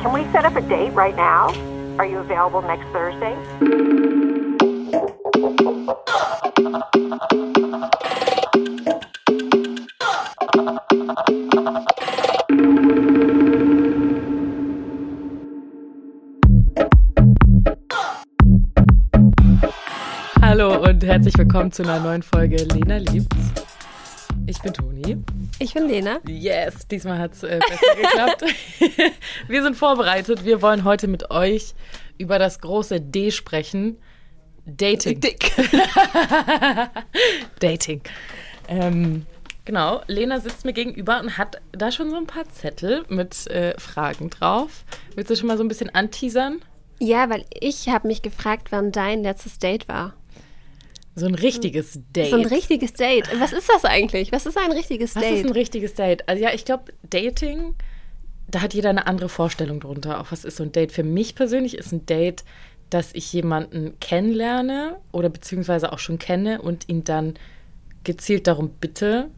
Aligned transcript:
can 0.00 0.12
we 0.14 0.24
set 0.32 0.46
up 0.46 0.56
a 0.56 0.62
date 0.62 0.92
right 0.92 1.14
now? 1.14 1.48
Are 1.98 2.06
you 2.06 2.18
available 2.18 2.62
next 2.62 2.86
Thursday? 2.90 3.36
Hallo 20.40 20.82
und 20.82 21.04
herzlich 21.04 21.36
willkommen 21.36 21.72
zu 21.72 21.82
einer 21.82 22.00
neuen 22.00 22.22
Folge 22.22 22.56
Lena 22.56 22.96
liebt's. 22.96 23.69
Ich 24.50 24.60
bin 24.62 24.72
Toni. 24.72 25.16
Ich 25.60 25.74
bin 25.74 25.86
Lena. 25.86 26.18
Yes, 26.26 26.88
diesmal 26.88 27.18
hat 27.18 27.34
es 27.34 27.44
äh, 27.44 27.60
besser 27.60 27.94
geklappt. 27.94 28.44
wir 29.46 29.62
sind 29.62 29.76
vorbereitet. 29.76 30.44
Wir 30.44 30.60
wollen 30.60 30.82
heute 30.82 31.06
mit 31.06 31.30
euch 31.30 31.74
über 32.18 32.40
das 32.40 32.58
große 32.58 33.00
D 33.00 33.30
sprechen. 33.30 33.96
Dating. 34.66 35.20
Dick. 35.20 35.52
Dating. 37.60 38.00
Ähm, 38.66 39.24
genau, 39.64 40.02
Lena 40.08 40.40
sitzt 40.40 40.64
mir 40.64 40.72
gegenüber 40.72 41.20
und 41.20 41.38
hat 41.38 41.60
da 41.70 41.92
schon 41.92 42.10
so 42.10 42.16
ein 42.16 42.26
paar 42.26 42.50
Zettel 42.50 43.04
mit 43.08 43.46
äh, 43.46 43.78
Fragen 43.78 44.30
drauf. 44.30 44.84
Willst 45.14 45.30
du 45.30 45.36
schon 45.36 45.46
mal 45.46 45.58
so 45.58 45.62
ein 45.62 45.68
bisschen 45.68 45.94
anteasern? 45.94 46.60
Ja, 46.98 47.30
weil 47.30 47.44
ich 47.60 47.88
habe 47.88 48.08
mich 48.08 48.20
gefragt, 48.20 48.72
wann 48.72 48.90
dein 48.90 49.22
letztes 49.22 49.60
Date 49.60 49.86
war. 49.86 50.14
So 51.20 51.26
ein 51.26 51.34
richtiges 51.34 52.00
Date. 52.14 52.30
So 52.30 52.36
ein 52.36 52.46
richtiges 52.46 52.94
Date. 52.94 53.28
Was 53.38 53.52
ist 53.52 53.68
das 53.68 53.84
eigentlich? 53.84 54.32
Was 54.32 54.46
ist 54.46 54.56
ein 54.56 54.72
richtiges 54.72 55.14
Was 55.14 55.22
Date? 55.22 55.36
ist 55.36 55.44
ein 55.46 55.52
richtiges 55.52 55.94
Date? 55.94 56.28
Also 56.28 56.42
ja, 56.42 56.52
ich 56.52 56.64
glaube, 56.64 56.92
Dating, 57.08 57.74
da 58.48 58.62
hat 58.62 58.74
jeder 58.74 58.90
eine 58.90 59.06
andere 59.06 59.28
Vorstellung 59.28 59.80
drunter. 59.80 60.20
Auch 60.20 60.32
was 60.32 60.44
ist 60.44 60.56
so 60.56 60.64
ein 60.64 60.72
Date? 60.72 60.92
Für 60.92 61.04
mich 61.04 61.34
persönlich 61.34 61.76
ist 61.76 61.92
ein 61.92 62.06
Date, 62.06 62.44
dass 62.88 63.14
ich 63.14 63.32
jemanden 63.32 63.98
kennenlerne 64.00 64.96
oder 65.12 65.28
beziehungsweise 65.28 65.92
auch 65.92 65.98
schon 65.98 66.18
kenne 66.18 66.62
und 66.62 66.88
ihn 66.88 67.04
dann 67.04 67.34
gezielt 68.02 68.46
darum 68.46 68.70
bitte, 68.80 69.30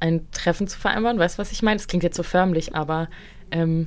ein 0.00 0.28
Treffen 0.32 0.66
zu 0.66 0.78
vereinbaren. 0.80 1.18
Weißt 1.18 1.38
du, 1.38 1.40
was 1.40 1.52
ich 1.52 1.62
meine? 1.62 1.76
Das 1.76 1.86
klingt 1.86 2.02
jetzt 2.02 2.16
so 2.16 2.24
förmlich, 2.24 2.74
aber 2.74 3.08
ähm, 3.50 3.86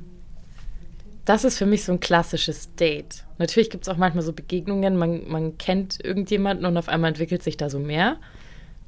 das 1.26 1.44
ist 1.44 1.58
für 1.58 1.66
mich 1.66 1.84
so 1.84 1.92
ein 1.92 2.00
klassisches 2.00 2.73
Date. 2.76 3.25
Natürlich 3.38 3.69
gibt 3.69 3.83
es 3.83 3.89
auch 3.89 3.97
manchmal 3.97 4.23
so 4.23 4.33
Begegnungen, 4.33 4.95
man, 4.97 5.28
man 5.28 5.58
kennt 5.58 6.03
irgendjemanden 6.03 6.66
und 6.66 6.78
auf 6.78 6.88
einmal 6.89 7.09
entwickelt 7.09 7.44
sich 7.44 7.58
da 7.58 7.69
so 7.69 7.80
mehr. 7.80 8.17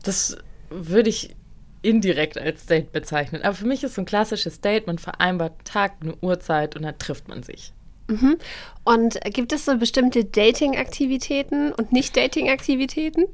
Das 0.04 0.38
würde 0.70 1.10
ich 1.10 1.36
indirekt 1.82 2.38
als 2.38 2.66
Date 2.66 2.92
bezeichnen. 2.92 3.42
Aber 3.44 3.54
für 3.54 3.68
mich 3.68 3.84
ist 3.84 3.96
so 3.96 4.02
ein 4.02 4.06
klassisches 4.06 4.62
Date, 4.62 4.88
man 4.88 4.98
vereinbart 4.98 5.52
einen 5.54 5.64
Tag, 5.64 5.94
eine 6.02 6.16
Uhrzeit 6.22 6.76
und 6.76 6.84
dann 6.84 6.98
trifft 6.98 7.28
man 7.28 7.44
sich. 7.44 7.74
Und 8.86 9.20
gibt 9.34 9.52
es 9.52 9.66
so 9.66 9.78
bestimmte 9.78 10.24
Dating-Aktivitäten 10.24 11.74
und 11.74 11.92
Nicht-Dating-Aktivitäten? 11.92 13.26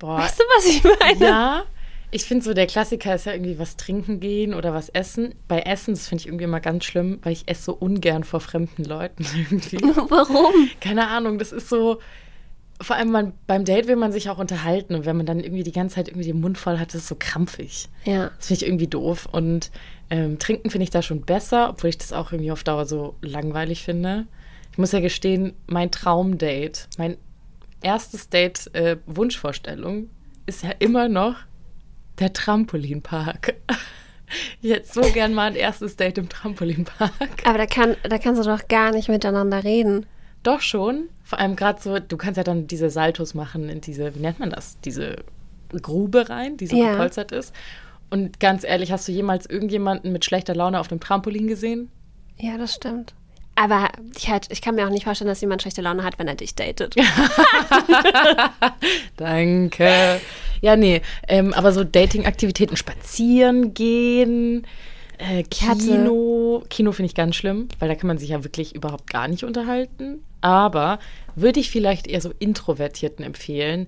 Boah, 0.00 0.18
Weißt 0.18 0.40
du, 0.40 0.44
was 0.56 0.66
ich 0.66 0.82
meine? 0.84 1.24
ja. 1.24 1.62
Ich 2.14 2.24
finde 2.24 2.44
so, 2.44 2.52
der 2.52 2.66
Klassiker 2.66 3.14
ist 3.14 3.24
ja 3.24 3.32
irgendwie 3.32 3.58
was 3.58 3.78
trinken 3.78 4.20
gehen 4.20 4.52
oder 4.52 4.74
was 4.74 4.90
essen. 4.90 5.34
Bei 5.48 5.60
Essen, 5.60 5.94
das 5.94 6.08
finde 6.08 6.20
ich 6.20 6.26
irgendwie 6.26 6.44
immer 6.44 6.60
ganz 6.60 6.84
schlimm, 6.84 7.18
weil 7.22 7.32
ich 7.32 7.48
esse 7.48 7.62
so 7.62 7.72
ungern 7.72 8.22
vor 8.22 8.40
fremden 8.40 8.84
Leuten 8.84 9.24
irgendwie. 9.34 9.78
Warum? 9.82 10.68
Keine 10.80 11.08
Ahnung, 11.08 11.38
das 11.38 11.52
ist 11.52 11.68
so. 11.68 11.98
Vor 12.80 12.96
allem 12.96 13.12
man, 13.12 13.32
beim 13.46 13.64
Date 13.64 13.86
will 13.86 13.96
man 13.96 14.12
sich 14.12 14.28
auch 14.28 14.38
unterhalten 14.38 14.94
und 14.94 15.06
wenn 15.06 15.16
man 15.16 15.24
dann 15.24 15.40
irgendwie 15.40 15.62
die 15.62 15.72
ganze 15.72 15.94
Zeit 15.94 16.08
irgendwie 16.08 16.26
den 16.26 16.40
Mund 16.40 16.58
voll 16.58 16.78
hat, 16.78 16.94
ist 16.94 17.06
so 17.06 17.16
krampfig. 17.16 17.88
Ja. 18.04 18.30
Das 18.36 18.48
finde 18.48 18.62
ich 18.62 18.68
irgendwie 18.68 18.88
doof. 18.88 19.28
Und 19.30 19.70
ähm, 20.10 20.38
trinken 20.38 20.68
finde 20.68 20.82
ich 20.82 20.90
da 20.90 21.00
schon 21.00 21.22
besser, 21.22 21.70
obwohl 21.70 21.90
ich 21.90 21.98
das 21.98 22.12
auch 22.12 22.32
irgendwie 22.32 22.50
auf 22.50 22.64
Dauer 22.64 22.84
so 22.84 23.14
langweilig 23.22 23.84
finde. 23.84 24.26
Ich 24.72 24.78
muss 24.78 24.92
ja 24.92 25.00
gestehen, 25.00 25.54
mein 25.66 25.90
Traumdate, 25.92 26.88
mein 26.98 27.16
erstes 27.82 28.28
Date, 28.28 28.74
äh, 28.74 28.96
Wunschvorstellung, 29.06 30.10
ist 30.46 30.64
ja 30.64 30.72
immer 30.78 31.08
noch 31.08 31.36
der 32.22 32.32
Trampolinpark. 32.32 33.54
Ich 34.62 34.70
hätte 34.70 34.90
so 34.90 35.02
gern 35.12 35.34
mal 35.34 35.48
ein 35.48 35.56
erstes 35.56 35.96
Date 35.96 36.16
im 36.16 36.30
Trampolinpark. 36.30 37.12
Aber 37.44 37.58
da, 37.58 37.66
kann, 37.66 37.96
da 38.02 38.16
kannst 38.16 38.42
du 38.42 38.48
doch 38.48 38.66
gar 38.66 38.90
nicht 38.90 39.10
miteinander 39.10 39.62
reden. 39.62 40.06
Doch 40.42 40.62
schon. 40.62 41.10
Vor 41.22 41.38
allem 41.38 41.54
gerade 41.54 41.82
so, 41.82 41.98
du 41.98 42.16
kannst 42.16 42.38
ja 42.38 42.42
dann 42.42 42.66
diese 42.66 42.88
Saltos 42.88 43.34
machen 43.34 43.68
in 43.68 43.82
diese, 43.82 44.14
wie 44.14 44.20
nennt 44.20 44.38
man 44.40 44.48
das? 44.48 44.80
Diese 44.86 45.16
Grube 45.70 46.30
rein, 46.30 46.56
die 46.56 46.66
so 46.66 46.76
Ja. 46.76 46.92
gepolstert 46.92 47.30
ist. 47.30 47.54
Und 48.08 48.40
ganz 48.40 48.64
ehrlich, 48.64 48.90
hast 48.90 49.06
du 49.06 49.12
jemals 49.12 49.44
irgendjemanden 49.44 50.12
mit 50.12 50.24
schlechter 50.24 50.54
Laune 50.54 50.80
auf 50.80 50.88
dem 50.88 51.00
Trampolin 51.00 51.46
gesehen? 51.46 51.90
Ja, 52.38 52.56
das 52.56 52.74
stimmt. 52.74 53.12
Aber 53.54 53.90
ich, 54.16 54.30
halt, 54.30 54.46
ich 54.50 54.62
kann 54.62 54.74
mir 54.74 54.86
auch 54.86 54.90
nicht 54.90 55.04
vorstellen, 55.04 55.28
dass 55.28 55.40
jemand 55.40 55.62
schlechte 55.62 55.82
Laune 55.82 56.04
hat, 56.04 56.18
wenn 56.18 56.26
er 56.26 56.34
dich 56.34 56.54
datet. 56.54 56.96
Danke. 59.16 60.20
Ja, 60.62 60.76
nee. 60.76 61.02
Ähm, 61.28 61.52
aber 61.52 61.72
so 61.72 61.84
Dating-Aktivitäten, 61.84 62.76
spazieren 62.76 63.74
gehen, 63.74 64.66
äh, 65.18 65.42
Kino. 65.44 66.64
Kino 66.68 66.92
finde 66.92 67.06
ich 67.06 67.14
ganz 67.14 67.36
schlimm, 67.36 67.68
weil 67.78 67.88
da 67.88 67.94
kann 67.94 68.08
man 68.08 68.18
sich 68.18 68.30
ja 68.30 68.42
wirklich 68.42 68.74
überhaupt 68.74 69.10
gar 69.10 69.28
nicht 69.28 69.44
unterhalten. 69.44 70.24
Aber 70.40 70.98
würde 71.36 71.60
ich 71.60 71.70
vielleicht 71.70 72.06
eher 72.06 72.20
so 72.20 72.32
Introvertierten 72.38 73.24
empfehlen, 73.24 73.86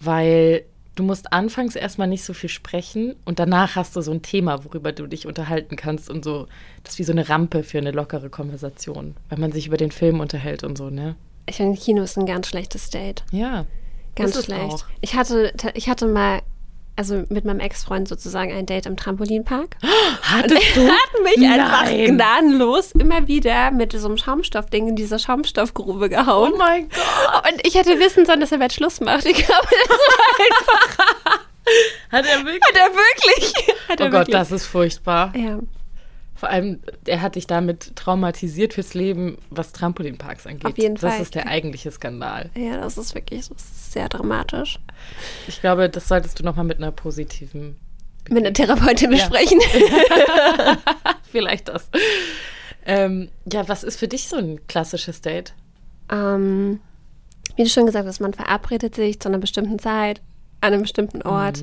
weil 0.00 0.64
du 0.98 1.04
musst 1.04 1.32
anfangs 1.32 1.76
erstmal 1.76 2.08
nicht 2.08 2.24
so 2.24 2.32
viel 2.32 2.48
sprechen 2.48 3.14
und 3.24 3.38
danach 3.38 3.76
hast 3.76 3.94
du 3.94 4.00
so 4.00 4.10
ein 4.10 4.22
Thema, 4.22 4.64
worüber 4.64 4.92
du 4.92 5.06
dich 5.06 5.26
unterhalten 5.26 5.76
kannst 5.76 6.10
und 6.10 6.24
so. 6.24 6.46
Das 6.82 6.94
ist 6.94 6.98
wie 6.98 7.04
so 7.04 7.12
eine 7.12 7.28
Rampe 7.28 7.62
für 7.62 7.78
eine 7.78 7.92
lockere 7.92 8.30
Konversation, 8.30 9.14
weil 9.28 9.38
man 9.38 9.52
sich 9.52 9.66
über 9.68 9.76
den 9.76 9.92
Film 9.92 10.20
unterhält 10.20 10.64
und 10.64 10.76
so, 10.76 10.90
ne? 10.90 11.14
Ich 11.46 11.56
finde, 11.56 11.78
Kino 11.78 12.02
ist 12.02 12.18
ein 12.18 12.26
ganz 12.26 12.48
schlechtes 12.48 12.90
Date. 12.90 13.24
Ja. 13.30 13.64
Ganz 14.16 14.44
schlecht. 14.44 14.60
auch. 14.60 14.84
Ich 15.00 15.14
hatte, 15.14 15.52
ich 15.74 15.88
hatte 15.88 16.06
mal, 16.06 16.40
also 16.96 17.22
mit 17.28 17.44
meinem 17.44 17.60
Ex-Freund 17.60 18.08
sozusagen 18.08 18.52
ein 18.52 18.66
Date 18.66 18.86
im 18.86 18.96
Trampolinpark. 18.96 19.76
Hattest 20.22 20.76
du? 20.76 20.80
Er 20.80 20.88
hat 20.88 21.22
mich 21.22 21.48
einfach 21.48 21.84
Nein. 21.84 22.16
gnadenlos 22.16 22.90
immer 22.92 23.28
wieder 23.28 23.70
mit 23.70 23.92
so 23.92 24.08
einem 24.08 24.18
Schaumstoffding 24.18 24.88
in 24.88 24.96
diese 24.96 25.18
Schaumstoffgrube 25.18 26.08
gehauen. 26.08 26.52
Oh 26.54 26.58
mein 26.58 26.88
Gott. 26.88 27.52
Und 27.52 27.66
ich 27.66 27.76
hätte 27.76 27.98
wissen 28.00 28.26
sollen, 28.26 28.40
dass 28.40 28.50
er 28.50 28.58
bald 28.58 28.72
Schluss 28.72 29.00
macht. 29.00 29.24
Ich 29.26 29.36
glaube, 29.36 29.68
das 29.88 29.98
Hat 32.10 32.24
er 32.26 32.44
wirklich? 32.44 32.62
hat 32.62 32.76
er 32.76 32.90
wirklich. 32.94 33.54
Hat 33.88 34.00
Oh 34.00 34.04
er 34.04 34.10
Gott, 34.10 34.20
wirklich. 34.20 34.36
das 34.36 34.52
ist 34.52 34.66
furchtbar. 34.66 35.32
Ja. 35.36 35.58
Vor 36.34 36.48
allem, 36.48 36.80
er 37.04 37.20
hat 37.20 37.34
dich 37.34 37.46
damit 37.48 37.96
traumatisiert 37.96 38.72
fürs 38.74 38.94
Leben, 38.94 39.38
was 39.50 39.72
Trampolinparks 39.72 40.46
angeht. 40.46 40.64
Auf 40.66 40.78
jeden 40.78 40.94
das 40.94 41.12
Fall. 41.14 41.20
ist 41.22 41.34
der 41.34 41.46
eigentliche 41.48 41.90
Skandal. 41.90 42.50
ja, 42.54 42.76
das 42.78 42.96
ist 42.96 43.14
wirklich 43.14 43.44
so 43.46 43.54
sehr 43.56 44.08
dramatisch. 44.08 44.78
Ich 45.48 45.60
glaube, 45.60 45.90
das 45.90 46.06
solltest 46.08 46.38
du 46.38 46.44
nochmal 46.44 46.64
mit 46.64 46.78
einer 46.78 46.92
positiven, 46.92 47.76
Mit 48.30 48.44
einer 48.46 48.52
Therapeutin 48.54 49.12
Ja. 49.12 49.28
besprechen. 49.28 49.60
vielleicht 51.30 51.68
das. 51.68 51.90
Ähm, 52.86 53.30
ja, 53.52 53.68
was 53.68 53.82
ist 53.84 53.98
für 53.98 54.08
dich 54.08 54.28
so 54.28 54.36
ein 54.36 54.60
klassisches 54.68 55.20
Date? 55.20 55.52
ähm, 56.10 56.80
wie 57.56 57.64
du 57.64 57.68
schon 57.70 57.86
gesagt 57.86 58.06
hast, 58.06 58.20
man 58.20 58.32
verabredet 58.32 58.94
sich 58.94 59.18
zu 59.18 59.28
einer 59.28 59.38
bestimmten 59.38 59.78
Zeit, 59.80 60.20
an 60.60 60.72
einem 60.72 60.82
bestimmten 60.82 61.22
Ort. 61.22 61.62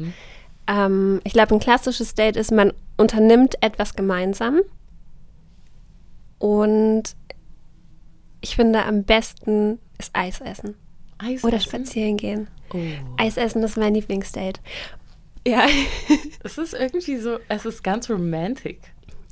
Ähm, 0.68 1.22
ich 1.24 1.34
glaube, 1.34 1.54
ein 1.56 1.60
klassisches 1.60 2.16
Date 2.16 2.36
ist, 2.38 2.52
man 2.52 2.74
unternimmt 2.98 3.56
etwas 3.62 3.96
gemeinsam. 3.96 4.62
Und 6.40 7.04
ich 8.42 8.56
finde, 8.56 8.84
am 8.84 9.04
besten 9.04 9.80
ist 9.98 10.12
Eis 10.14 10.42
essen. 10.42 10.76
Eis 11.18 11.44
Oder 11.44 11.58
essen? 11.58 11.70
spazieren 11.70 12.18
gehen. 12.18 12.48
Oh. 12.74 12.80
Eis 13.18 13.38
essen 13.38 13.64
ist 13.64 13.78
mein 13.78 13.94
Lieblingsdate. 13.96 14.60
Ja. 15.48 15.66
Es 16.44 16.58
ist 16.60 16.74
irgendwie 16.76 17.18
so, 17.18 17.40
es 17.48 17.66
ist 17.66 17.84
ganz 17.84 18.08
romantic. 18.10 18.82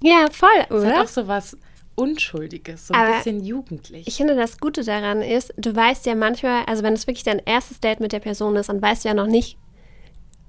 ja, 0.02 0.26
voll, 0.32 0.50
Es 0.70 0.84
hat 0.84 0.94
oder? 0.94 1.02
auch 1.04 1.08
so 1.08 1.28
was 1.28 1.56
Unschuldiges, 1.96 2.88
so 2.88 2.94
ein 2.94 3.00
Aber 3.00 3.18
bisschen 3.18 3.44
jugendlich. 3.44 4.08
Ich 4.08 4.16
finde, 4.16 4.36
das 4.36 4.60
Gute 4.60 4.84
daran 4.84 5.22
ist, 5.22 5.54
du 5.58 5.76
weißt 5.76 6.06
ja 6.06 6.16
manchmal, 6.16 6.64
also 6.66 6.84
wenn 6.84 6.94
es 6.94 7.08
wirklich 7.08 7.24
dein 7.24 7.40
erstes 7.40 7.80
Date 7.80 8.00
mit 8.00 8.12
der 8.12 8.20
Person 8.20 8.56
ist, 8.56 8.70
dann 8.70 8.82
weißt 8.82 9.04
du 9.04 9.10
ja 9.10 9.14
noch 9.14 9.28
nicht, 9.28 9.58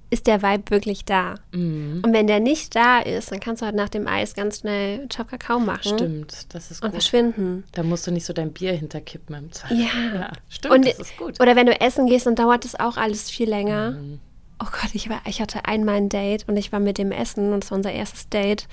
ist 0.09 0.27
der 0.27 0.41
Vibe 0.41 0.69
wirklich 0.69 1.05
da. 1.05 1.35
Mhm. 1.51 2.01
Und 2.03 2.13
wenn 2.13 2.27
der 2.27 2.39
nicht 2.39 2.75
da 2.75 2.99
ist, 2.99 3.31
dann 3.31 3.39
kannst 3.39 3.61
du 3.61 3.65
halt 3.65 3.75
nach 3.75 3.89
dem 3.89 4.07
Eis 4.07 4.33
ganz 4.33 4.59
schnell 4.59 5.07
Chop 5.07 5.29
Kakao 5.29 5.59
machen 5.59 5.97
Stimmt, 5.97 6.53
das 6.53 6.71
ist 6.71 6.81
und 6.81 6.89
gut. 6.89 7.01
verschwinden. 7.01 7.63
Da 7.73 7.83
musst 7.83 8.07
du 8.07 8.11
nicht 8.11 8.25
so 8.25 8.33
dein 8.33 8.51
Bier 8.51 8.73
hinterkippen 8.73 9.35
im 9.35 9.51
Zweifel. 9.51 9.79
Ja. 9.79 10.15
ja 10.15 10.31
stimmt, 10.49 10.73
Und, 10.73 10.87
das 10.87 10.99
ist 10.99 11.17
gut. 11.17 11.39
Oder 11.41 11.55
wenn 11.55 11.65
du 11.65 11.79
essen 11.79 12.07
gehst, 12.07 12.25
dann 12.25 12.35
dauert 12.35 12.65
das 12.65 12.79
auch 12.79 12.97
alles 12.97 13.29
viel 13.29 13.49
länger. 13.49 13.91
Mhm. 13.91 14.19
Oh 14.61 14.67
Gott, 14.71 14.91
ich, 14.93 15.09
war, 15.09 15.21
ich 15.27 15.41
hatte 15.41 15.65
einmal 15.65 15.95
ein 15.95 16.09
Date 16.09 16.47
und 16.47 16.55
ich 16.55 16.71
war 16.71 16.79
mit 16.79 16.97
dem 16.97 17.11
Essen 17.11 17.51
und 17.51 17.63
es 17.63 17.71
war 17.71 17.77
unser 17.77 17.91
erstes 17.91 18.29
Date. 18.29 18.67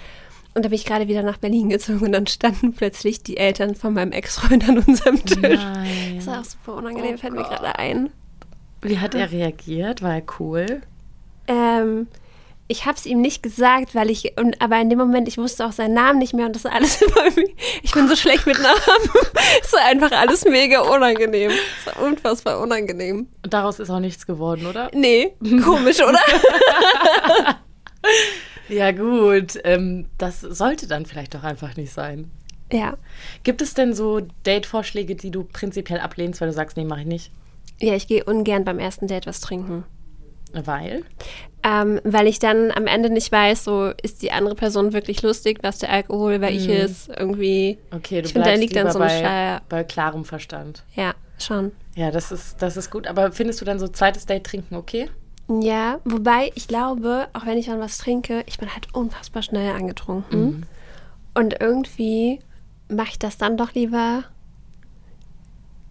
Und 0.55 0.65
da 0.65 0.69
bin 0.69 0.75
ich 0.77 0.85
gerade 0.85 1.09
wieder 1.09 1.23
nach 1.23 1.39
Berlin 1.39 1.71
gezogen 1.71 2.05
und 2.05 2.13
dann 2.13 2.27
standen 2.27 2.75
plötzlich 2.75 3.23
die 3.23 3.39
Eltern 3.39 3.75
von 3.75 3.95
meinem 3.95 4.13
Ex-Freund 4.13 4.69
an 4.69 4.79
unserem 4.87 5.25
Tisch. 5.25 5.61
Nein. 5.61 6.17
Das 6.17 6.27
war 6.27 6.41
auch 6.41 6.45
super 6.45 6.75
unangenehm, 6.75 7.15
Oh 7.15 7.19
fällt 7.19 7.33
mir 7.33 7.43
Gott. 7.43 7.51
gerade 7.51 7.79
ein. 7.79 8.11
Wie 8.83 8.99
hat 8.99 9.15
er 9.15 9.31
reagiert? 9.33 10.03
War 10.03 10.17
er 10.17 10.23
cool? 10.41 10.83
Ähm, 11.49 12.07
ich 12.69 12.85
habe 12.85 12.97
es 12.99 13.07
ihm 13.07 13.21
nicht 13.21 13.43
gesagt, 13.43 13.95
weil 13.95 14.11
ich, 14.11 14.33
und, 14.39 14.61
aber 14.61 14.79
in 14.81 14.91
dem 14.91 14.99
Moment, 14.99 15.27
ich 15.29 15.39
wusste 15.39 15.65
auch 15.65 15.73
seinen 15.73 15.95
Namen 15.95 16.19
nicht 16.19 16.35
mehr 16.35 16.47
und 16.47 16.55
das 16.55 16.65
ist 16.67 16.71
alles 16.71 17.01
über 17.03 17.23
mich. 17.35 17.55
Ich 17.83 17.93
bin 17.93 18.07
so 18.09 18.17
schlecht 18.17 18.47
mit 18.47 18.61
Namen. 18.61 18.77
Es 19.63 19.73
war 19.73 19.85
einfach 19.87 20.13
alles 20.13 20.45
mega 20.45 20.81
unangenehm. 20.81 21.51
Es 21.81 21.87
war 21.95 22.03
unfassbar 22.05 22.61
unangenehm. 22.61 23.29
Und 23.43 23.55
daraus 23.55 23.79
ist 23.79 23.89
auch 23.89 24.01
nichts 24.01 24.27
geworden, 24.27 24.67
oder? 24.67 24.91
Nee, 24.93 25.33
komisch, 25.65 26.01
oder? 26.03 26.21
Ja, 28.73 28.91
gut. 28.93 29.59
Ähm, 29.65 30.07
das 30.17 30.41
sollte 30.41 30.87
dann 30.87 31.05
vielleicht 31.05 31.35
doch 31.35 31.43
einfach 31.45 31.77
nicht 31.77 31.93
sein. 31.93 32.31
ja. 32.73 32.97
Gibt 33.45 33.61
es 33.61 33.75
denn 33.75 33.93
so 33.95 34.21
Date-Vorschläge, 34.47 35.15
die 35.15 35.31
du 35.31 35.45
prinzipiell 35.45 36.01
ablehnst, 36.01 36.41
weil 36.41 36.49
du 36.49 36.55
sagst, 36.55 36.77
nee, 36.77 36.85
mach 36.85 36.99
ich 36.99 37.07
nicht? 37.07 37.31
Ja, 37.81 37.95
ich 37.95 38.07
gehe 38.07 38.25
ungern 38.25 38.65
beim 38.65 38.79
ersten 38.79 39.09
Date 39.09 39.27
was 39.27 39.41
trinken. 39.41 39.85
Weil? 40.55 41.05
Ähm, 41.63 42.01
weil 42.05 42.27
ich 42.27 42.39
dann 42.39 42.71
am 42.71 42.87
Ende 42.87 43.11
nicht 43.11 43.31
weiß, 43.31 43.65
so 43.65 43.93
ist 44.03 44.23
die 44.23 44.33
andere 44.33 44.55
Person 44.55 44.93
wirklich 44.93 45.23
lustig, 45.23 45.59
was 45.63 45.79
der 45.79 45.91
Alkohol, 45.91 46.41
wer 46.41 46.51
ich 46.51 46.69
ist, 46.69 47.09
irgendwie. 47.09 47.79
Okay, 47.91 48.21
du 48.21 48.27
ich 48.27 48.33
finde, 48.33 48.51
da 48.51 48.57
bleibst 48.57 48.61
liegt 48.61 48.77
dann 48.77 48.91
so 48.91 48.99
ein 48.99 49.23
bei, 49.23 49.61
bei 49.69 49.85
klarem 49.85 50.25
Verstand. 50.25 50.85
Ja, 50.95 51.15
schon. 51.39 51.73
Ja, 51.95 52.11
das 52.11 52.33
ist, 52.33 52.61
das 52.61 52.77
ist 52.77 52.91
gut. 52.91 53.07
Aber 53.07 53.33
findest 53.33 53.61
du 53.61 53.65
dann 53.65 53.79
so 53.79 53.89
zweites 53.89 54.27
Date 54.27 54.45
trinken 54.45 54.77
okay? 54.77 55.09
Ja, 55.61 55.99
wobei 56.05 56.51
ich 56.55 56.69
glaube, 56.69 57.29
auch 57.33 57.47
wenn 57.47 57.59
ich 57.59 57.67
dann 57.67 57.81
was 57.81 57.99
trinke, 57.99 58.45
ich 58.47 58.59
bin 58.59 58.73
halt 58.73 58.95
unfassbar 58.95 59.43
schnell 59.43 59.75
angetrunken. 59.75 60.67
Und 61.35 61.61
irgendwie 61.61 62.39
mache 62.89 63.09
ich 63.11 63.19
das 63.19 63.39
dann 63.39 63.57
doch 63.57 63.73
lieber. 63.75 64.25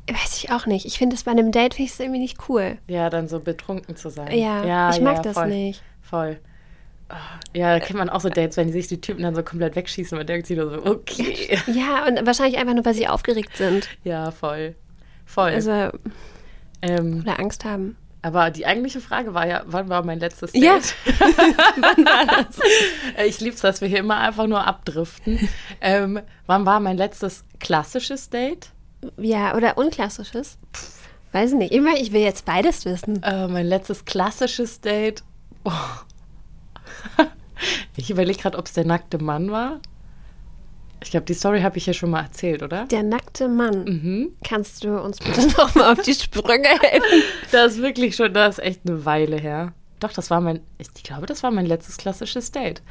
Weiß 0.10 0.38
ich 0.44 0.52
auch 0.52 0.66
nicht. 0.66 0.86
Ich 0.86 0.98
finde 0.98 1.16
es 1.16 1.24
bei 1.24 1.32
einem 1.32 1.52
Date 1.52 1.76
finde 1.76 1.88
ich 1.88 1.94
es 1.94 2.00
irgendwie 2.00 2.20
nicht 2.20 2.50
cool. 2.50 2.78
Ja, 2.88 3.10
dann 3.10 3.28
so 3.28 3.40
betrunken 3.40 3.96
zu 3.96 4.10
sein. 4.10 4.32
Ja, 4.38 4.90
ich 4.92 5.02
mag 5.02 5.18
ja, 5.18 5.22
das 5.22 5.34
voll, 5.34 5.48
nicht. 5.48 5.84
Voll. 6.02 6.40
Ah, 7.10 7.18
Ja, 7.54 7.74
da 7.78 7.80
kennt 7.80 8.00
man 8.00 8.10
auch 8.10 8.22
so 8.22 8.30
Dates, 8.30 8.58
wenn 8.58 8.68
die 8.68 8.74
sich 8.74 8.88
die 8.88 9.00
Typen 9.02 9.24
dann 9.24 9.36
so 9.36 9.44
komplett 9.44 9.76
wegschießen 9.76 10.18
und 10.18 10.28
denkt 10.28 10.48
sich 10.48 10.58
nur 10.58 10.70
so, 10.70 10.86
okay. 10.86 11.58
Ja, 11.68 12.06
und 12.08 12.26
wahrscheinlich 12.26 12.58
einfach 12.58 12.74
nur, 12.74 12.86
weil 12.86 12.94
sie 12.94 13.08
aufgeregt 13.08 13.56
sind. 13.58 13.88
Ja, 14.04 14.32
voll. 14.32 14.76
Voll. 15.26 15.52
Also, 15.52 15.90
ähm, 16.82 17.22
oder 17.22 17.40
Angst 17.40 17.64
haben. 17.66 17.96
Aber 18.22 18.52
die 18.52 18.66
eigentliche 18.66 19.02
Frage 19.02 19.34
war 19.34 19.48
ja, 19.48 19.64
wann 19.66 19.90
war 19.90 20.04
mein 20.04 20.20
letztes 20.20 20.52
Date? 20.52 20.64
Ja. 20.64 20.74
wann 21.20 22.06
war 22.06 22.26
das? 22.44 22.60
Äh, 23.18 23.26
Ich 23.28 23.40
lieb's, 23.40 23.62
dass 23.62 23.82
wir 23.82 23.88
hier 23.88 24.00
immer 24.00 24.18
einfach 24.18 24.48
nur 24.48 24.66
abdriften. 24.66 25.50
ähm, 25.82 26.20
wann 26.46 26.66
war 26.66 26.80
mein 26.80 26.98
letztes 26.98 27.44
klassisches 27.60 28.30
Date? 28.30 28.70
Ja, 29.18 29.56
oder 29.56 29.78
unklassisches? 29.78 30.58
Weiß 31.32 31.54
nicht. 31.54 31.72
Immer, 31.74 31.96
ich 31.98 32.12
will 32.12 32.22
jetzt 32.22 32.46
beides 32.46 32.86
wissen. 32.86 33.24
Äh, 33.24 33.48
mein 33.48 33.66
letztes 33.66 34.06
klassisches 34.06 34.82
Date. 34.82 35.24
Oh. 35.64 35.72
Ich 37.96 38.10
überlege 38.10 38.40
gerade, 38.40 38.58
ob 38.58 38.66
es 38.66 38.74
der 38.74 38.86
nackte 38.86 39.20
Mann 39.20 39.52
war. 39.52 39.80
Ich 41.04 41.10
glaube, 41.12 41.26
die 41.26 41.34
Story 41.34 41.62
habe 41.62 41.78
ich 41.78 41.86
ja 41.88 41.94
schon 41.94 42.12
mal 42.12 42.22
erzählt, 42.22 42.62
oder? 42.62 42.86
Der 42.86 43.02
nackte 43.02 43.48
Mann. 43.48 43.86
Mhm. 43.86 44.36
Kannst 44.44 44.84
du 44.84 45.02
uns 45.02 45.18
bitte 45.18 45.48
nochmal 45.58 45.94
auf 45.94 46.02
die 46.04 46.14
Sprünge 46.14 46.68
helfen? 46.68 47.24
Das 47.52 47.74
ist 47.74 47.82
wirklich 47.82 48.16
schon, 48.16 48.34
das 48.34 48.60
ist 48.60 48.64
echt 48.64 48.82
eine 48.86 49.04
Weile 49.04 49.38
her. 49.38 49.74
Doch, 50.00 50.14
das 50.14 50.30
war 50.30 50.42
mein, 50.42 50.62
ich 50.78 51.04
glaube, 51.04 51.26
das 51.26 51.44
war 51.44 51.52
mein 51.52 51.66
letztes 51.66 51.98
klassisches 51.98 52.52
Date. 52.52 52.82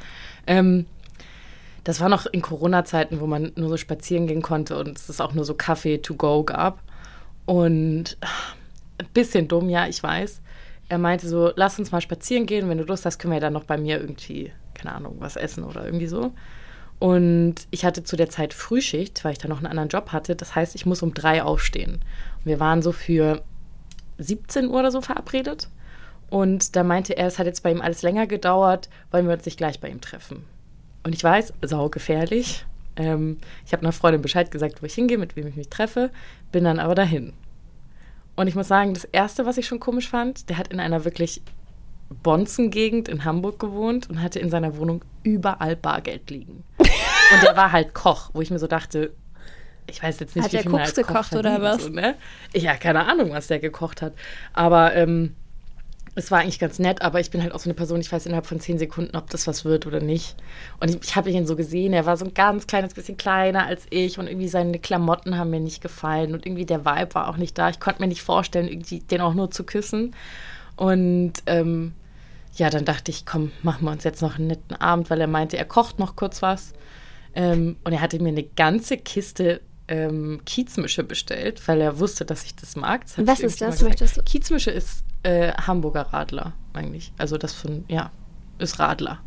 Ähm, 0.45 0.85
das 1.83 1.99
war 1.99 2.09
noch 2.09 2.25
in 2.25 2.41
Corona-Zeiten, 2.41 3.21
wo 3.21 3.27
man 3.27 3.53
nur 3.55 3.69
so 3.69 3.77
spazieren 3.77 4.27
gehen 4.27 4.41
konnte 4.41 4.77
und 4.77 4.97
es 4.97 5.21
auch 5.21 5.33
nur 5.33 5.45
so 5.45 5.53
Kaffee 5.53 5.97
to 5.97 6.15
go 6.15 6.43
gab. 6.43 6.81
Und 7.45 8.17
ein 8.97 9.07
bisschen 9.13 9.47
dumm, 9.47 9.69
ja, 9.69 9.87
ich 9.87 10.01
weiß. 10.03 10.41
Er 10.89 10.97
meinte 10.97 11.27
so, 11.27 11.51
lass 11.55 11.79
uns 11.79 11.91
mal 11.91 12.01
spazieren 12.01 12.45
gehen. 12.45 12.69
Wenn 12.69 12.77
du 12.77 12.83
Lust 12.83 13.05
hast, 13.05 13.17
können 13.17 13.31
wir 13.31 13.37
ja 13.37 13.41
dann 13.41 13.53
noch 13.53 13.63
bei 13.63 13.77
mir 13.77 13.99
irgendwie, 13.99 14.51
keine 14.73 14.93
Ahnung, 14.93 15.15
was 15.19 15.37
essen 15.37 15.63
oder 15.63 15.85
irgendwie 15.85 16.07
so. 16.07 16.33
Und 17.01 17.55
ich 17.71 17.83
hatte 17.83 18.03
zu 18.03 18.15
der 18.15 18.29
Zeit 18.29 18.53
Frühschicht, 18.53 19.25
weil 19.25 19.31
ich 19.31 19.39
da 19.39 19.47
noch 19.47 19.57
einen 19.57 19.65
anderen 19.65 19.89
Job 19.89 20.11
hatte. 20.11 20.35
Das 20.35 20.53
heißt, 20.53 20.75
ich 20.75 20.85
muss 20.85 21.01
um 21.01 21.15
drei 21.15 21.41
aufstehen. 21.41 21.93
Und 21.93 22.45
wir 22.45 22.59
waren 22.59 22.83
so 22.83 22.91
für 22.91 23.41
17 24.19 24.67
Uhr 24.67 24.81
oder 24.81 24.91
so 24.91 25.01
verabredet. 25.01 25.67
Und 26.29 26.75
da 26.75 26.83
meinte 26.83 27.17
er, 27.17 27.25
es 27.25 27.39
hat 27.39 27.47
jetzt 27.47 27.63
bei 27.63 27.71
ihm 27.71 27.81
alles 27.81 28.03
länger 28.03 28.27
gedauert, 28.27 28.87
wollen 29.09 29.25
wir 29.25 29.33
uns 29.33 29.45
nicht 29.45 29.57
gleich 29.57 29.79
bei 29.79 29.89
ihm 29.89 29.99
treffen. 29.99 30.45
Und 31.01 31.15
ich 31.15 31.23
weiß, 31.23 31.53
saugefährlich. 31.63 32.67
Ähm, 32.97 33.39
ich 33.65 33.73
habe 33.73 33.81
einer 33.81 33.93
Freundin 33.93 34.21
Bescheid 34.21 34.51
gesagt, 34.51 34.83
wo 34.83 34.85
ich 34.85 34.93
hingehe, 34.93 35.17
mit 35.17 35.35
wem 35.35 35.47
ich 35.47 35.55
mich 35.55 35.69
treffe, 35.69 36.11
bin 36.51 36.65
dann 36.65 36.77
aber 36.77 36.93
dahin. 36.93 37.33
Und 38.35 38.45
ich 38.45 38.53
muss 38.53 38.67
sagen, 38.67 38.93
das 38.93 39.05
Erste, 39.05 39.47
was 39.47 39.57
ich 39.57 39.65
schon 39.65 39.79
komisch 39.79 40.07
fand, 40.07 40.49
der 40.49 40.59
hat 40.59 40.67
in 40.67 40.79
einer 40.79 41.03
wirklich 41.03 41.41
Bonzen-Gegend 42.23 43.07
in 43.07 43.25
Hamburg 43.25 43.59
gewohnt 43.59 44.09
und 44.09 44.21
hatte 44.21 44.39
in 44.39 44.49
seiner 44.49 44.77
Wohnung 44.77 45.03
überall 45.23 45.75
Bargeld 45.75 46.29
liegen. 46.29 46.63
Und 46.77 47.43
der 47.43 47.55
war 47.55 47.71
halt 47.71 47.93
Koch, 47.93 48.29
wo 48.33 48.41
ich 48.41 48.51
mir 48.51 48.59
so 48.59 48.67
dachte, 48.67 49.11
ich 49.87 50.01
weiß 50.01 50.19
jetzt 50.19 50.35
nicht, 50.35 50.45
Hat 50.45 50.51
wie 50.51 50.57
der 50.57 50.63
viel 50.63 50.71
Koks 50.71 50.95
gekocht 50.95 51.35
oder 51.35 51.61
was? 51.61 51.83
So, 51.83 51.89
ne? 51.89 52.15
Ja, 52.53 52.75
keine 52.75 53.05
Ahnung, 53.05 53.31
was 53.31 53.47
der 53.47 53.59
gekocht 53.59 54.01
hat. 54.01 54.13
Aber 54.53 54.95
ähm, 54.95 55.35
es 56.15 56.29
war 56.29 56.39
eigentlich 56.39 56.59
ganz 56.59 56.77
nett, 56.79 57.01
aber 57.01 57.19
ich 57.19 57.31
bin 57.31 57.41
halt 57.41 57.53
auch 57.53 57.59
so 57.59 57.69
eine 57.69 57.73
Person, 57.73 58.01
ich 58.01 58.11
weiß 58.11 58.25
innerhalb 58.25 58.45
von 58.45 58.59
zehn 58.59 58.77
Sekunden, 58.77 59.15
ob 59.15 59.29
das 59.29 59.47
was 59.47 59.63
wird 59.63 59.87
oder 59.87 60.01
nicht. 60.01 60.35
Und 60.79 60.89
ich, 60.89 60.97
ich 61.01 61.15
habe 61.15 61.29
ihn 61.29 61.47
so 61.47 61.55
gesehen, 61.55 61.93
er 61.93 62.05
war 62.05 62.17
so 62.17 62.25
ein 62.25 62.33
ganz 62.33 62.67
kleines 62.67 62.93
bisschen 62.93 63.17
kleiner 63.17 63.65
als 63.65 63.85
ich 63.89 64.19
und 64.19 64.27
irgendwie 64.27 64.49
seine 64.49 64.77
Klamotten 64.79 65.37
haben 65.37 65.49
mir 65.49 65.61
nicht 65.61 65.81
gefallen 65.81 66.33
und 66.33 66.45
irgendwie 66.45 66.65
der 66.65 66.85
Vibe 66.85 67.15
war 67.15 67.29
auch 67.29 67.37
nicht 67.37 67.57
da. 67.57 67.69
Ich 67.69 67.79
konnte 67.79 68.01
mir 68.01 68.07
nicht 68.07 68.23
vorstellen, 68.23 68.67
irgendwie 68.67 68.99
den 68.99 69.21
auch 69.21 69.33
nur 69.33 69.51
zu 69.51 69.63
küssen. 69.63 70.13
Und 70.75 71.33
ähm, 71.45 71.93
ja, 72.55 72.69
dann 72.69 72.85
dachte 72.85 73.11
ich, 73.11 73.25
komm, 73.25 73.51
machen 73.63 73.85
wir 73.85 73.91
uns 73.91 74.03
jetzt 74.03 74.21
noch 74.21 74.37
einen 74.37 74.47
netten 74.47 74.75
Abend, 74.75 75.09
weil 75.09 75.21
er 75.21 75.27
meinte, 75.27 75.57
er 75.57 75.65
kocht 75.65 75.99
noch 75.99 76.15
kurz 76.15 76.41
was. 76.41 76.73
Ähm, 77.33 77.77
und 77.83 77.93
er 77.93 78.01
hatte 78.01 78.19
mir 78.21 78.29
eine 78.29 78.43
ganze 78.43 78.97
Kiste 78.97 79.61
ähm, 79.87 80.41
Kiezmische 80.45 81.03
bestellt, 81.03 81.65
weil 81.67 81.81
er 81.81 81.99
wusste, 81.99 82.25
dass 82.25 82.43
ich 82.43 82.55
das 82.55 82.75
mag. 82.75 83.01
Das 83.15 83.25
Was 83.27 83.39
ist 83.39 83.61
das? 83.61 83.81
Möchtest 83.81 84.17
du- 84.17 84.23
Kiezmische 84.23 84.71
ist 84.71 85.03
äh, 85.23 85.51
Hamburger 85.53 86.01
Radler 86.13 86.53
eigentlich. 86.73 87.11
Also 87.17 87.37
das 87.37 87.53
von, 87.53 87.85
ja, 87.87 88.11
ist 88.59 88.79
Radler. 88.79 89.19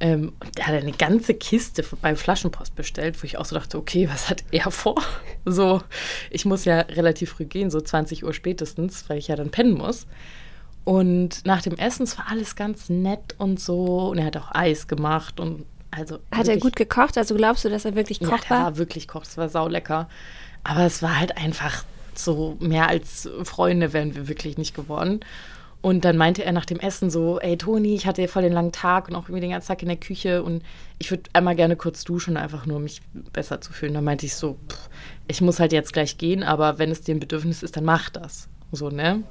Ähm, 0.00 0.32
und 0.40 0.58
der 0.58 0.66
hat 0.66 0.74
eine 0.74 0.92
ganze 0.92 1.34
Kiste 1.34 1.84
beim 2.00 2.16
Flaschenpost 2.16 2.74
bestellt, 2.74 3.22
wo 3.22 3.24
ich 3.26 3.38
auch 3.38 3.44
so 3.44 3.54
dachte, 3.54 3.78
okay, 3.78 4.08
was 4.08 4.28
hat 4.30 4.42
er 4.50 4.70
vor? 4.70 4.96
So, 5.44 5.82
ich 6.30 6.44
muss 6.44 6.64
ja 6.64 6.78
relativ 6.82 7.30
früh 7.32 7.44
gehen, 7.46 7.68
so 7.68 7.80
20 7.80 8.22
Uhr 8.24 8.32
spätestens, 8.32 9.08
weil 9.10 9.18
ich 9.18 9.26
ja 9.26 9.34
dann 9.34 9.50
pennen 9.50 9.74
muss. 9.74 10.06
Und 10.84 11.46
nach 11.46 11.62
dem 11.62 11.76
Essen, 11.76 12.02
es 12.04 12.18
war 12.18 12.26
alles 12.28 12.56
ganz 12.56 12.88
nett 12.88 13.36
und 13.38 13.60
so. 13.60 14.08
Und 14.10 14.18
er 14.18 14.26
hat 14.26 14.36
auch 14.36 14.50
Eis 14.52 14.88
gemacht 14.88 15.38
und 15.38 15.64
also. 15.90 16.16
Hat 16.16 16.22
er 16.32 16.46
wirklich- 16.46 16.62
gut 16.62 16.76
gekocht? 16.76 17.18
Also 17.18 17.34
glaubst 17.36 17.64
du, 17.64 17.68
dass 17.68 17.84
er 17.84 17.94
wirklich 17.94 18.20
ja, 18.20 18.28
Koch 18.28 18.40
der 18.40 18.50
war? 18.50 18.62
war 18.64 18.76
wirklich 18.78 19.06
Koch, 19.08 19.22
es 19.22 19.36
war 19.36 19.48
saulecker. 19.48 20.08
Aber 20.64 20.84
es 20.84 21.02
war 21.02 21.18
halt 21.18 21.36
einfach 21.36 21.84
so, 22.14 22.56
mehr 22.60 22.88
als 22.88 23.28
Freunde 23.44 23.92
wären 23.92 24.14
wir 24.14 24.28
wirklich 24.28 24.58
nicht 24.58 24.74
geworden. 24.74 25.20
Und 25.80 26.04
dann 26.04 26.16
meinte 26.16 26.44
er 26.44 26.52
nach 26.52 26.64
dem 26.64 26.78
Essen 26.78 27.10
so, 27.10 27.40
ey 27.40 27.56
Toni, 27.58 27.94
ich 27.94 28.06
hatte 28.06 28.22
ja 28.22 28.28
voll 28.28 28.42
den 28.42 28.52
langen 28.52 28.70
Tag 28.70 29.08
und 29.08 29.16
auch 29.16 29.24
irgendwie 29.24 29.40
den 29.40 29.50
ganzen 29.50 29.66
Tag 29.66 29.82
in 29.82 29.88
der 29.88 29.96
Küche 29.96 30.44
und 30.44 30.62
ich 31.00 31.10
würde 31.10 31.24
einmal 31.32 31.56
gerne 31.56 31.74
kurz 31.74 32.04
duschen, 32.04 32.36
einfach 32.36 32.66
nur 32.66 32.76
um 32.76 32.84
mich 32.84 33.02
besser 33.32 33.60
zu 33.60 33.72
fühlen. 33.72 33.94
Dann 33.94 34.04
meinte 34.04 34.24
ich 34.24 34.36
so, 34.36 34.56
pff, 34.68 34.88
ich 35.26 35.40
muss 35.40 35.58
halt 35.58 35.72
jetzt 35.72 35.92
gleich 35.92 36.18
gehen, 36.18 36.44
aber 36.44 36.78
wenn 36.78 36.92
es 36.92 37.00
dir 37.00 37.16
ein 37.16 37.20
Bedürfnis 37.20 37.64
ist, 37.64 37.76
dann 37.76 37.84
mach 37.84 38.10
das. 38.10 38.48
So, 38.70 38.90
ne? 38.90 39.24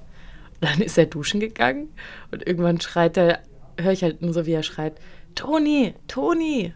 Dann 0.61 0.79
ist 0.79 0.97
er 0.97 1.07
duschen 1.07 1.39
gegangen 1.39 1.89
und 2.31 2.47
irgendwann 2.47 2.79
schreit 2.79 3.17
er, 3.17 3.39
höre 3.79 3.91
ich 3.91 4.03
halt 4.03 4.21
nur 4.21 4.33
so, 4.33 4.45
wie 4.45 4.53
er 4.53 4.63
schreit, 4.63 4.93
Toni, 5.35 5.95
Toni, 6.07 6.73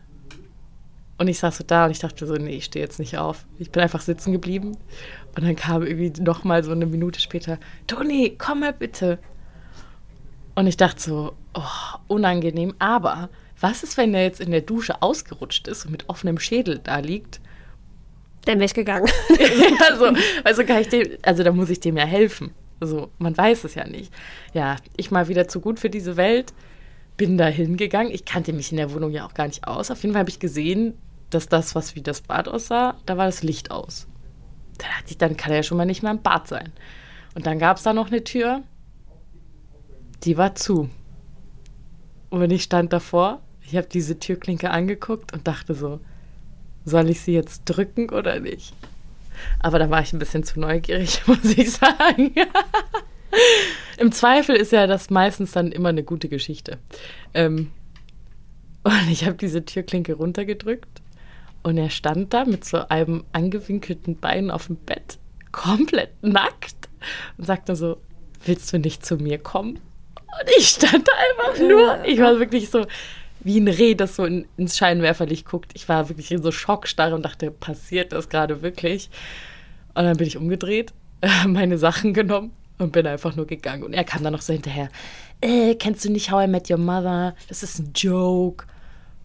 und 1.17 1.27
ich 1.27 1.39
saß 1.39 1.57
so 1.57 1.63
da 1.65 1.85
und 1.85 1.91
ich 1.91 1.99
dachte 1.99 2.25
so, 2.25 2.33
nee, 2.35 2.57
ich 2.57 2.65
stehe 2.65 2.83
jetzt 2.83 2.99
nicht 2.99 3.17
auf. 3.17 3.45
Ich 3.57 3.71
bin 3.71 3.81
einfach 3.81 4.01
sitzen 4.01 4.33
geblieben. 4.33 4.77
Und 5.35 5.45
dann 5.45 5.55
kam 5.55 5.83
irgendwie 5.83 6.21
noch 6.21 6.43
mal 6.43 6.63
so 6.63 6.71
eine 6.71 6.85
Minute 6.85 7.21
später, 7.21 7.57
Toni, 7.87 8.35
komm 8.37 8.61
mal 8.61 8.73
bitte. 8.73 9.19
Und 10.55 10.67
ich 10.67 10.75
dachte 10.77 11.01
so, 11.01 11.33
oh, 11.53 11.97
unangenehm. 12.07 12.73
Aber 12.79 13.29
was 13.59 13.83
ist, 13.83 13.97
wenn 13.97 14.13
er 14.13 14.23
jetzt 14.23 14.41
in 14.41 14.51
der 14.51 14.61
Dusche 14.61 15.01
ausgerutscht 15.01 15.67
ist 15.67 15.85
und 15.85 15.91
mit 15.91 16.09
offenem 16.09 16.37
Schädel 16.37 16.79
da 16.83 16.99
liegt? 16.99 17.39
Dann 18.43 18.55
wäre 18.55 18.65
ich 18.65 18.73
gegangen. 18.73 19.09
also, 19.89 20.11
also 20.43 20.65
kann 20.65 20.81
ich 20.81 20.89
dem, 20.89 21.07
also 21.21 21.43
da 21.43 21.51
muss 21.53 21.69
ich 21.69 21.79
dem 21.79 21.95
ja 21.95 22.05
helfen. 22.05 22.53
Also 22.79 23.10
man 23.17 23.38
weiß 23.38 23.63
es 23.63 23.75
ja 23.75 23.88
nicht. 23.88 24.13
Ja, 24.53 24.77
ich 24.98 25.12
mal 25.12 25.27
wieder 25.27 25.48
zu 25.48 25.62
gut 25.62 25.79
für 25.79 25.89
diese 25.89 26.17
Welt. 26.17 26.53
Bin 27.17 27.38
da 27.38 27.48
hingegangen. 27.48 28.13
Ich 28.13 28.25
kannte 28.25 28.53
mich 28.53 28.72
in 28.72 28.77
der 28.77 28.94
Wohnung 28.94 29.12
ja 29.12 29.25
auch 29.25 29.34
gar 29.34 29.48
nicht 29.48 29.67
aus. 29.67 29.91
Auf 29.91 30.01
jeden 30.01 30.13
Fall 30.13 30.22
habe 30.22 30.29
ich 30.29 30.39
gesehen, 30.39 30.96
dass 31.29 31.48
das, 31.48 31.75
was 31.75 31.96
wie 31.96 32.01
das 32.01 32.22
Bad 32.22 32.48
aussah, 32.48 32.96
da 33.05 33.17
war 33.17 33.25
das 33.25 33.44
Licht 33.44 33.72
aus. 33.72 34.08
Da 34.77 34.86
dachte 34.88 35.12
ich, 35.12 35.17
dann 35.17 35.38
kann 35.38 35.51
er 35.51 35.58
ja 35.58 35.63
schon 35.63 35.77
mal 35.77 35.86
nicht 35.86 36.03
mehr 36.03 36.12
im 36.12 36.22
Bad 36.22 36.48
sein. 36.48 36.72
Und 37.34 37.46
dann 37.46 37.60
gab 37.60 37.77
es 37.77 37.84
da 37.84 37.94
noch 37.94 38.08
eine 38.08 38.24
Tür, 38.24 38.63
die 40.24 40.38
war 40.38 40.55
zu. 40.55 40.89
Und 42.29 42.51
ich 42.51 42.63
stand 42.63 42.91
davor, 42.91 43.41
ich 43.62 43.75
habe 43.75 43.88
diese 43.88 44.20
Türklinke 44.20 44.70
angeguckt 44.70 45.34
und 45.34 45.48
dachte 45.48 45.74
so, 45.74 46.00
soll 46.84 47.10
ich 47.10 47.22
sie 47.22 47.34
jetzt 47.34 47.63
drücken 47.65 48.10
oder 48.10 48.39
nicht? 48.39 48.74
Aber 49.59 49.79
da 49.79 49.89
war 49.89 50.01
ich 50.01 50.13
ein 50.13 50.19
bisschen 50.19 50.43
zu 50.43 50.59
neugierig, 50.59 51.21
muss 51.27 51.43
ich 51.43 51.71
sagen. 51.71 52.33
Im 53.97 54.11
Zweifel 54.11 54.55
ist 54.55 54.71
ja 54.71 54.87
das 54.87 55.09
meistens 55.09 55.51
dann 55.51 55.71
immer 55.71 55.89
eine 55.89 56.03
gute 56.03 56.29
Geschichte. 56.29 56.77
Ähm, 57.33 57.71
Und 58.83 59.09
ich 59.09 59.25
habe 59.25 59.35
diese 59.35 59.65
Türklinke 59.65 60.13
runtergedrückt 60.13 61.01
und 61.63 61.77
er 61.77 61.89
stand 61.89 62.33
da 62.33 62.45
mit 62.45 62.63
so 62.65 62.87
einem 62.89 63.23
angewinkelten 63.31 64.17
Bein 64.19 64.51
auf 64.51 64.67
dem 64.67 64.75
Bett, 64.75 65.17
komplett 65.51 66.11
nackt 66.21 66.75
und 67.37 67.45
sagte 67.45 67.75
so, 67.75 67.97
willst 68.45 68.71
du 68.71 68.77
nicht 68.77 69.03
zu 69.05 69.17
mir 69.17 69.39
kommen? 69.39 69.79
Und 70.17 70.49
ich 70.57 70.67
stand 70.67 71.07
da 71.07 71.11
einfach 71.47 71.59
nur, 71.61 72.05
ich 72.05 72.19
war 72.19 72.37
wirklich 72.39 72.69
so 72.69 72.85
wie 73.45 73.59
ein 73.59 73.67
Reh, 73.67 73.93
das 73.93 74.15
so 74.15 74.25
in, 74.25 74.47
ins 74.57 74.75
Scheinwerferlicht 74.75 75.45
guckt. 75.45 75.71
Ich 75.75 75.87
war 75.87 76.09
wirklich 76.09 76.31
in 76.31 76.41
so 76.41 76.51
Schockstarre 76.51 77.13
und 77.13 77.23
dachte, 77.23 77.51
passiert 77.51 78.11
das 78.11 78.27
gerade 78.27 78.63
wirklich? 78.63 79.09
Und 79.93 80.03
dann 80.03 80.17
bin 80.17 80.27
ich 80.27 80.35
umgedreht, 80.35 80.93
meine 81.47 81.77
Sachen 81.77 82.13
genommen 82.13 82.51
und 82.79 82.91
bin 82.91 83.05
einfach 83.05 83.35
nur 83.35 83.45
gegangen. 83.45 83.83
Und 83.83 83.93
er 83.93 84.03
kam 84.03 84.23
dann 84.23 84.33
noch 84.33 84.41
so 84.41 84.51
hinterher, 84.51 84.89
äh, 85.41 85.75
kennst 85.75 86.03
du 86.03 86.11
nicht 86.11 86.31
How 86.31 86.45
I 86.45 86.47
Met 86.47 86.71
Your 86.71 86.77
Mother? 86.77 87.35
Das 87.47 87.61
ist 87.61 87.79
ein 87.79 87.91
Joke. 87.95 88.65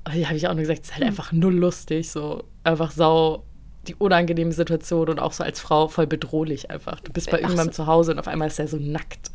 Und 0.04 0.14
da 0.16 0.26
habe 0.26 0.36
ich 0.36 0.46
auch 0.46 0.52
nur 0.52 0.60
gesagt, 0.60 0.80
es 0.82 0.90
ist 0.90 0.94
halt 0.94 1.04
einfach 1.04 1.32
null 1.32 1.54
lustig, 1.54 2.10
so 2.10 2.44
einfach 2.62 2.90
sau 2.90 3.44
die 3.88 3.94
unangenehme 3.94 4.52
Situation 4.52 5.08
und 5.08 5.18
auch 5.18 5.32
so 5.32 5.42
als 5.42 5.60
Frau 5.60 5.88
voll 5.88 6.06
bedrohlich 6.06 6.70
einfach. 6.70 7.00
Du 7.00 7.10
bist 7.10 7.30
bei 7.30 7.38
Ach 7.38 7.40
irgendjemandem 7.40 7.72
so. 7.72 7.84
zu 7.84 7.86
Hause 7.86 8.12
und 8.12 8.18
auf 8.18 8.28
einmal 8.28 8.48
ist 8.48 8.58
er 8.58 8.68
so 8.68 8.76
nackt. 8.76 9.30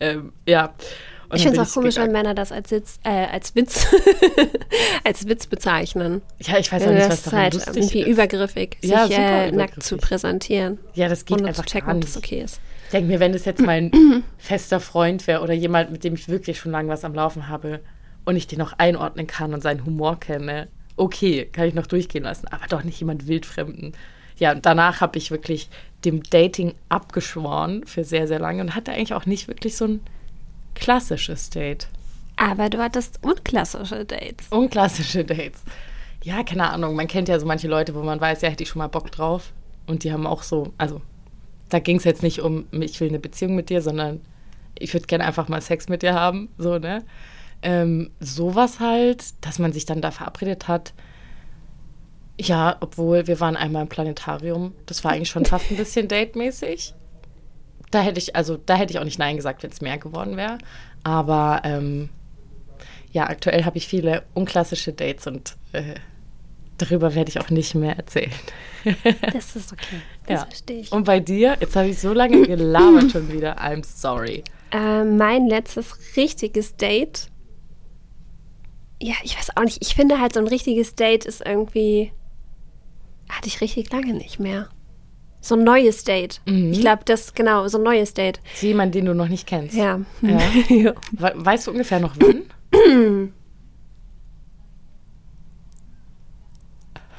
Ähm, 0.00 0.32
ja. 0.46 0.72
Und 1.28 1.36
Ich 1.36 1.42
finde 1.42 1.60
es 1.60 1.68
auch 1.70 1.74
komisch, 1.74 1.96
wenn. 1.96 2.12
Männer 2.12 2.34
das 2.34 2.52
als, 2.52 2.68
Sitz, 2.70 2.98
äh, 3.04 3.08
als 3.26 3.54
Witz 3.54 3.86
als 5.04 5.26
Witz 5.28 5.46
bezeichnen. 5.46 6.22
Ja, 6.38 6.58
ich 6.58 6.70
weiß 6.70 6.82
auch 6.84 6.88
nicht, 6.90 7.00
das 7.00 7.08
was 7.08 7.14
ist 7.18 7.26
daran 7.26 7.40
halt 7.40 7.54
lustig 7.54 7.76
irgendwie 7.76 8.00
ist. 8.00 8.06
übergriffig, 8.08 8.76
sich 8.80 8.90
Ja, 8.90 9.04
super 9.06 9.18
äh, 9.18 9.40
nackt 9.46 9.54
übergriffig. 9.54 9.82
zu 9.84 9.96
präsentieren. 9.96 10.78
Ja, 10.94 11.08
das 11.08 11.24
geht 11.24 11.38
ohne 11.38 11.48
einfach 11.48 11.64
zu 11.64 11.70
checken, 11.72 11.86
gar 11.86 11.94
ob 11.96 12.00
nicht. 12.02 12.08
das 12.08 12.16
okay 12.22 12.42
ist. 12.42 12.60
Ich 12.86 12.90
denke 12.92 13.08
mir, 13.08 13.20
wenn 13.20 13.32
das 13.32 13.44
jetzt 13.44 13.62
mein 13.62 13.90
fester 14.38 14.80
Freund 14.80 15.26
wäre 15.26 15.40
oder 15.42 15.52
jemand, 15.54 15.90
mit 15.90 16.04
dem 16.04 16.14
ich 16.14 16.28
wirklich 16.28 16.58
schon 16.58 16.72
lange 16.72 16.88
was 16.88 17.04
am 17.04 17.14
Laufen 17.14 17.48
habe 17.48 17.80
und 18.24 18.36
ich 18.36 18.46
den 18.46 18.58
noch 18.58 18.74
einordnen 18.78 19.26
kann 19.26 19.52
und 19.54 19.62
seinen 19.62 19.84
Humor 19.84 20.20
kenne, 20.20 20.68
okay, 20.96 21.46
kann 21.46 21.66
ich 21.66 21.74
noch 21.74 21.86
durchgehen 21.86 22.22
lassen, 22.24 22.46
aber 22.48 22.66
doch 22.68 22.84
nicht 22.84 22.98
jemand 23.00 23.26
Wildfremden. 23.26 23.92
Ja, 24.36 24.52
und 24.52 24.66
danach 24.66 25.00
habe 25.00 25.18
ich 25.18 25.30
wirklich 25.30 25.68
dem 26.04 26.22
Dating 26.24 26.74
abgeschworen 26.88 27.86
für 27.86 28.04
sehr, 28.04 28.26
sehr 28.28 28.38
lange 28.38 28.60
und 28.62 28.74
hatte 28.74 28.92
eigentlich 28.92 29.14
auch 29.14 29.26
nicht 29.26 29.48
wirklich 29.48 29.76
so 29.76 29.86
ein 29.86 30.00
klassisches 30.74 31.50
Date. 31.50 31.88
Aber 32.36 32.68
du 32.68 32.78
hattest 32.78 33.20
unklassische 33.22 34.04
Dates. 34.04 34.48
Unklassische 34.50 35.24
Dates. 35.24 35.62
Ja, 36.22 36.42
keine 36.42 36.70
Ahnung. 36.70 36.96
Man 36.96 37.06
kennt 37.06 37.28
ja 37.28 37.38
so 37.38 37.46
manche 37.46 37.68
Leute, 37.68 37.94
wo 37.94 38.02
man 38.02 38.20
weiß, 38.20 38.42
ja, 38.42 38.48
hätte 38.48 38.62
ich 38.62 38.70
schon 38.70 38.80
mal 38.80 38.88
Bock 38.88 39.12
drauf. 39.12 39.52
Und 39.86 40.04
die 40.04 40.12
haben 40.12 40.26
auch 40.26 40.42
so, 40.42 40.72
also 40.78 41.00
da 41.68 41.78
ging 41.78 41.98
es 41.98 42.04
jetzt 42.04 42.22
nicht 42.22 42.40
um, 42.40 42.66
ich 42.72 43.00
will 43.00 43.08
eine 43.08 43.18
Beziehung 43.18 43.54
mit 43.54 43.68
dir, 43.68 43.82
sondern 43.82 44.20
ich 44.78 44.92
würde 44.92 45.06
gerne 45.06 45.24
einfach 45.24 45.48
mal 45.48 45.60
Sex 45.60 45.88
mit 45.88 46.02
dir 46.02 46.14
haben. 46.14 46.48
So, 46.58 46.78
ne? 46.78 47.04
Ähm, 47.62 48.10
sowas 48.20 48.80
halt, 48.80 49.24
dass 49.44 49.58
man 49.58 49.72
sich 49.72 49.86
dann 49.86 50.00
da 50.00 50.10
verabredet 50.10 50.68
hat. 50.68 50.92
Ja, 52.38 52.76
obwohl 52.80 53.26
wir 53.26 53.38
waren 53.38 53.56
einmal 53.56 53.82
im 53.82 53.88
Planetarium. 53.88 54.74
Das 54.86 55.04
war 55.04 55.12
eigentlich 55.12 55.30
schon 55.30 55.44
fast 55.44 55.70
ein 55.70 55.76
bisschen 55.76 56.08
datemäßig. 56.08 56.94
Da 57.94 58.00
hätte 58.00 58.18
ich, 58.18 58.34
also 58.34 58.56
da 58.56 58.74
hätte 58.74 58.92
ich 58.92 58.98
auch 58.98 59.04
nicht 59.04 59.20
Nein 59.20 59.36
gesagt, 59.36 59.62
wenn 59.62 59.70
es 59.70 59.80
mehr 59.80 59.98
geworden 59.98 60.36
wäre. 60.36 60.58
Aber 61.04 61.62
ähm, 61.64 62.08
ja, 63.12 63.28
aktuell 63.28 63.64
habe 63.64 63.76
ich 63.78 63.86
viele 63.86 64.24
unklassische 64.34 64.92
Dates 64.92 65.28
und 65.28 65.56
äh, 65.72 65.94
darüber 66.78 67.14
werde 67.14 67.28
ich 67.30 67.38
auch 67.40 67.50
nicht 67.50 67.74
mehr 67.76 67.96
erzählen. 67.96 68.32
Das 69.32 69.56
ist 69.56 69.72
okay. 69.72 69.96
Das 70.26 70.40
Ja. 70.40 70.46
verstehe 70.46 70.80
ich. 70.80 70.92
Und 70.92 71.04
bei 71.04 71.18
dir, 71.20 71.56
jetzt 71.60 71.74
habe 71.76 71.88
ich 71.88 71.98
so 72.00 72.12
lange 72.12 72.46
gelabert 72.46 73.12
schon 73.12 73.32
wieder. 73.32 73.58
I'm 73.58 73.82
sorry. 73.84 74.42
Äh, 74.72 75.04
mein 75.04 75.46
letztes 75.46 76.16
richtiges 76.16 76.76
Date. 76.76 77.28
Ja, 79.00 79.14
ich 79.22 79.38
weiß 79.38 79.56
auch 79.56 79.62
nicht. 79.62 79.78
Ich 79.80 79.94
finde 79.94 80.20
halt, 80.20 80.34
so 80.34 80.40
ein 80.40 80.48
richtiges 80.48 80.96
Date 80.96 81.24
ist 81.24 81.46
irgendwie. 81.46 82.12
Hatte 83.30 83.46
ich 83.48 83.60
richtig 83.62 83.90
lange 83.92 84.12
nicht 84.14 84.38
mehr. 84.40 84.68
So 85.44 85.56
ein 85.56 85.62
neues 85.62 86.04
Date. 86.04 86.40
Mhm. 86.46 86.72
Ich 86.72 86.80
glaube, 86.80 87.02
das, 87.04 87.34
genau, 87.34 87.68
so 87.68 87.76
ein 87.76 87.84
neues 87.84 88.14
Date. 88.14 88.40
Ist 88.54 88.62
jemand, 88.62 88.94
den 88.94 89.04
du 89.04 89.14
noch 89.14 89.28
nicht 89.28 89.46
kennst? 89.46 89.76
Ja. 89.76 90.00
Ja. 90.22 90.38
ja. 90.74 90.94
We 91.12 91.32
weißt 91.34 91.66
du 91.66 91.72
ungefähr 91.72 92.00
noch 92.00 92.14
wann? 92.18 92.44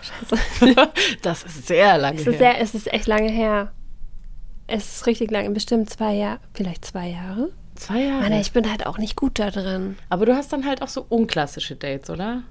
Scheiße. 0.01 0.87
das 1.21 1.43
ist 1.43 1.67
sehr 1.67 1.99
lange 1.99 2.19
Es 2.19 2.25
ist, 2.25 2.39
her. 2.39 2.53
sehr, 2.53 2.61
es 2.61 2.73
ist 2.73 2.91
echt 2.91 3.05
lange 3.05 3.29
her. 3.29 3.71
Es 4.65 4.95
ist 4.95 5.05
richtig 5.05 5.29
lange, 5.29 5.51
bestimmt 5.51 5.91
zwei 5.91 6.15
Jahre, 6.15 6.39
vielleicht 6.53 6.83
zwei 6.83 7.09
Jahre. 7.09 7.51
Zwei 7.75 8.05
Jahre. 8.05 8.23
Mann, 8.23 8.33
ich 8.33 8.53
bin 8.53 8.67
halt 8.67 8.87
auch 8.87 8.97
nicht 8.97 9.15
gut 9.15 9.37
da 9.37 9.51
drin. 9.51 9.97
Aber 10.09 10.25
du 10.25 10.35
hast 10.35 10.51
dann 10.51 10.65
halt 10.65 10.81
auch 10.81 10.87
so 10.87 11.05
unklassische 11.07 11.75
Dates, 11.75 12.09
oder? 12.09 12.41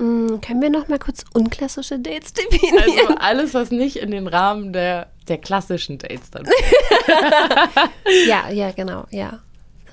Hm, 0.00 0.40
können 0.40 0.62
wir 0.62 0.70
noch 0.70 0.88
mal 0.88 0.98
kurz 0.98 1.24
unklassische 1.34 1.98
Dates 1.98 2.32
definieren? 2.32 2.78
Also 2.78 3.14
alles, 3.18 3.52
was 3.52 3.70
nicht 3.70 3.96
in 3.96 4.10
den 4.10 4.26
Rahmen 4.28 4.72
der, 4.72 5.08
der 5.28 5.36
klassischen 5.36 5.98
Dates 5.98 6.30
dann. 6.30 6.46
ja, 8.26 8.48
ja, 8.48 8.72
genau, 8.72 9.06
ja. 9.10 9.40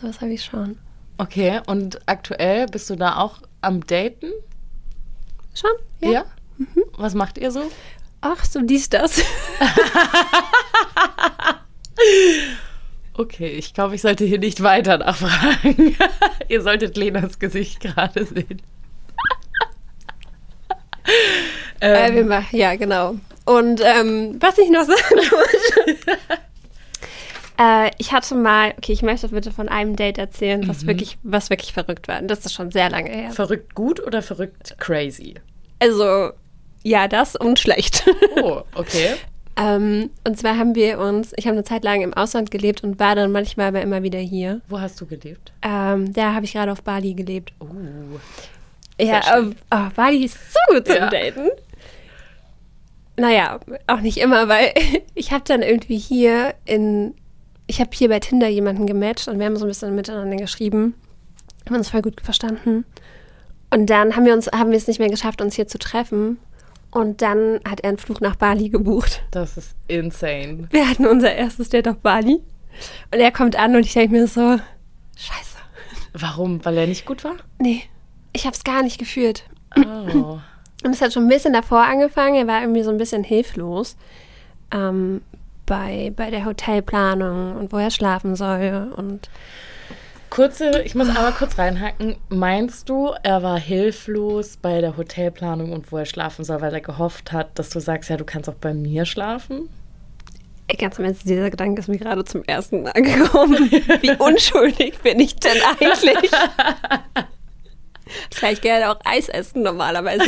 Sowas 0.01 0.21
habe 0.21 0.31
ich 0.31 0.45
schon. 0.45 0.77
Okay, 1.17 1.59
und 1.67 1.99
aktuell 2.07 2.67
bist 2.67 2.89
du 2.89 2.95
da 2.95 3.17
auch 3.17 3.39
am 3.59 3.85
Daten? 3.85 4.31
Schon? 5.53 5.71
Ja. 5.99 6.23
Was 6.97 7.13
macht 7.13 7.37
ihr 7.37 7.51
so? 7.51 7.63
Ach, 8.21 8.45
so 8.45 8.61
dies, 8.61 8.87
das. 8.87 9.21
Okay, 13.19 13.47
ich 13.47 13.73
glaube, 13.73 13.95
ich 13.95 14.01
sollte 14.03 14.25
hier 14.25 14.37
nicht 14.37 14.61
weiter 14.61 14.99
nachfragen. 14.99 15.97
ihr 16.49 16.61
solltet 16.61 16.97
Lenas 16.97 17.39
Gesicht 17.39 17.79
gerade 17.79 18.23
sehen. 18.25 18.61
Äh, 21.79 22.07
ähm, 22.07 22.15
wir 22.15 22.25
machen, 22.25 22.55
ja, 22.55 22.75
genau. 22.75 23.15
Und 23.45 23.81
ähm, 23.83 24.37
was 24.39 24.57
ich 24.57 24.69
noch 24.69 24.83
sagen 24.83 24.97
wollte. 25.31 26.17
äh, 27.59 27.91
ich 27.97 28.11
hatte 28.11 28.35
mal, 28.35 28.73
okay, 28.77 28.91
ich 28.91 29.01
möchte 29.01 29.29
bitte 29.29 29.51
von 29.51 29.69
einem 29.69 29.95
Date 29.95 30.17
erzählen, 30.17 30.67
was, 30.67 30.85
wirklich, 30.85 31.17
was 31.23 31.49
wirklich 31.49 31.73
verrückt 31.73 32.07
war. 32.07 32.19
Und 32.19 32.27
das 32.27 32.45
ist 32.45 32.53
schon 32.53 32.71
sehr 32.71 32.89
lange 32.89 33.09
her. 33.09 33.31
verrückt 33.31 33.73
gut 33.73 34.05
oder 34.05 34.21
verrückt 34.21 34.75
crazy? 34.79 35.35
Also, 35.79 36.31
ja, 36.83 37.07
das 37.07 37.35
und 37.35 37.59
schlecht. 37.59 38.05
Oh, 38.41 38.63
okay. 38.75 39.15
ähm, 39.55 40.09
und 40.25 40.37
zwar 40.37 40.57
haben 40.57 40.75
wir 40.75 40.99
uns, 40.99 41.31
ich 41.37 41.45
habe 41.45 41.55
eine 41.55 41.63
Zeit 41.63 41.83
lang 41.83 42.01
im 42.01 42.13
Ausland 42.13 42.51
gelebt 42.51 42.83
und 42.83 42.99
war 42.99 43.15
dann 43.15 43.31
manchmal 43.31 43.67
aber 43.67 43.81
immer 43.81 44.03
wieder 44.03 44.19
hier. 44.19 44.61
Wo 44.67 44.79
hast 44.81 44.99
du 44.99 45.05
gelebt? 45.05 45.53
Ähm, 45.61 46.11
da 46.13 46.33
habe 46.33 46.45
ich 46.45 46.53
gerade 46.53 46.71
auf 46.71 46.83
Bali 46.83 47.13
gelebt. 47.13 47.53
Oh. 47.59 47.65
Ja, 48.99 49.21
schön. 49.23 49.51
ähm, 49.51 49.55
oh, 49.71 49.89
Bali 49.95 50.25
ist 50.25 50.37
so 50.53 50.59
gut 50.73 50.87
zum 50.87 50.95
Ja. 50.95 51.09
Daten. 51.09 51.49
Naja, 53.19 53.59
auch 53.87 54.01
nicht 54.01 54.17
immer, 54.17 54.47
weil 54.47 54.73
ich 55.15 55.31
habe 55.31 55.43
dann 55.45 55.61
irgendwie 55.61 55.97
hier 55.97 56.53
in, 56.65 57.15
ich 57.65 57.79
habe 57.79 57.89
hier 57.93 58.09
bei 58.09 58.19
Tinder 58.19 58.47
jemanden 58.47 58.85
gematcht 58.85 59.27
und 59.27 59.39
wir 59.39 59.45
haben 59.45 59.55
so 59.57 59.65
ein 59.65 59.69
bisschen 59.69 59.95
miteinander 59.95 60.37
geschrieben, 60.37 60.93
haben 61.65 61.75
uns 61.75 61.89
voll 61.89 62.01
gut 62.01 62.21
verstanden. 62.21 62.85
Und 63.69 63.89
dann 63.89 64.15
haben 64.15 64.25
wir 64.25 64.33
uns, 64.33 64.47
haben 64.47 64.69
wir 64.71 64.77
es 64.77 64.87
nicht 64.87 64.99
mehr 64.99 65.09
geschafft, 65.09 65.41
uns 65.41 65.55
hier 65.55 65.67
zu 65.67 65.77
treffen. 65.77 66.37
Und 66.89 67.21
dann 67.21 67.59
hat 67.67 67.81
er 67.81 67.89
einen 67.89 67.97
Flug 67.97 68.21
nach 68.21 68.37
Bali 68.37 68.69
gebucht. 68.69 69.21
Das 69.31 69.57
ist 69.57 69.75
insane. 69.89 70.67
Wir 70.71 70.87
hatten 70.89 71.05
unser 71.05 71.33
erstes 71.35 71.67
Date 71.69 71.87
auf 71.89 71.97
Bali. 71.97 72.35
Und 73.11 73.19
er 73.19 73.31
kommt 73.31 73.57
an 73.57 73.75
und 73.75 73.85
ich 73.85 73.91
denke 73.93 74.13
mir 74.15 74.25
so, 74.27 74.57
scheiße. 75.17 75.57
Warum? 76.13 76.63
Weil 76.63 76.77
er 76.77 76.87
nicht 76.87 77.05
gut 77.05 77.25
war? 77.25 77.35
Nee, 77.59 77.83
ich 78.37 78.45
habe 78.45 78.55
es 78.55 78.63
gar 78.63 78.83
nicht 78.83 78.97
gefühlt. 78.97 79.43
Oh. 79.75 80.39
Und 80.83 80.93
es 80.93 81.01
hat 81.01 81.11
schon 81.11 81.23
ein 81.23 81.29
bisschen 81.29 81.53
davor 81.53 81.83
angefangen. 81.83 82.35
Er 82.35 82.47
war 82.47 82.61
irgendwie 82.61 82.83
so 82.83 82.91
ein 82.91 82.97
bisschen 82.97 83.23
hilflos 83.23 83.97
ähm, 84.71 85.21
bei, 85.65 86.13
bei 86.15 86.29
der 86.29 86.45
Hotelplanung 86.45 87.55
und 87.55 87.73
wo 87.73 87.77
er 87.77 87.89
schlafen 87.89 88.35
soll. 88.35 88.93
Und 88.95 89.27
Kurze, 90.29 90.83
ich 90.83 90.93
muss 90.93 91.09
aber 91.09 91.31
kurz 91.31 91.57
reinhacken. 91.57 92.17
Meinst 92.29 92.89
du, 92.89 93.11
er 93.23 93.41
war 93.41 93.59
hilflos 93.59 94.57
bei 94.57 94.79
der 94.81 94.97
Hotelplanung 94.97 95.71
und 95.71 95.91
wo 95.91 95.97
er 95.97 96.05
schlafen 96.05 96.45
soll, 96.45 96.61
weil 96.61 96.73
er 96.73 96.81
gehofft 96.81 97.31
hat, 97.31 97.57
dass 97.57 97.69
du 97.69 97.79
sagst, 97.79 98.11
ja, 98.11 98.17
du 98.17 98.25
kannst 98.25 98.47
auch 98.47 98.55
bei 98.55 98.73
mir 98.73 99.05
schlafen? 99.05 99.69
ganz 100.77 100.99
im 100.99 101.05
Ernst, 101.05 101.27
dieser 101.27 101.49
Gedanke 101.49 101.79
ist 101.79 101.87
mir 101.87 101.97
gerade 101.97 102.25
zum 102.25 102.43
ersten 102.43 102.83
Mal 102.83 102.91
gekommen. 102.91 103.71
Wie 104.01 104.11
unschuldig 104.11 104.99
bin 104.99 105.19
ich 105.19 105.35
denn 105.37 105.57
eigentlich? 105.79 106.29
Klar, 108.35 108.51
ich 108.51 108.61
gerne 108.61 108.91
auch 108.91 108.99
Eis 109.05 109.29
essen 109.29 109.63
normalerweise. 109.63 110.23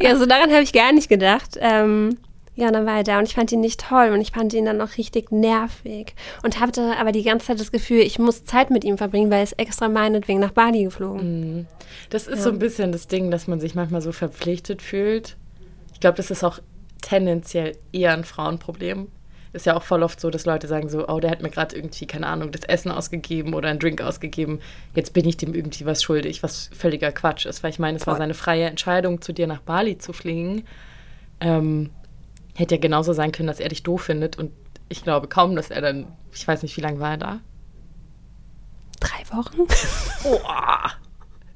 Ja, 0.00 0.16
so 0.16 0.26
daran 0.26 0.50
habe 0.50 0.62
ich 0.62 0.72
gar 0.72 0.92
nicht 0.92 1.08
gedacht. 1.08 1.56
Ähm, 1.60 2.18
ja, 2.54 2.68
und 2.68 2.72
dann 2.72 2.86
war 2.86 2.96
er 2.96 3.02
da 3.02 3.18
und 3.18 3.28
ich 3.28 3.34
fand 3.34 3.52
ihn 3.52 3.60
nicht 3.60 3.80
toll 3.80 4.10
und 4.12 4.20
ich 4.20 4.32
fand 4.32 4.54
ihn 4.54 4.64
dann 4.64 4.80
auch 4.80 4.96
richtig 4.96 5.30
nervig 5.30 6.14
und 6.42 6.58
hatte 6.58 6.96
aber 6.98 7.12
die 7.12 7.22
ganze 7.22 7.48
Zeit 7.48 7.60
das 7.60 7.70
Gefühl, 7.70 8.00
ich 8.00 8.18
muss 8.18 8.44
Zeit 8.44 8.70
mit 8.70 8.82
ihm 8.82 8.96
verbringen, 8.96 9.30
weil 9.30 9.38
er 9.38 9.44
ist 9.44 9.58
extra 9.58 9.88
meinetwegen 9.88 10.40
nach 10.40 10.52
Bali 10.52 10.84
geflogen. 10.84 11.66
Das 12.08 12.26
ist 12.26 12.42
so 12.42 12.50
ein 12.50 12.58
bisschen 12.58 12.92
das 12.92 13.08
Ding, 13.08 13.30
dass 13.30 13.46
man 13.46 13.60
sich 13.60 13.74
manchmal 13.74 14.00
so 14.00 14.12
verpflichtet 14.12 14.80
fühlt. 14.80 15.36
Ich 15.92 16.00
glaube, 16.00 16.16
das 16.16 16.30
ist 16.30 16.44
auch 16.44 16.58
tendenziell 17.02 17.72
eher 17.92 18.12
ein 18.12 18.24
Frauenproblem. 18.24 19.08
Ist 19.56 19.64
ja 19.64 19.74
auch 19.74 19.82
voll 19.82 20.02
oft 20.02 20.20
so, 20.20 20.28
dass 20.28 20.44
Leute 20.44 20.68
sagen 20.68 20.90
so, 20.90 21.08
oh, 21.08 21.18
der 21.18 21.30
hat 21.30 21.40
mir 21.40 21.48
gerade 21.48 21.74
irgendwie, 21.74 22.06
keine 22.06 22.26
Ahnung, 22.26 22.52
das 22.52 22.62
Essen 22.64 22.90
ausgegeben 22.90 23.54
oder 23.54 23.70
einen 23.70 23.78
Drink 23.78 24.02
ausgegeben. 24.02 24.60
Jetzt 24.94 25.14
bin 25.14 25.26
ich 25.26 25.38
dem 25.38 25.54
irgendwie 25.54 25.86
was 25.86 26.02
schuldig, 26.02 26.42
was 26.42 26.68
völliger 26.76 27.10
Quatsch 27.10 27.46
ist. 27.46 27.62
Weil 27.62 27.70
ich 27.70 27.78
meine, 27.78 27.96
es 27.96 28.06
war 28.06 28.16
seine 28.16 28.34
freie 28.34 28.66
Entscheidung, 28.66 29.22
zu 29.22 29.32
dir 29.32 29.46
nach 29.46 29.62
Bali 29.62 29.96
zu 29.96 30.12
fliegen. 30.12 30.64
Ähm, 31.40 31.88
hätte 32.54 32.74
ja 32.74 32.80
genauso 32.82 33.14
sein 33.14 33.32
können, 33.32 33.46
dass 33.46 33.58
er 33.58 33.70
dich 33.70 33.82
doof 33.82 34.02
findet. 34.02 34.36
Und 34.36 34.52
ich 34.90 35.02
glaube 35.02 35.26
kaum, 35.26 35.56
dass 35.56 35.70
er 35.70 35.80
dann, 35.80 36.06
ich 36.34 36.46
weiß 36.46 36.62
nicht, 36.62 36.76
wie 36.76 36.82
lange 36.82 37.00
war 37.00 37.12
er 37.12 37.16
da? 37.16 37.40
Drei 39.00 39.34
Wochen? 39.34 39.66
Boah, 40.22 40.92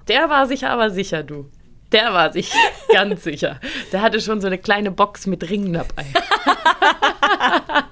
der 0.09 0.31
war 0.31 0.47
sich 0.47 0.65
aber 0.65 0.89
sicher, 0.89 1.23
du. 1.23 1.51
Der 1.93 2.15
war 2.15 2.33
sich 2.33 2.51
ganz 2.93 3.25
sicher. 3.25 3.61
Der 3.93 4.01
hatte 4.01 4.21
schon 4.21 4.41
so 4.41 4.47
eine 4.47 4.59
kleine 4.59 4.91
Box 4.91 5.27
mit 5.27 5.51
Ringen 5.51 5.75
dabei. 5.75 6.07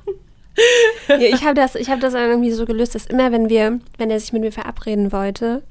ja, 1.08 1.16
ich 1.18 1.44
habe 1.44 1.54
das, 1.54 1.74
ich 1.74 1.90
hab 1.90 2.00
das 2.00 2.14
irgendwie 2.14 2.50
so 2.50 2.66
gelöst, 2.66 2.94
dass 2.94 3.06
immer, 3.06 3.32
wenn 3.32 3.48
wir, 3.48 3.78
wenn 3.96 4.10
er 4.10 4.20
sich 4.20 4.32
mit 4.32 4.42
mir 4.42 4.52
verabreden 4.52 5.12
wollte, 5.12 5.62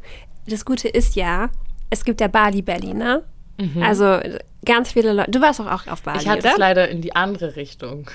das 0.47 0.65
Gute 0.65 0.87
ist 0.87 1.15
ja, 1.15 1.49
es 1.89 2.03
gibt 2.05 2.21
ja 2.21 2.27
Bali 2.27 2.61
Belly, 2.61 2.93
ne? 2.93 3.23
Also 3.81 4.19
ganz 4.65 4.91
viele 4.91 5.13
Leute. 5.13 5.31
Du 5.31 5.41
warst 5.41 5.59
doch 5.59 5.65
auch 5.71 5.87
auf 5.87 6.03
Bali, 6.03 6.19
Ich 6.19 6.27
hatte 6.27 6.41
oder? 6.41 6.51
es 6.51 6.57
leider 6.57 6.87
in 6.89 7.01
die 7.01 7.15
andere 7.15 7.55
Richtung. 7.55 8.09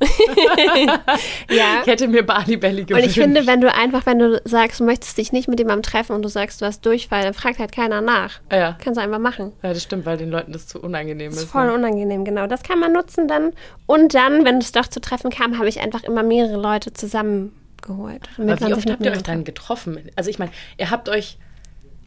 ja. 1.50 1.80
Ich 1.82 1.86
hätte 1.86 2.08
mir 2.08 2.24
Bali 2.24 2.56
Belly 2.56 2.80
Und 2.82 2.86
gewünscht. 2.88 3.08
ich 3.08 3.14
finde, 3.14 3.46
wenn 3.46 3.60
du 3.60 3.72
einfach, 3.72 4.06
wenn 4.06 4.18
du 4.18 4.40
sagst, 4.44 4.80
du 4.80 4.84
möchtest 4.84 5.16
dich 5.18 5.32
nicht 5.32 5.48
mit 5.48 5.58
jemandem 5.58 5.82
treffen 5.82 6.12
und 6.14 6.22
du 6.22 6.28
sagst, 6.28 6.60
du 6.60 6.66
hast 6.66 6.84
Durchfall, 6.84 7.22
dann 7.22 7.34
fragt 7.34 7.58
halt 7.58 7.72
keiner 7.72 8.00
nach. 8.00 8.40
ja. 8.52 8.76
Kannst 8.82 8.98
du 8.98 9.02
einfach 9.02 9.18
machen. 9.18 9.52
ja, 9.62 9.72
das 9.72 9.82
stimmt, 9.82 10.06
weil 10.06 10.16
den 10.16 10.30
Leuten 10.30 10.52
das 10.52 10.66
zu 10.66 10.80
unangenehm 10.80 11.30
Das 11.30 11.38
ist. 11.38 11.44
ist 11.44 11.50
voll 11.50 11.66
ne? 11.66 11.74
unangenehm, 11.74 12.24
genau. 12.24 12.46
Das 12.46 12.62
kann 12.62 12.78
man 12.78 12.92
nutzen 12.92 13.28
dann. 13.28 13.52
Und 13.86 14.14
dann, 14.14 14.44
wenn 14.44 14.58
es 14.58 14.72
doch 14.72 14.86
zu 14.86 15.00
Treffen 15.00 15.30
kam, 15.30 15.58
habe 15.58 15.68
ich 15.68 15.80
einfach 15.80 16.04
immer 16.04 16.22
mehrere 16.22 16.60
Leute 16.60 16.92
zusammengeholt. 16.92 18.28
damit 18.36 18.60
Aber 18.62 18.68
wie 18.68 18.74
oft 18.74 18.90
habt 18.90 19.04
ihr 19.04 19.12
euch 19.12 19.22
dann 19.22 19.44
getroffen? 19.44 19.98
Also 20.16 20.30
ich 20.30 20.38
meine, 20.38 20.50
ihr 20.78 20.90
habt 20.90 21.08
euch 21.08 21.38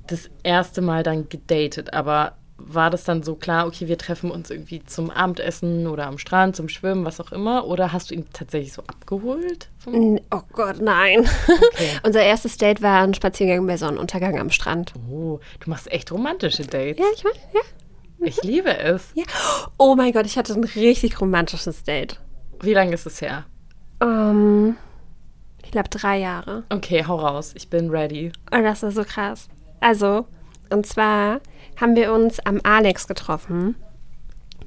das 0.08 0.30
erste 0.44 0.82
Mal 0.82 1.04
dann 1.04 1.30
gedatet, 1.30 1.94
aber 1.94 2.34
war 2.60 2.90
das 2.90 3.04
dann 3.04 3.24
so 3.24 3.36
klar, 3.36 3.68
okay, 3.68 3.88
wir 3.88 3.98
treffen 3.98 4.32
uns 4.32 4.50
irgendwie 4.50 4.84
zum 4.84 5.10
Abendessen 5.10 5.88
oder 5.88 6.08
am 6.08 6.18
Strand, 6.18 6.56
zum 6.56 6.70
Schwimmen, 6.70 7.06
was 7.06 7.20
auch 7.20 7.32
immer? 7.32 7.66
Oder 7.68 7.92
hast 7.94 8.12
du 8.12 8.16
ihn 8.16 8.26
tatsächlich 8.34 8.74
so 8.74 8.82
abgeholt? 8.88 9.70
Oh 9.86 10.42
Gott, 10.52 10.80
nein. 10.82 11.28
Unser 12.04 12.22
erstes 12.24 12.58
Date 12.58 12.82
war 12.82 13.02
ein 13.04 13.14
Spaziergang 13.14 13.66
bei 13.66 13.78
Sonnenuntergang 13.78 14.40
am 14.40 14.50
Strand. 14.52 14.94
Oh, 15.10 15.40
du 15.60 15.70
machst 15.70 15.92
echt 15.92 16.12
romantische 16.12 16.64
Dates. 16.66 17.00
Ja, 17.00 17.06
ich 17.16 17.26
weiß, 17.26 17.40
ja. 17.54 17.62
Ich 18.22 18.44
liebe 18.44 18.78
es. 18.78 19.12
ja. 19.16 19.24
Oh 19.78 19.96
mein 19.96 20.12
Gott, 20.12 20.26
ich 20.26 20.38
hatte 20.38 20.54
ein 20.54 20.64
richtig 20.64 21.22
romantisches 21.22 21.84
Date. 21.84 22.20
Wie 22.62 22.74
lange 22.74 22.94
ist 22.94 23.06
es 23.06 23.22
her? 23.22 23.46
Ähm, 24.02 24.76
ich 25.64 25.72
glaube 25.72 25.90
drei 25.90 26.18
Jahre. 26.20 26.64
Okay, 26.70 27.06
hau 27.08 27.16
raus. 27.16 27.54
Ich 27.56 27.70
bin 27.70 27.90
ready. 27.90 28.32
Und 28.52 28.64
das 28.64 28.84
war 28.84 28.92
so 28.92 29.04
krass. 29.04 29.48
Also, 29.80 30.26
und 30.72 30.86
zwar 30.86 31.42
haben 31.80 31.96
wir 31.96 32.14
uns 32.14 32.40
am 32.42 32.60
Alex 32.64 33.08
getroffen. 33.08 33.76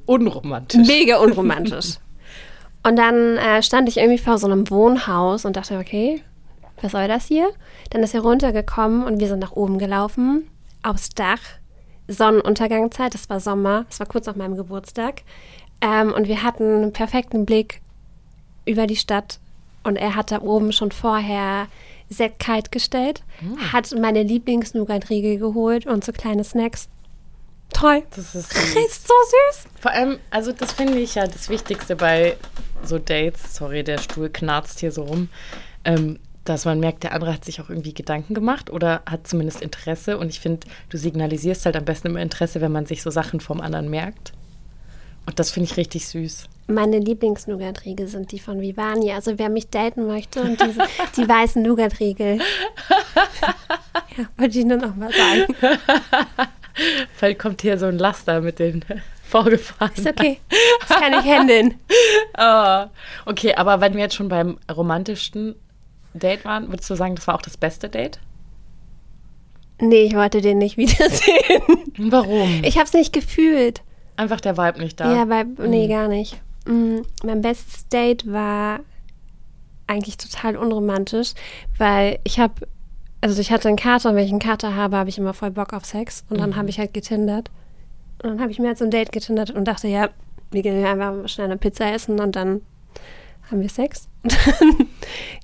Unromantisch. 0.07 0.87
Mega 0.87 1.19
unromantisch. 1.19 1.99
und 2.83 2.97
dann 2.97 3.37
äh, 3.37 3.63
stand 3.63 3.89
ich 3.89 3.99
irgendwie 3.99 4.19
vor 4.19 4.39
so 4.39 4.47
einem 4.47 4.69
Wohnhaus 4.71 5.45
und 5.45 5.57
dachte, 5.57 5.79
okay, 5.79 6.23
was 6.81 6.93
soll 6.93 7.09
das 7.09 7.27
hier? 7.27 7.51
Dann 7.91 8.03
ist 8.03 8.15
er 8.15 8.23
runtergekommen 8.23 9.05
und 9.05 9.21
wir 9.21 9.29
sind 9.29 9.39
nach 9.39 9.53
oben 9.53 9.79
gelaufen, 9.79 10.49
aufs 10.83 11.11
Dach. 11.11 11.41
Sonnenuntergangszeit, 12.09 13.15
es 13.15 13.31
war 13.31 13.39
Sommer, 13.39 13.87
es 13.89 14.01
war 14.01 14.07
kurz 14.07 14.27
nach 14.27 14.35
meinem 14.35 14.57
Geburtstag. 14.57 15.23
Ähm, 15.81 16.13
und 16.13 16.29
wir 16.29 16.43
hatten 16.43 16.83
einen 16.83 16.93
perfekten 16.93 17.47
Blick 17.47 17.81
über 18.65 18.87
die 18.87 18.97
Stadt. 18.97 19.39
Und 19.85 19.97
er 19.97 20.15
hat 20.15 20.31
da 20.31 20.43
oben 20.43 20.73
schon 20.73 20.93
vorher 20.93 21.67
Sekt 22.13 22.39
kalt 22.39 22.73
gestellt, 22.73 23.23
hat 23.73 23.93
meine 23.99 24.23
Lieblings-Nougat-Riegel 24.23 25.39
geholt 25.39 25.87
und 25.87 26.05
so 26.05 26.13
kleine 26.13 26.45
Snacks. 26.45 26.89
Toll. 27.73 28.03
Das 28.15 28.35
ist 28.35 28.53
süß. 28.53 28.77
ist 28.87 29.09
so 29.09 29.15
süß. 29.15 29.67
Vor 29.81 29.91
allem, 29.91 30.19
also 30.31 30.53
das 30.53 30.73
finde 30.73 30.99
ich 30.99 31.15
ja 31.15 31.27
das 31.27 31.49
Wichtigste 31.49 31.97
bei 31.97 32.37
so 32.85 32.99
Dates. 32.99 33.57
Sorry, 33.57 33.83
der 33.83 33.99
Stuhl 33.99 34.29
knarzt 34.29 34.81
hier 34.81 34.93
so 34.93 35.03
rum. 35.05 35.29
Ähm, 35.85 36.19
dass 36.45 36.65
man 36.65 36.81
merkt, 36.81 37.05
der 37.05 37.13
andere 37.13 37.33
hat 37.33 37.45
sich 37.45 37.61
auch 37.61 37.69
irgendwie 37.71 37.95
Gedanken 37.95 38.35
gemacht 38.35 38.69
oder 38.69 39.03
hat 39.07 39.27
zumindest 39.27 39.63
Interesse. 39.63 40.19
Und 40.19 40.29
ich 40.29 40.41
finde, 40.41 40.67
du 40.89 40.99
signalisierst 40.99 41.65
halt 41.65 41.77
am 41.77 41.85
besten 41.85 42.09
immer 42.09 42.21
Interesse, 42.21 42.61
wenn 42.61 42.73
man 42.73 42.87
sich 42.87 43.03
so 43.03 43.11
Sachen 43.11 43.41
vom 43.41 43.61
anderen 43.61 43.89
merkt. 43.89 44.33
Und 45.27 45.39
das 45.39 45.53
finde 45.53 45.71
ich 45.71 45.77
richtig 45.77 46.09
süß. 46.09 46.49
Meine 46.69 46.99
Lieblings-Nougat-Riegel 46.99 48.07
sind 48.07 48.33
die 48.33 48.39
von 48.39 48.61
Vivani. 48.61 49.13
Also 49.13 49.39
wer 49.39 49.49
mich 49.49 49.69
daten 49.69 50.07
möchte 50.07 50.41
und 50.43 50.61
diese, 50.61 50.83
die 51.17 51.29
weißen 51.29 51.63
Nougat-Riegel. 51.63 52.39
ja, 54.17 54.25
wollte 54.37 54.59
ich 54.59 54.65
nur 54.65 54.79
noch 54.79 54.95
mal 54.95 55.11
sagen. 55.13 55.55
Vielleicht 57.15 57.39
kommt 57.39 57.63
hier 57.63 57.79
so 57.79 57.87
ein 57.87 57.99
Laster 57.99 58.41
mit 58.41 58.59
den 58.59 58.85
vorgefahren. 59.33 59.93
Ist 59.97 60.07
okay. 60.07 60.39
Das 60.87 61.01
kann 61.01 61.13
ich 61.15 61.25
handeln. 61.25 61.75
Ah, 62.35 62.91
okay, 63.27 63.55
aber 63.55 63.81
wenn 63.81 63.95
wir 63.95 64.01
jetzt 64.01 64.15
schon 64.15 64.29
beim 64.29 64.59
romantischsten 64.75 65.55
Date 66.15 66.45
waren, 66.45 66.69
würdest 66.69 66.89
du 66.91 66.95
sagen, 66.95 67.17
das 67.17 67.27
war 67.27 67.37
auch 67.37 67.43
das 67.43 67.57
beste 67.57 67.89
Date? 67.89 68.21
Nee, 69.81 70.03
ich 70.03 70.15
wollte 70.15 70.41
den 70.41 70.59
nicht 70.59 70.77
wiedersehen. 70.77 71.63
Warum? 71.99 72.63
Ich 72.63 72.77
habe 72.77 72.85
es 72.85 72.93
nicht 72.93 73.13
gefühlt. 73.13 73.83
Einfach 74.17 74.41
der 74.41 74.57
Vibe 74.57 74.81
nicht 74.81 75.01
da. 75.01 75.13
Ja, 75.13 75.29
weil, 75.29 75.47
nee, 75.67 75.89
gar 75.89 76.09
nicht. 76.09 76.41
Mm, 76.67 77.01
mein 77.25 77.41
bestes 77.41 77.89
Date 77.89 78.31
war 78.31 78.81
eigentlich 79.87 80.17
total 80.17 80.57
unromantisch, 80.57 81.35
weil 81.77 82.19
ich 82.25 82.39
habe, 82.39 82.67
also 83.21 83.41
ich 83.41 83.53
hatte 83.53 83.69
einen 83.69 83.77
Kater 83.77 84.11
und 84.11 84.17
wenn 84.17 84.25
ich 84.25 84.31
einen 84.31 84.41
Kater 84.41 84.75
habe, 84.75 84.97
habe 84.97 85.09
ich 85.09 85.19
immer 85.19 85.35
voll 85.35 85.51
Bock 85.51 85.73
auf 85.73 85.85
Sex 85.85 86.25
und 86.31 86.39
dann 86.39 86.57
habe 86.57 86.71
ich 86.71 86.79
halt 86.79 86.95
getindert. 86.95 87.51
Und 88.23 88.31
dann 88.31 88.41
habe 88.41 88.53
ich 88.53 88.59
mir 88.59 88.69
halt 88.69 88.79
so 88.79 88.85
ein 88.85 88.91
Date 88.91 89.13
getindert 89.13 89.51
und 89.51 89.65
dachte, 89.67 89.89
ja, 89.89 90.11
wir 90.51 90.63
gehen 90.63 90.85
einfach 90.85 91.29
schnell 91.29 91.47
eine 91.47 91.57
Pizza 91.57 91.93
essen 91.93 92.21
und 92.21 92.37
dann 92.37 92.61
haben 93.51 93.61
wir 93.61 93.69
Sex. 93.69 94.09
Und 94.23 94.33
dann 94.61 94.87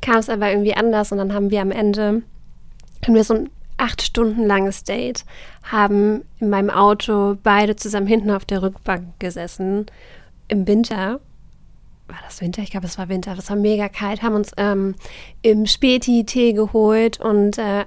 kam 0.00 0.16
es 0.16 0.28
aber 0.28 0.50
irgendwie 0.50 0.74
anders 0.74 1.12
und 1.12 1.18
dann 1.18 1.35
haben 1.35 1.50
wir 1.50 1.61
am 1.61 1.72
Ende, 1.72 2.22
haben 3.04 3.14
wir 3.14 3.24
so 3.24 3.35
ein 3.35 3.50
acht 3.76 4.02
Stunden 4.02 4.44
langes 4.44 4.85
Date, 4.85 5.24
haben 5.62 6.24
in 6.40 6.50
meinem 6.50 6.70
Auto 6.70 7.37
beide 7.42 7.76
zusammen 7.76 8.07
hinten 8.07 8.31
auf 8.31 8.44
der 8.44 8.62
Rückbank 8.62 9.18
gesessen. 9.18 9.87
Im 10.49 10.67
Winter. 10.67 11.21
War 12.09 12.19
das 12.25 12.41
Winter? 12.41 12.63
Ich 12.63 12.71
glaube, 12.71 12.87
es 12.87 12.99
war 12.99 13.09
Winter. 13.09 13.37
Es 13.39 13.51
war 13.51 13.57
mega 13.57 13.89
kalt. 13.89 14.23
Haben 14.23 14.35
uns 14.35 14.53
ähm, 14.57 14.95
im 15.43 15.67
Späti 15.67 16.25
Tee 16.25 16.55
geholt 16.55 17.21
und 17.21 17.59
äh, 17.59 17.85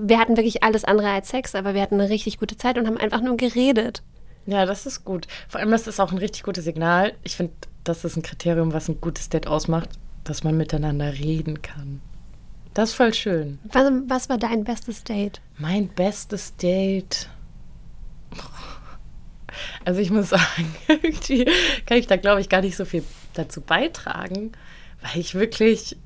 wir 0.00 0.18
hatten 0.18 0.36
wirklich 0.36 0.62
alles 0.62 0.84
andere 0.84 1.10
als 1.10 1.28
Sex, 1.28 1.54
aber 1.54 1.74
wir 1.74 1.82
hatten 1.82 2.00
eine 2.00 2.08
richtig 2.08 2.38
gute 2.38 2.56
Zeit 2.56 2.78
und 2.78 2.86
haben 2.86 2.96
einfach 2.96 3.20
nur 3.20 3.36
geredet. 3.36 4.02
Ja, 4.46 4.66
das 4.66 4.86
ist 4.86 5.04
gut. 5.04 5.26
Vor 5.48 5.60
allem, 5.60 5.70
das 5.70 5.86
ist 5.86 6.00
auch 6.00 6.12
ein 6.12 6.18
richtig 6.18 6.42
gutes 6.42 6.64
Signal. 6.64 7.14
Ich 7.22 7.36
finde, 7.36 7.52
das 7.82 8.04
ist 8.04 8.16
ein 8.16 8.22
Kriterium, 8.22 8.72
was 8.72 8.88
ein 8.88 9.00
gutes 9.00 9.28
Date 9.28 9.46
ausmacht, 9.46 9.90
dass 10.24 10.44
man 10.44 10.56
miteinander 10.56 11.12
reden 11.12 11.62
kann. 11.62 12.00
Das 12.74 12.90
ist 12.90 12.96
voll 12.96 13.14
schön. 13.14 13.58
Was, 13.72 13.90
was 14.08 14.28
war 14.28 14.38
dein 14.38 14.64
bestes 14.64 15.04
Date? 15.04 15.40
Mein 15.58 15.88
bestes 15.88 16.56
Date. 16.56 17.28
Also 19.84 20.00
ich 20.00 20.10
muss 20.10 20.28
sagen, 20.30 20.74
irgendwie 20.88 21.46
kann 21.86 21.98
ich 21.98 22.06
da, 22.06 22.16
glaube 22.16 22.40
ich, 22.40 22.48
gar 22.48 22.60
nicht 22.60 22.76
so 22.76 22.84
viel 22.84 23.04
dazu 23.34 23.60
beitragen, 23.60 24.52
weil 25.02 25.20
ich 25.20 25.34
wirklich, 25.34 25.96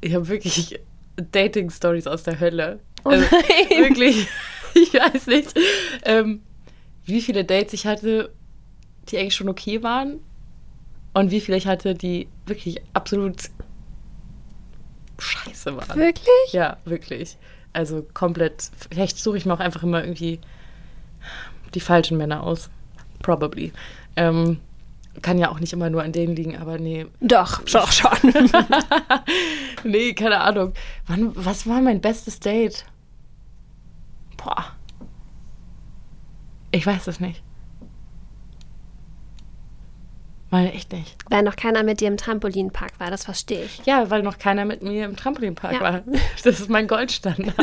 ich 0.00 0.14
habe 0.14 0.28
wirklich 0.28 0.80
Dating-Stories 1.16 2.06
aus 2.06 2.22
der 2.22 2.40
Hölle. 2.40 2.80
Also 3.04 3.24
nein. 3.30 3.82
wirklich, 3.82 4.28
ich 4.74 4.94
weiß 4.94 5.26
nicht, 5.26 5.54
ähm, 6.04 6.42
wie 7.04 7.20
viele 7.20 7.44
Dates 7.44 7.72
ich 7.72 7.86
hatte, 7.86 8.32
die 9.08 9.18
eigentlich 9.18 9.34
schon 9.34 9.48
okay 9.48 9.82
waren 9.82 10.20
und 11.14 11.30
wie 11.30 11.40
viele 11.40 11.56
ich 11.56 11.66
hatte, 11.66 11.94
die 11.94 12.28
wirklich 12.46 12.80
absolut 12.92 13.50
scheiße 15.18 15.76
waren. 15.76 15.98
Wirklich? 15.98 16.52
Ja, 16.52 16.78
wirklich. 16.84 17.36
Also 17.72 18.06
komplett. 18.14 18.70
Vielleicht 18.90 19.18
suche 19.18 19.36
ich 19.36 19.46
mir 19.46 19.54
auch 19.54 19.60
einfach 19.60 19.82
immer 19.82 20.02
irgendwie 20.02 20.40
die 21.74 21.80
falschen 21.80 22.16
Männer 22.16 22.42
aus. 22.42 22.70
Probably. 23.20 23.72
Ähm, 24.16 24.58
kann 25.20 25.38
ja 25.38 25.50
auch 25.50 25.60
nicht 25.60 25.72
immer 25.72 25.90
nur 25.90 26.02
an 26.02 26.12
denen 26.12 26.34
liegen, 26.34 26.56
aber 26.56 26.78
nee. 26.78 27.06
Doch, 27.20 27.62
doch 27.64 27.92
schon. 27.92 28.10
nee, 29.84 30.14
keine 30.14 30.40
Ahnung. 30.40 30.72
Wann, 31.06 31.32
was 31.34 31.66
war 31.66 31.80
mein 31.80 32.00
bestes 32.00 32.40
Date? 32.40 32.86
Boah. 34.38 34.64
Ich 36.70 36.86
weiß 36.86 37.06
es 37.08 37.20
nicht. 37.20 37.42
Meine 40.52 40.72
echt 40.72 40.92
nicht. 40.92 41.16
Weil 41.30 41.42
noch 41.42 41.56
keiner 41.56 41.82
mit 41.82 42.00
dir 42.00 42.08
im 42.08 42.16
Trampolinpark 42.18 43.00
war, 43.00 43.10
das 43.10 43.24
verstehe 43.24 43.64
ich. 43.64 43.80
Ja, 43.86 44.10
weil 44.10 44.22
noch 44.22 44.38
keiner 44.38 44.64
mit 44.64 44.82
mir 44.82 45.06
im 45.06 45.16
Trampolinpark 45.16 45.72
Ja. 45.72 45.80
war. 45.80 46.02
Das 46.44 46.60
ist 46.60 46.68
mein 46.68 46.86
Goldstandard. 46.86 47.54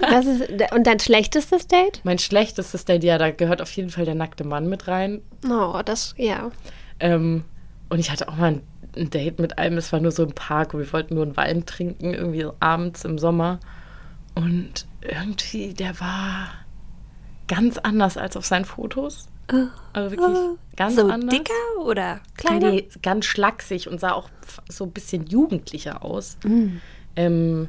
Das 0.00 0.26
ist, 0.26 0.42
und 0.72 0.86
dein 0.86 1.00
schlechtestes 1.00 1.66
Date? 1.66 2.00
mein 2.04 2.18
schlechtestes 2.18 2.84
Date, 2.84 3.02
ja, 3.04 3.18
da 3.18 3.30
gehört 3.30 3.62
auf 3.62 3.70
jeden 3.72 3.90
Fall 3.90 4.04
der 4.04 4.14
nackte 4.14 4.44
Mann 4.44 4.68
mit 4.68 4.86
rein. 4.86 5.22
Oh, 5.48 5.80
das, 5.84 6.14
ja. 6.18 6.50
Ähm, 7.00 7.44
und 7.88 7.98
ich 7.98 8.10
hatte 8.10 8.28
auch 8.28 8.36
mal 8.36 8.52
ein 8.52 8.62
ein 8.94 9.08
Date 9.08 9.38
mit 9.38 9.56
einem, 9.56 9.78
es 9.78 9.90
war 9.90 10.00
nur 10.00 10.10
so 10.12 10.22
ein 10.22 10.34
Park 10.34 10.74
und 10.74 10.80
wir 10.80 10.92
wollten 10.92 11.14
nur 11.14 11.24
einen 11.24 11.34
Wein 11.34 11.64
trinken, 11.64 12.12
irgendwie 12.12 12.46
abends 12.60 13.06
im 13.06 13.16
Sommer. 13.18 13.58
Und 14.34 14.86
irgendwie, 15.00 15.72
der 15.72 15.98
war 15.98 16.50
ganz 17.48 17.78
anders 17.78 18.18
als 18.18 18.36
auf 18.36 18.44
seinen 18.44 18.66
Fotos. 18.66 19.28
Also 19.92 20.10
wirklich 20.10 20.38
ganz 20.76 20.96
so 20.96 21.08
anders. 21.08 21.30
dicker 21.30 21.84
oder 21.84 22.20
kleiner? 22.36 22.70
Nee, 22.70 22.88
ganz 23.02 23.26
schlaksig 23.26 23.88
und 23.88 24.00
sah 24.00 24.12
auch 24.12 24.28
so 24.68 24.84
ein 24.84 24.92
bisschen 24.92 25.26
jugendlicher 25.26 26.04
aus. 26.04 26.38
Ähm, 27.16 27.68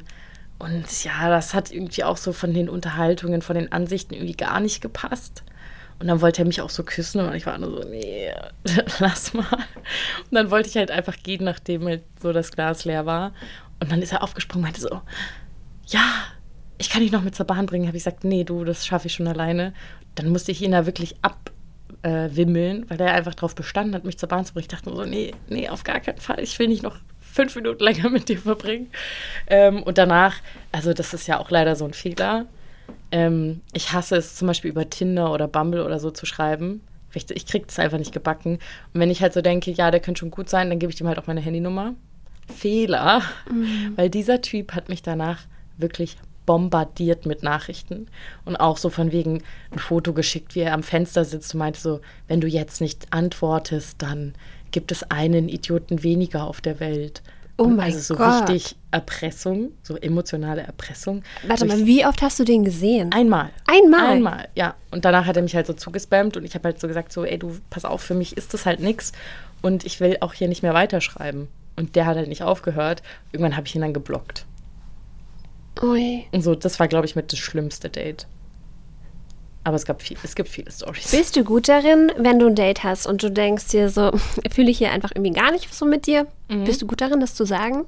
und 0.58 1.04
ja, 1.04 1.28
das 1.28 1.52
hat 1.52 1.70
irgendwie 1.70 2.04
auch 2.04 2.16
so 2.16 2.32
von 2.32 2.54
den 2.54 2.68
Unterhaltungen, 2.68 3.42
von 3.42 3.56
den 3.56 3.72
Ansichten 3.72 4.14
irgendwie 4.14 4.34
gar 4.34 4.60
nicht 4.60 4.80
gepasst. 4.80 5.42
Und 5.98 6.08
dann 6.08 6.20
wollte 6.20 6.42
er 6.42 6.46
mich 6.46 6.60
auch 6.60 6.70
so 6.70 6.82
küssen 6.82 7.20
und 7.20 7.34
ich 7.34 7.46
war 7.46 7.56
nur 7.58 7.82
so, 7.82 7.88
nee, 7.88 8.30
lass 8.98 9.32
mal. 9.34 9.46
Und 9.50 10.32
dann 10.32 10.50
wollte 10.50 10.68
ich 10.68 10.76
halt 10.76 10.90
einfach 10.90 11.16
gehen, 11.22 11.44
nachdem 11.44 11.84
halt 11.86 12.02
so 12.20 12.32
das 12.32 12.50
Glas 12.52 12.84
leer 12.84 13.06
war. 13.06 13.32
Und 13.80 13.92
dann 13.92 14.02
ist 14.02 14.12
er 14.12 14.22
aufgesprungen 14.22 14.64
und 14.64 14.72
meinte 14.72 14.80
so, 14.80 15.00
ja, 15.86 16.04
ich 16.78 16.90
kann 16.90 17.02
dich 17.02 17.12
noch 17.12 17.22
mit 17.22 17.34
zur 17.34 17.46
Bahn 17.46 17.66
bringen. 17.66 17.86
Habe 17.86 17.96
ich 17.96 18.04
gesagt, 18.04 18.24
nee, 18.24 18.44
du, 18.44 18.64
das 18.64 18.86
schaffe 18.86 19.06
ich 19.06 19.14
schon 19.14 19.28
alleine. 19.28 19.72
Dann 20.14 20.30
musste 20.30 20.52
ich 20.52 20.62
ihn 20.62 20.72
da 20.72 20.86
wirklich 20.86 21.16
abwimmeln, 22.02 22.30
äh, 22.30 22.36
wimmeln, 22.36 22.86
weil 22.88 23.00
er 23.00 23.14
einfach 23.14 23.34
darauf 23.34 23.54
bestanden 23.54 23.94
hat, 23.94 24.04
mich 24.04 24.18
zur 24.18 24.28
Bahn 24.28 24.44
zu 24.44 24.52
bringen. 24.52 24.62
Ich 24.64 24.68
dachte 24.68 24.88
nur 24.88 24.96
so, 24.96 25.04
nee, 25.04 25.32
nee, 25.48 25.68
auf 25.68 25.84
gar 25.84 26.00
keinen 26.00 26.18
Fall. 26.18 26.40
Ich 26.40 26.58
will 26.58 26.68
nicht 26.68 26.82
noch 26.82 26.96
fünf 27.20 27.56
Minuten 27.56 27.82
länger 27.82 28.10
mit 28.10 28.28
dir 28.28 28.38
verbringen. 28.38 28.90
Ähm, 29.46 29.82
und 29.82 29.98
danach, 29.98 30.36
also 30.72 30.92
das 30.92 31.14
ist 31.14 31.26
ja 31.26 31.38
auch 31.38 31.50
leider 31.50 31.76
so 31.76 31.84
ein 31.84 31.94
Fehler. 31.94 32.46
Ähm, 33.10 33.60
ich 33.72 33.92
hasse 33.92 34.16
es 34.16 34.36
zum 34.36 34.48
Beispiel 34.48 34.70
über 34.70 34.88
Tinder 34.88 35.32
oder 35.32 35.48
Bumble 35.48 35.84
oder 35.84 35.98
so 35.98 36.10
zu 36.10 36.26
schreiben. 36.26 36.80
Ich, 37.12 37.30
ich 37.30 37.46
kriege 37.46 37.66
das 37.66 37.78
einfach 37.78 37.98
nicht 37.98 38.12
gebacken. 38.12 38.58
Und 38.92 39.00
wenn 39.00 39.10
ich 39.10 39.22
halt 39.22 39.32
so 39.32 39.40
denke, 39.40 39.70
ja, 39.70 39.90
der 39.90 40.00
könnte 40.00 40.20
schon 40.20 40.30
gut 40.30 40.48
sein, 40.48 40.68
dann 40.68 40.78
gebe 40.78 40.92
ich 40.92 41.00
ihm 41.00 41.06
halt 41.06 41.18
auch 41.18 41.26
meine 41.26 41.40
Handynummer. 41.40 41.94
Fehler, 42.54 43.22
weil 43.96 44.10
dieser 44.10 44.42
Typ 44.42 44.74
hat 44.74 44.90
mich 44.90 45.02
danach 45.02 45.40
wirklich 45.78 46.18
bombardiert 46.46 47.26
mit 47.26 47.42
Nachrichten 47.42 48.06
und 48.44 48.56
auch 48.56 48.76
so 48.76 48.90
von 48.90 49.12
wegen 49.12 49.42
ein 49.70 49.78
Foto 49.78 50.12
geschickt, 50.12 50.54
wie 50.54 50.60
er 50.60 50.74
am 50.74 50.82
Fenster 50.82 51.24
sitzt 51.24 51.54
und 51.54 51.58
meinte 51.58 51.80
so, 51.80 52.00
wenn 52.28 52.40
du 52.40 52.46
jetzt 52.48 52.80
nicht 52.80 53.06
antwortest, 53.12 53.96
dann 54.02 54.34
gibt 54.70 54.92
es 54.92 55.10
einen 55.10 55.48
Idioten 55.48 56.02
weniger 56.02 56.44
auf 56.44 56.60
der 56.60 56.80
Welt. 56.80 57.22
Oh 57.56 57.66
mein 57.68 57.86
also 57.92 58.00
so 58.00 58.16
Gott. 58.16 58.50
richtig 58.50 58.74
Erpressung, 58.90 59.70
so 59.84 59.96
emotionale 59.96 60.62
Erpressung. 60.62 61.22
Warte 61.46 61.66
ich- 61.66 61.72
mal, 61.72 61.86
wie 61.86 62.04
oft 62.04 62.20
hast 62.20 62.40
du 62.40 62.44
den 62.44 62.64
gesehen? 62.64 63.12
Einmal. 63.12 63.50
Einmal? 63.68 64.06
Einmal, 64.06 64.48
ja. 64.56 64.74
Und 64.90 65.04
danach 65.04 65.26
hat 65.26 65.36
er 65.36 65.42
mich 65.42 65.54
halt 65.54 65.68
so 65.68 65.72
zugespammt 65.72 66.36
und 66.36 66.44
ich 66.44 66.54
habe 66.56 66.64
halt 66.64 66.80
so 66.80 66.88
gesagt, 66.88 67.12
so, 67.12 67.24
ey, 67.24 67.38
du, 67.38 67.56
pass 67.70 67.84
auf, 67.84 68.02
für 68.02 68.14
mich 68.14 68.36
ist 68.36 68.54
das 68.54 68.66
halt 68.66 68.80
nix 68.80 69.12
und 69.62 69.84
ich 69.86 70.00
will 70.00 70.16
auch 70.20 70.32
hier 70.32 70.48
nicht 70.48 70.62
mehr 70.64 70.74
weiterschreiben. 70.74 71.46
Und 71.76 71.94
der 71.94 72.06
hat 72.06 72.16
halt 72.16 72.28
nicht 72.28 72.42
aufgehört. 72.42 73.02
Irgendwann 73.32 73.56
habe 73.56 73.66
ich 73.68 73.74
ihn 73.74 73.80
dann 73.82 73.94
geblockt. 73.94 74.46
Ui. 75.82 76.24
Und 76.32 76.42
so, 76.42 76.54
das 76.54 76.78
war, 76.78 76.88
glaube 76.88 77.06
ich, 77.06 77.16
mit 77.16 77.32
das 77.32 77.38
schlimmste 77.38 77.90
Date. 77.90 78.26
Aber 79.64 79.76
es, 79.76 79.86
gab 79.86 80.02
viel, 80.02 80.18
es 80.22 80.34
gibt 80.34 80.50
viele 80.50 80.70
Stories. 80.70 81.10
Bist 81.10 81.36
du 81.36 81.42
gut 81.42 81.68
darin, 81.68 82.12
wenn 82.18 82.38
du 82.38 82.46
ein 82.46 82.54
Date 82.54 82.84
hast 82.84 83.06
und 83.06 83.22
du 83.22 83.30
denkst 83.30 83.68
dir 83.68 83.88
so, 83.88 84.12
fühle 84.50 84.70
ich 84.70 84.78
hier 84.78 84.92
einfach 84.92 85.10
irgendwie 85.14 85.32
gar 85.32 85.50
nicht 85.50 85.72
so 85.72 85.86
mit 85.86 86.06
dir? 86.06 86.26
Mhm. 86.50 86.64
Bist 86.64 86.82
du 86.82 86.86
gut 86.86 87.00
darin, 87.00 87.20
das 87.20 87.34
zu 87.34 87.46
sagen? 87.46 87.86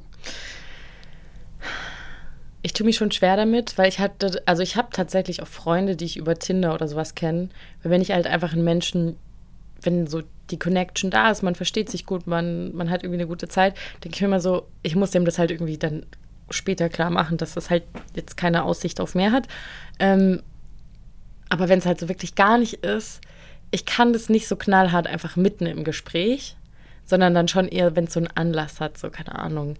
Ich 2.62 2.72
tue 2.72 2.86
mich 2.86 2.96
schon 2.96 3.12
schwer 3.12 3.36
damit, 3.36 3.76
weil 3.76 3.88
ich 3.88 3.98
hatte, 3.98 4.42
also 4.46 4.62
ich 4.62 4.76
habe 4.76 4.88
tatsächlich 4.90 5.42
auch 5.42 5.46
Freunde, 5.46 5.96
die 5.96 6.06
ich 6.06 6.16
über 6.16 6.34
Tinder 6.36 6.74
oder 6.74 6.88
sowas 6.88 7.14
kenne. 7.14 7.50
Weil 7.82 7.92
wenn 7.92 8.02
ich 8.02 8.10
halt 8.10 8.26
einfach 8.26 8.54
einen 8.54 8.64
Menschen, 8.64 9.16
wenn 9.82 10.06
so 10.06 10.22
die 10.50 10.58
Connection 10.58 11.10
da 11.10 11.30
ist, 11.30 11.42
man 11.42 11.54
versteht 11.54 11.90
sich 11.90 12.06
gut, 12.06 12.26
man, 12.26 12.74
man 12.74 12.90
hat 12.90 13.02
irgendwie 13.02 13.20
eine 13.20 13.28
gute 13.28 13.48
Zeit, 13.48 13.74
denke 14.02 14.16
ich 14.16 14.20
mir 14.22 14.28
immer 14.28 14.40
so, 14.40 14.66
ich 14.82 14.96
muss 14.96 15.10
dem 15.10 15.26
das 15.26 15.38
halt 15.38 15.50
irgendwie 15.50 15.76
dann 15.76 16.06
später 16.50 16.88
klar 16.88 17.10
machen, 17.10 17.36
dass 17.36 17.54
das 17.54 17.70
halt 17.70 17.84
jetzt 18.14 18.36
keine 18.36 18.64
Aussicht 18.64 19.00
auf 19.00 19.14
mehr 19.14 19.32
hat. 19.32 19.48
Ähm, 19.98 20.42
aber 21.48 21.68
wenn 21.68 21.78
es 21.78 21.86
halt 21.86 22.00
so 22.00 22.08
wirklich 22.08 22.34
gar 22.34 22.58
nicht 22.58 22.84
ist, 22.84 23.20
ich 23.70 23.84
kann 23.84 24.12
das 24.12 24.28
nicht 24.28 24.48
so 24.48 24.56
knallhart 24.56 25.06
einfach 25.06 25.36
mitten 25.36 25.66
im 25.66 25.84
Gespräch, 25.84 26.56
sondern 27.04 27.34
dann 27.34 27.48
schon 27.48 27.68
eher, 27.68 27.96
wenn 27.96 28.04
es 28.04 28.12
so 28.12 28.20
einen 28.20 28.30
Anlass 28.34 28.80
hat, 28.80 28.98
so 28.98 29.10
keine 29.10 29.38
Ahnung, 29.38 29.74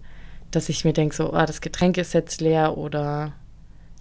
dass 0.51 0.69
ich 0.69 0.85
mir 0.85 0.93
denke, 0.93 1.15
so, 1.15 1.33
ah, 1.33 1.45
das 1.45 1.61
Getränk 1.61 1.97
ist 1.97 2.13
jetzt 2.13 2.41
leer 2.41 2.77
oder 2.77 3.33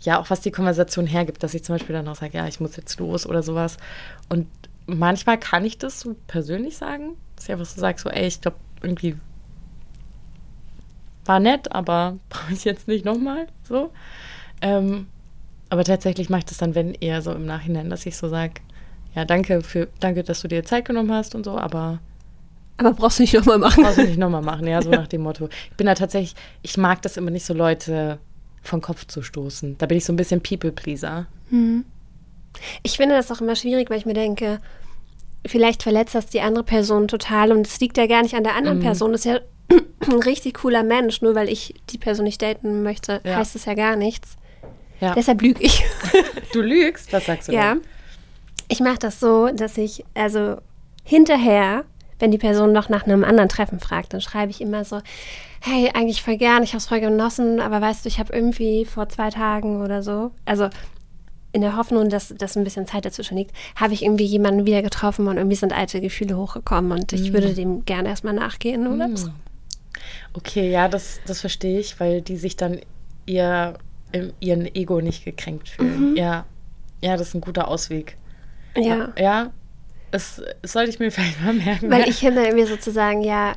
ja, 0.03 0.21
auch 0.21 0.31
was 0.31 0.41
die 0.41 0.53
Konversation 0.53 1.07
hergibt, 1.07 1.43
dass 1.43 1.55
ich 1.55 1.65
zum 1.65 1.75
Beispiel 1.75 1.95
dann 1.95 2.07
auch 2.09 2.17
sage, 2.17 2.37
ja, 2.37 2.47
ich 2.47 2.61
muss 2.61 2.77
jetzt 2.77 3.01
los 3.01 3.27
oder 3.27 3.43
sowas. 3.43 3.79
Und 4.29 4.47
manchmal 4.87 5.39
kann 5.39 5.65
ich 5.65 5.79
das 5.79 6.01
so 6.01 6.15
persönlich 6.27 6.77
sagen, 6.77 7.17
dass 7.35 7.47
ich 7.47 7.53
einfach 7.53 7.67
so 7.67 7.81
sage, 7.81 8.01
so, 8.01 8.11
ey, 8.11 8.27
ich 8.27 8.41
glaube, 8.41 8.59
irgendwie 8.83 9.17
war 11.29 11.41
nett, 11.41 11.73
aber 11.73 12.19
brauche 12.29 12.53
ich 12.53 12.65
jetzt 12.65 12.89
nicht 12.89 13.05
nochmal 13.05 13.47
so. 13.63 13.91
Ähm, 14.63 15.07
aber 15.69 15.85
tatsächlich 15.85 16.31
mache 16.31 16.41
ich 16.41 16.45
das 16.47 16.59
dann, 16.59 16.75
wenn 16.75 16.95
eher 16.95 17.23
so 17.23 17.33
im 17.33 17.45
Nachhinein, 17.47 17.91
dass 17.91 18.07
ich 18.07 18.17
so 18.17 18.29
sage, 18.29 18.55
ja, 19.15 19.25
danke 19.25 19.63
für, 19.63 19.89
danke, 20.01 20.23
dass 20.23 20.43
du 20.43 20.49
dir 20.49 20.65
Zeit 20.65 20.85
genommen 20.85 21.13
hast 21.13 21.35
und 21.35 21.45
so, 21.45 21.59
aber 21.59 21.99
Aber 22.77 22.93
brauchst 22.93 23.19
du 23.19 23.23
nicht 23.23 23.35
nochmal 23.35 23.59
machen. 23.59 23.83
brauchst 23.83 23.99
du 23.99 24.05
nicht 24.05 24.19
nochmal 24.19 24.43
machen, 24.53 24.67
ja, 24.67 24.81
so 24.83 24.91
nach 24.91 25.09
dem 25.09 25.23
Motto. 25.23 25.49
Ich 25.71 25.77
bin 25.77 25.87
da 25.87 25.95
tatsächlich, 25.95 26.35
ich 26.63 26.77
mag 26.77 27.03
das 27.03 27.17
immer 27.17 27.31
nicht 27.31 27.45
so, 27.47 27.55
Leute 27.55 28.19
vom 28.63 28.81
Kopf 28.83 29.07
zu 29.07 29.23
stoßen. 29.23 29.79
Da 29.79 29.87
bin 29.87 29.97
ich 29.99 30.05
so 30.05 30.13
ein 30.13 30.17
bisschen 30.17 30.43
People-Pleaser. 30.43 31.27
Ich 32.83 32.97
finde 32.97 33.15
das 33.15 33.31
auch 33.31 33.41
immer 33.41 33.57
schwierig, 33.57 33.91
weil 33.91 33.99
ich 33.99 34.07
mir 34.07 34.15
denke, 34.15 34.61
vielleicht 35.47 35.83
verletzt 35.83 36.15
das 36.15 36.27
die 36.27 36.41
andere 36.41 36.65
Person 36.65 37.07
total 37.09 37.53
und 37.53 37.67
es 37.67 37.79
liegt 37.81 37.97
ja 37.97 38.07
gar 38.07 38.23
nicht 38.23 38.35
an 38.35 38.43
der 38.45 38.57
anderen 38.57 38.81
Person. 38.81 39.13
Das 39.13 39.21
ist 39.25 39.33
ja 39.33 39.41
ein 39.69 40.23
richtig 40.23 40.55
cooler 40.55 40.83
Mensch. 40.83 41.23
Nur 41.23 41.35
weil 41.35 41.49
ich 41.49 41.75
die 41.91 41.99
Person 41.99 42.25
nicht 42.25 42.41
daten 42.43 42.83
möchte, 42.83 43.21
Ja. 43.25 43.37
heißt 43.37 43.55
das 43.55 43.65
ja 43.65 43.75
gar 43.75 43.97
nichts. 43.97 44.37
Ja. 45.01 45.15
Deshalb 45.15 45.43
lüge 45.43 45.63
ich. 45.63 45.85
Du 46.53 46.63
lügst? 46.63 47.13
Was 47.13 47.27
sagst 47.27 47.49
du 47.49 47.53
ja. 47.53 47.75
denn? 47.75 47.83
Ich 48.69 48.81
mache 48.81 48.99
das 48.99 49.21
so, 49.21 49.49
dass 49.49 49.77
ich, 49.77 50.05
also 50.15 50.57
hinterher, 51.05 51.85
wenn 52.19 52.31
die 52.31 52.39
Person 52.39 52.73
noch 52.73 52.89
nach 52.89 53.05
einem 53.05 53.25
anderen 53.25 53.49
Treffen 53.49 53.79
fragt, 53.79 54.15
dann 54.15 54.21
schreibe 54.21 54.51
ich 54.51 54.61
immer 54.61 54.85
so, 54.85 55.01
hey, 55.61 55.91
eigentlich 55.95 56.23
voll 56.23 56.37
gern, 56.37 56.63
ich 56.63 56.71
habe 56.71 56.79
es 56.79 56.87
voll 56.87 57.01
genossen, 57.01 57.61
aber 57.61 57.81
weißt 57.81 58.05
du, 58.05 58.09
ich 58.09 58.19
habe 58.19 58.33
irgendwie 58.33 58.85
vor 58.85 59.09
zwei 59.09 59.31
Tagen 59.31 59.83
oder 59.83 60.03
so, 60.03 60.31
also 60.47 60.69
in 61.53 61.61
der 61.61 61.77
Hoffnung, 61.77 62.09
dass, 62.09 62.29
dass 62.37 62.57
ein 62.57 62.65
bisschen 62.65 62.87
Zeit 62.87 63.05
dazwischen 63.05 63.37
liegt, 63.37 63.53
habe 63.77 63.95
ich 63.95 64.03
irgendwie 64.03 64.25
jemanden 64.25 64.67
wieder 64.67 64.83
getroffen 64.83 65.27
und 65.29 65.37
irgendwie 65.37 65.57
sind 65.57 65.73
alte 65.73 66.01
Gefühle 66.01 66.37
hochgekommen 66.37 66.93
und 66.93 67.13
ich 67.13 67.33
würde 67.33 67.55
dem 67.55 67.85
gerne 67.85 68.09
erstmal 68.09 68.35
nachgehen 68.35 68.87
oder 68.87 69.15
so. 69.17 69.29
Okay, 70.35 70.71
ja, 70.71 70.89
das, 70.89 71.21
das 71.27 71.41
verstehe 71.41 71.79
ich, 71.81 71.99
weil 72.01 72.23
die 72.23 72.37
sich 72.37 72.57
dann 72.57 72.81
ihr, 73.27 73.75
im, 74.13 74.33
ihren 74.41 74.67
Ego 74.75 75.01
nicht 75.01 75.25
gekränkt 75.25 75.69
fühlen. 75.69 76.17
Ja. 76.17 76.45
ja, 77.03 77.17
das 77.17 77.29
ist 77.29 77.35
ein 77.35 77.41
guter 77.41 77.69
Ausweg. 77.69 78.17
Ja. 78.77 79.13
Ja, 79.19 79.51
das, 80.11 80.43
das 80.63 80.73
sollte 80.73 80.91
ich 80.91 80.99
mir 80.99 81.11
vielleicht 81.11 81.43
mal 81.43 81.55
merken. 81.55 81.91
Weil 81.91 82.09
ich 82.09 82.17
finde 82.17 82.53
mir 82.53 82.67
sozusagen, 82.67 83.23
ja, 83.23 83.55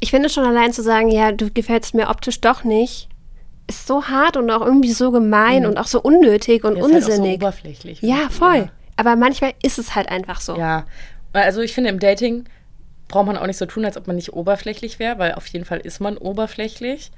ich 0.00 0.10
finde 0.10 0.28
schon 0.28 0.44
allein 0.44 0.72
zu 0.72 0.82
sagen, 0.82 1.10
ja, 1.10 1.32
du 1.32 1.50
gefällst 1.50 1.94
mir 1.94 2.08
optisch 2.08 2.40
doch 2.40 2.64
nicht, 2.64 3.08
ist 3.66 3.86
so 3.86 4.04
hart 4.04 4.36
und 4.36 4.50
auch 4.50 4.64
irgendwie 4.64 4.92
so 4.92 5.10
gemein 5.10 5.66
und 5.66 5.76
auch 5.78 5.86
so 5.86 6.00
unnötig 6.00 6.64
und 6.64 6.76
Ja, 6.76 6.86
ist 6.86 6.92
halt 6.92 7.04
so 7.04 7.10
unsinnig. 7.12 7.34
oberflächlich. 7.34 8.00
ja, 8.02 8.28
voll. 8.30 8.70
Aber 8.96 9.14
manchmal 9.14 9.54
ist 9.62 9.78
es 9.78 9.94
halt 9.94 10.08
einfach 10.08 10.40
so. 10.40 10.56
Ja, 10.56 10.84
also 11.32 11.60
ich 11.60 11.72
finde, 11.72 11.90
im 11.90 11.98
Dating 12.00 12.44
braucht 13.08 13.26
man 13.26 13.36
auch 13.36 13.46
nicht 13.46 13.56
so 13.56 13.66
tun, 13.66 13.84
als 13.84 13.96
ob 13.96 14.06
man 14.06 14.16
nicht 14.16 14.32
oberflächlich 14.32 14.98
wäre, 14.98 15.18
weil 15.18 15.32
auf 15.32 15.46
jeden 15.46 15.64
Fall 15.64 15.78
ist 15.80 16.00
man 16.00 16.16
oberflächlich. 16.16 17.10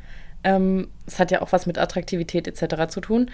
Ähm, 0.44 0.88
Es 1.06 1.18
hat 1.18 1.30
ja 1.30 1.42
auch 1.42 1.52
was 1.52 1.66
mit 1.66 1.78
Attraktivität 1.78 2.46
etc. 2.48 2.88
zu 2.88 3.00
tun. 3.00 3.30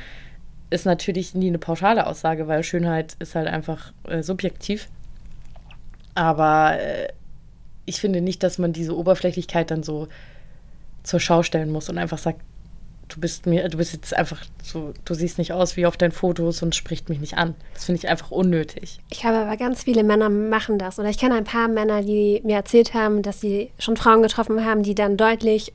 Ist 0.71 0.87
natürlich 0.87 1.35
nie 1.35 1.49
eine 1.49 1.59
pauschale 1.59 2.07
Aussage, 2.07 2.49
weil 2.49 2.65
Schönheit 2.65 3.15
ist 3.21 3.35
halt 3.35 3.47
einfach 3.47 3.93
äh, 4.09 4.23
subjektiv. 4.23 4.89
Aber 6.15 6.81
äh, 6.81 7.09
ich 7.85 8.01
finde 8.01 8.21
nicht, 8.21 8.43
dass 8.43 8.59
man 8.59 8.73
diese 8.73 8.97
Oberflächlichkeit 8.97 9.71
dann 9.71 9.83
so 9.83 10.09
zur 11.05 11.21
Schau 11.21 11.43
stellen 11.43 11.71
muss 11.71 11.89
und 11.89 11.99
einfach 11.99 12.19
sagt, 12.19 12.41
du 13.09 13.21
bist 13.21 13.47
mir, 13.47 13.69
du 13.69 13.79
bist 13.79 13.93
jetzt 13.93 14.17
einfach 14.17 14.45
so, 14.63 14.93
du 15.05 15.15
siehst 15.15 15.39
nicht 15.39 15.53
aus 15.53 15.77
wie 15.77 15.87
auf 15.87 15.97
deinen 15.97 16.13
Fotos 16.13 16.63
und 16.63 16.75
spricht 16.75 17.09
mich 17.09 17.21
nicht 17.21 17.39
an. 17.39 17.55
Das 17.75 17.85
finde 17.85 18.01
ich 18.01 18.09
einfach 18.09 18.31
unnötig. 18.31 18.99
Ich 19.11 19.25
habe 19.25 19.39
aber 19.39 19.57
ganz 19.57 19.85
viele 19.85 20.05
Männer 20.05 20.29
machen 20.29 20.79
das. 20.79 20.99
Oder 20.99 21.09
ich 21.09 21.19
kenne 21.19 21.35
ein 21.37 21.45
paar 21.45 21.69
Männer, 21.69 22.03
die 22.03 22.41
mir 22.45 22.57
erzählt 22.57 22.95
haben, 22.95 23.23
dass 23.23 23.41
sie 23.41 23.71
schon 23.79 23.97
Frauen 23.97 24.23
getroffen 24.23 24.65
haben, 24.65 24.83
die 24.83 24.95
dann 24.95 25.17
deutlich 25.17 25.73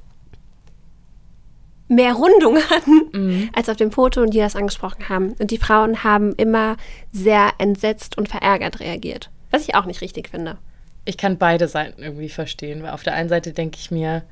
mehr 1.87 2.13
Rundung 2.13 2.57
hatten 2.69 3.49
als 3.53 3.69
auf 3.69 3.77
dem 3.77 3.91
Foto 3.91 4.21
und 4.21 4.33
die 4.33 4.39
das 4.39 4.55
angesprochen 4.55 5.09
haben. 5.09 5.33
Und 5.33 5.51
die 5.51 5.57
Frauen 5.57 6.03
haben 6.03 6.33
immer 6.35 6.77
sehr 7.11 7.51
entsetzt 7.57 8.17
und 8.17 8.29
verärgert 8.29 8.79
reagiert. 8.79 9.29
Was 9.51 9.67
ich 9.67 9.75
auch 9.75 9.85
nicht 9.85 10.01
richtig 10.01 10.29
finde. 10.29 10.57
ich 11.03 11.17
kann 11.17 11.37
beide 11.37 11.67
Seiten 11.67 12.01
irgendwie 12.01 12.29
verstehen, 12.29 12.83
weil 12.83 12.91
auf 12.91 13.03
der 13.03 13.13
einen 13.13 13.27
Seite 13.29 13.51
denke 13.53 13.77
ich 13.79 13.91
mir, 13.91 14.23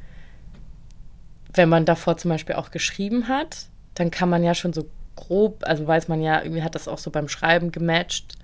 wenn 1.54 1.70
man 1.70 1.86
davor 1.86 2.18
zum 2.18 2.30
Beispiel 2.30 2.56
auch 2.56 2.72
geschrieben 2.72 3.28
hat, 3.28 3.68
dann 3.96 4.12
kann 4.12 4.30
man 4.30 4.44
ja 4.44 4.54
schon 4.54 4.74
so 4.74 4.86
grob, 5.16 5.64
also 5.68 5.86
weiß 5.86 6.08
man 6.08 6.22
ja, 6.22 6.42
irgendwie 6.42 6.64
hat 6.64 6.76
das 6.76 6.88
auch 6.88 6.98
so 6.98 7.12
beim 7.12 7.28
Schreiben 7.28 7.72
gematcht, 7.72 8.36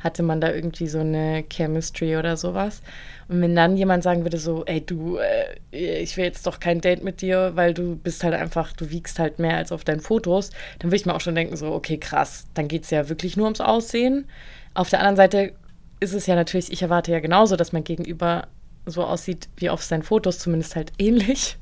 hatte 0.00 0.22
man 0.22 0.40
da 0.40 0.52
irgendwie 0.52 0.86
so 0.86 0.98
eine 0.98 1.44
Chemistry 1.50 2.16
oder 2.16 2.36
sowas. 2.36 2.82
Und 3.28 3.40
wenn 3.40 3.56
dann 3.56 3.76
jemand 3.76 4.02
sagen 4.02 4.22
würde 4.22 4.36
so, 4.36 4.64
ey 4.66 4.84
du, 4.84 5.16
äh, 5.16 5.56
ich 6.02 6.16
will 6.16 6.24
jetzt 6.24 6.46
doch 6.46 6.60
kein 6.60 6.80
Date 6.80 7.02
mit 7.02 7.22
dir, 7.22 7.52
weil 7.54 7.72
du 7.72 7.96
bist 7.96 8.22
halt 8.22 8.34
einfach, 8.34 8.72
du 8.74 8.90
wiegst 8.90 9.18
halt 9.18 9.38
mehr 9.38 9.56
als 9.56 9.72
auf 9.72 9.84
deinen 9.84 10.00
Fotos, 10.00 10.50
dann 10.78 10.90
würde 10.90 10.96
ich 10.96 11.06
mir 11.06 11.14
auch 11.14 11.20
schon 11.20 11.34
denken 11.34 11.56
so, 11.56 11.72
okay 11.72 11.96
krass, 11.96 12.46
dann 12.54 12.68
geht 12.68 12.84
es 12.84 12.90
ja 12.90 13.08
wirklich 13.08 13.36
nur 13.36 13.46
ums 13.46 13.60
Aussehen. 13.60 14.26
Auf 14.74 14.90
der 14.90 14.98
anderen 14.98 15.16
Seite 15.16 15.54
ist 16.00 16.12
es 16.12 16.26
ja 16.26 16.34
natürlich, 16.34 16.70
ich 16.70 16.82
erwarte 16.82 17.12
ja 17.12 17.20
genauso, 17.20 17.56
dass 17.56 17.72
mein 17.72 17.84
Gegenüber 17.84 18.48
so 18.86 19.04
aussieht 19.04 19.48
wie 19.56 19.70
auf 19.70 19.82
seinen 19.82 20.02
Fotos, 20.02 20.38
zumindest 20.38 20.76
halt 20.76 20.92
ähnlich. 20.98 21.56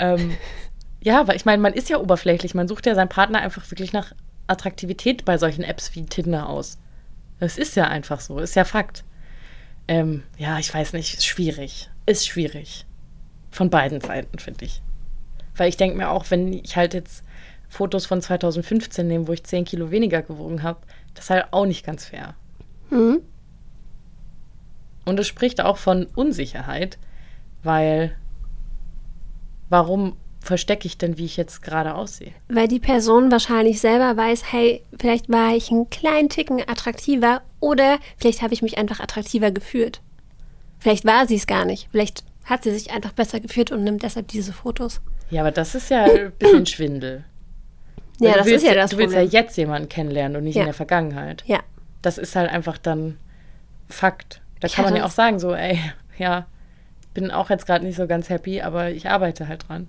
Ähm, 0.00 0.36
ja, 1.00 1.28
weil 1.28 1.36
ich 1.36 1.44
meine, 1.44 1.62
man 1.62 1.74
ist 1.74 1.88
ja 1.88 1.98
oberflächlich, 1.98 2.54
man 2.54 2.66
sucht 2.66 2.86
ja 2.86 2.94
seinen 2.94 3.08
Partner 3.08 3.40
einfach 3.40 3.70
wirklich 3.70 3.92
nach 3.92 4.12
Attraktivität 4.46 5.24
bei 5.24 5.38
solchen 5.38 5.62
Apps 5.62 5.94
wie 5.94 6.04
Tinder 6.04 6.48
aus. 6.48 6.78
Das 7.38 7.56
ist 7.56 7.76
ja 7.76 7.84
einfach 7.84 8.20
so, 8.20 8.38
ist 8.38 8.56
ja 8.56 8.64
Fakt. 8.64 9.04
Ähm, 9.88 10.24
ja, 10.36 10.58
ich 10.58 10.72
weiß 10.72 10.94
nicht, 10.94 11.14
ist 11.14 11.26
schwierig. 11.26 11.90
Ist 12.06 12.26
schwierig. 12.26 12.86
Von 13.50 13.70
beiden 13.70 14.00
Seiten, 14.00 14.38
finde 14.38 14.64
ich. 14.64 14.82
Weil 15.56 15.68
ich 15.68 15.76
denke 15.76 15.96
mir 15.96 16.10
auch, 16.10 16.30
wenn 16.30 16.52
ich 16.52 16.76
halt 16.76 16.94
jetzt 16.94 17.24
Fotos 17.68 18.06
von 18.06 18.20
2015 18.20 19.06
nehme, 19.06 19.28
wo 19.28 19.32
ich 19.32 19.44
10 19.44 19.64
Kilo 19.64 19.90
weniger 19.90 20.22
gewogen 20.22 20.62
habe, 20.62 20.80
das 21.14 21.24
ist 21.24 21.30
halt 21.30 21.46
auch 21.52 21.66
nicht 21.66 21.84
ganz 21.84 22.06
fair. 22.06 22.34
Mhm. 22.90 23.20
Und 25.04 25.18
es 25.18 25.26
spricht 25.26 25.60
auch 25.60 25.76
von 25.76 26.06
Unsicherheit, 26.14 26.98
weil 27.62 28.16
warum 29.70 30.16
verstecke 30.42 30.86
ich 30.86 30.98
denn, 30.98 31.16
wie 31.16 31.24
ich 31.24 31.36
jetzt 31.36 31.62
gerade 31.62 31.94
aussehe? 31.94 32.32
Weil 32.48 32.68
die 32.68 32.80
Person 32.80 33.30
wahrscheinlich 33.30 33.80
selber 33.80 34.16
weiß, 34.16 34.52
hey, 34.52 34.82
vielleicht 34.98 35.28
war 35.30 35.54
ich 35.54 35.70
einen 35.70 35.88
kleinen 35.88 36.28
Ticken 36.28 36.60
attraktiver 36.60 37.42
oder 37.60 37.98
vielleicht 38.16 38.42
habe 38.42 38.54
ich 38.54 38.62
mich 38.62 38.78
einfach 38.78 39.00
attraktiver 39.00 39.50
gefühlt. 39.50 40.00
Vielleicht 40.78 41.04
war 41.04 41.26
sie 41.26 41.36
es 41.36 41.46
gar 41.46 41.64
nicht. 41.64 41.88
Vielleicht 41.90 42.24
hat 42.44 42.64
sie 42.64 42.72
sich 42.72 42.90
einfach 42.90 43.12
besser 43.12 43.40
gefühlt 43.40 43.70
und 43.70 43.84
nimmt 43.84 44.02
deshalb 44.02 44.28
diese 44.28 44.52
Fotos. 44.52 45.00
Ja, 45.30 45.42
aber 45.42 45.50
das 45.50 45.74
ist 45.74 45.90
ja 45.90 46.04
ein 46.04 46.32
bisschen 46.38 46.66
Schwindel. 46.66 47.24
Ja, 48.18 48.34
das 48.34 48.46
willst, 48.46 48.64
ist 48.64 48.70
ja 48.70 48.74
das 48.74 48.90
Du 48.90 48.98
willst 48.98 49.14
ja 49.14 49.22
jetzt 49.22 49.56
jemanden 49.56 49.88
kennenlernen 49.88 50.36
und 50.36 50.44
nicht 50.44 50.56
ja. 50.56 50.62
in 50.62 50.66
der 50.66 50.74
Vergangenheit. 50.74 51.42
Ja. 51.46 51.60
Das 52.02 52.18
ist 52.18 52.36
halt 52.36 52.50
einfach 52.50 52.78
dann 52.78 53.18
Fakt. 53.88 54.40
Da 54.60 54.66
Ich 54.66 54.74
kann 54.74 54.84
man 54.84 54.96
ja 54.96 55.04
auch 55.04 55.10
sagen, 55.10 55.38
so, 55.38 55.54
ey, 55.54 55.78
ja, 56.18 56.46
bin 57.20 57.30
auch 57.30 57.50
jetzt 57.50 57.66
gerade 57.66 57.84
nicht 57.84 57.96
so 57.96 58.06
ganz 58.06 58.28
happy, 58.28 58.62
aber 58.62 58.90
ich 58.90 59.08
arbeite 59.08 59.46
halt 59.46 59.68
dran. 59.68 59.88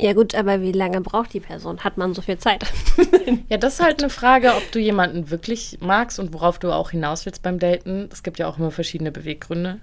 Ja 0.00 0.12
gut, 0.12 0.34
aber 0.34 0.60
wie 0.60 0.72
lange 0.72 1.00
braucht 1.00 1.32
die 1.32 1.40
Person? 1.40 1.84
Hat 1.84 1.96
man 1.96 2.14
so 2.14 2.22
viel 2.22 2.38
Zeit? 2.38 2.64
Ja, 3.48 3.58
das 3.58 3.74
ist 3.74 3.84
halt 3.84 4.02
eine 4.02 4.10
Frage, 4.10 4.54
ob 4.54 4.72
du 4.72 4.78
jemanden 4.78 5.30
wirklich 5.30 5.78
magst 5.80 6.18
und 6.18 6.32
worauf 6.32 6.58
du 6.58 6.72
auch 6.72 6.90
hinaus 6.90 7.26
willst 7.26 7.42
beim 7.42 7.58
Daten. 7.58 8.08
Es 8.10 8.22
gibt 8.22 8.38
ja 8.38 8.48
auch 8.48 8.58
immer 8.58 8.70
verschiedene 8.70 9.12
Beweggründe, 9.12 9.80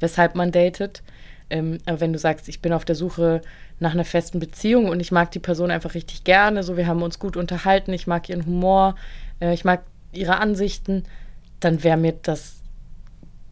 weshalb 0.00 0.34
man 0.34 0.52
datet. 0.52 1.02
Ähm, 1.50 1.78
aber 1.86 2.00
wenn 2.00 2.12
du 2.12 2.18
sagst, 2.18 2.48
ich 2.48 2.60
bin 2.60 2.72
auf 2.72 2.84
der 2.84 2.94
Suche 2.94 3.42
nach 3.78 3.92
einer 3.92 4.04
festen 4.04 4.38
Beziehung 4.38 4.88
und 4.88 5.00
ich 5.00 5.12
mag 5.12 5.30
die 5.30 5.38
Person 5.38 5.70
einfach 5.70 5.94
richtig 5.94 6.24
gerne, 6.24 6.62
so 6.62 6.76
wir 6.76 6.86
haben 6.86 7.02
uns 7.02 7.18
gut 7.18 7.36
unterhalten, 7.36 7.92
ich 7.92 8.06
mag 8.06 8.28
ihren 8.28 8.46
Humor, 8.46 8.96
äh, 9.40 9.52
ich 9.52 9.64
mag 9.64 9.82
ihre 10.12 10.38
Ansichten, 10.38 11.04
dann 11.60 11.84
wäre 11.84 11.98
mir 11.98 12.14
das 12.22 12.63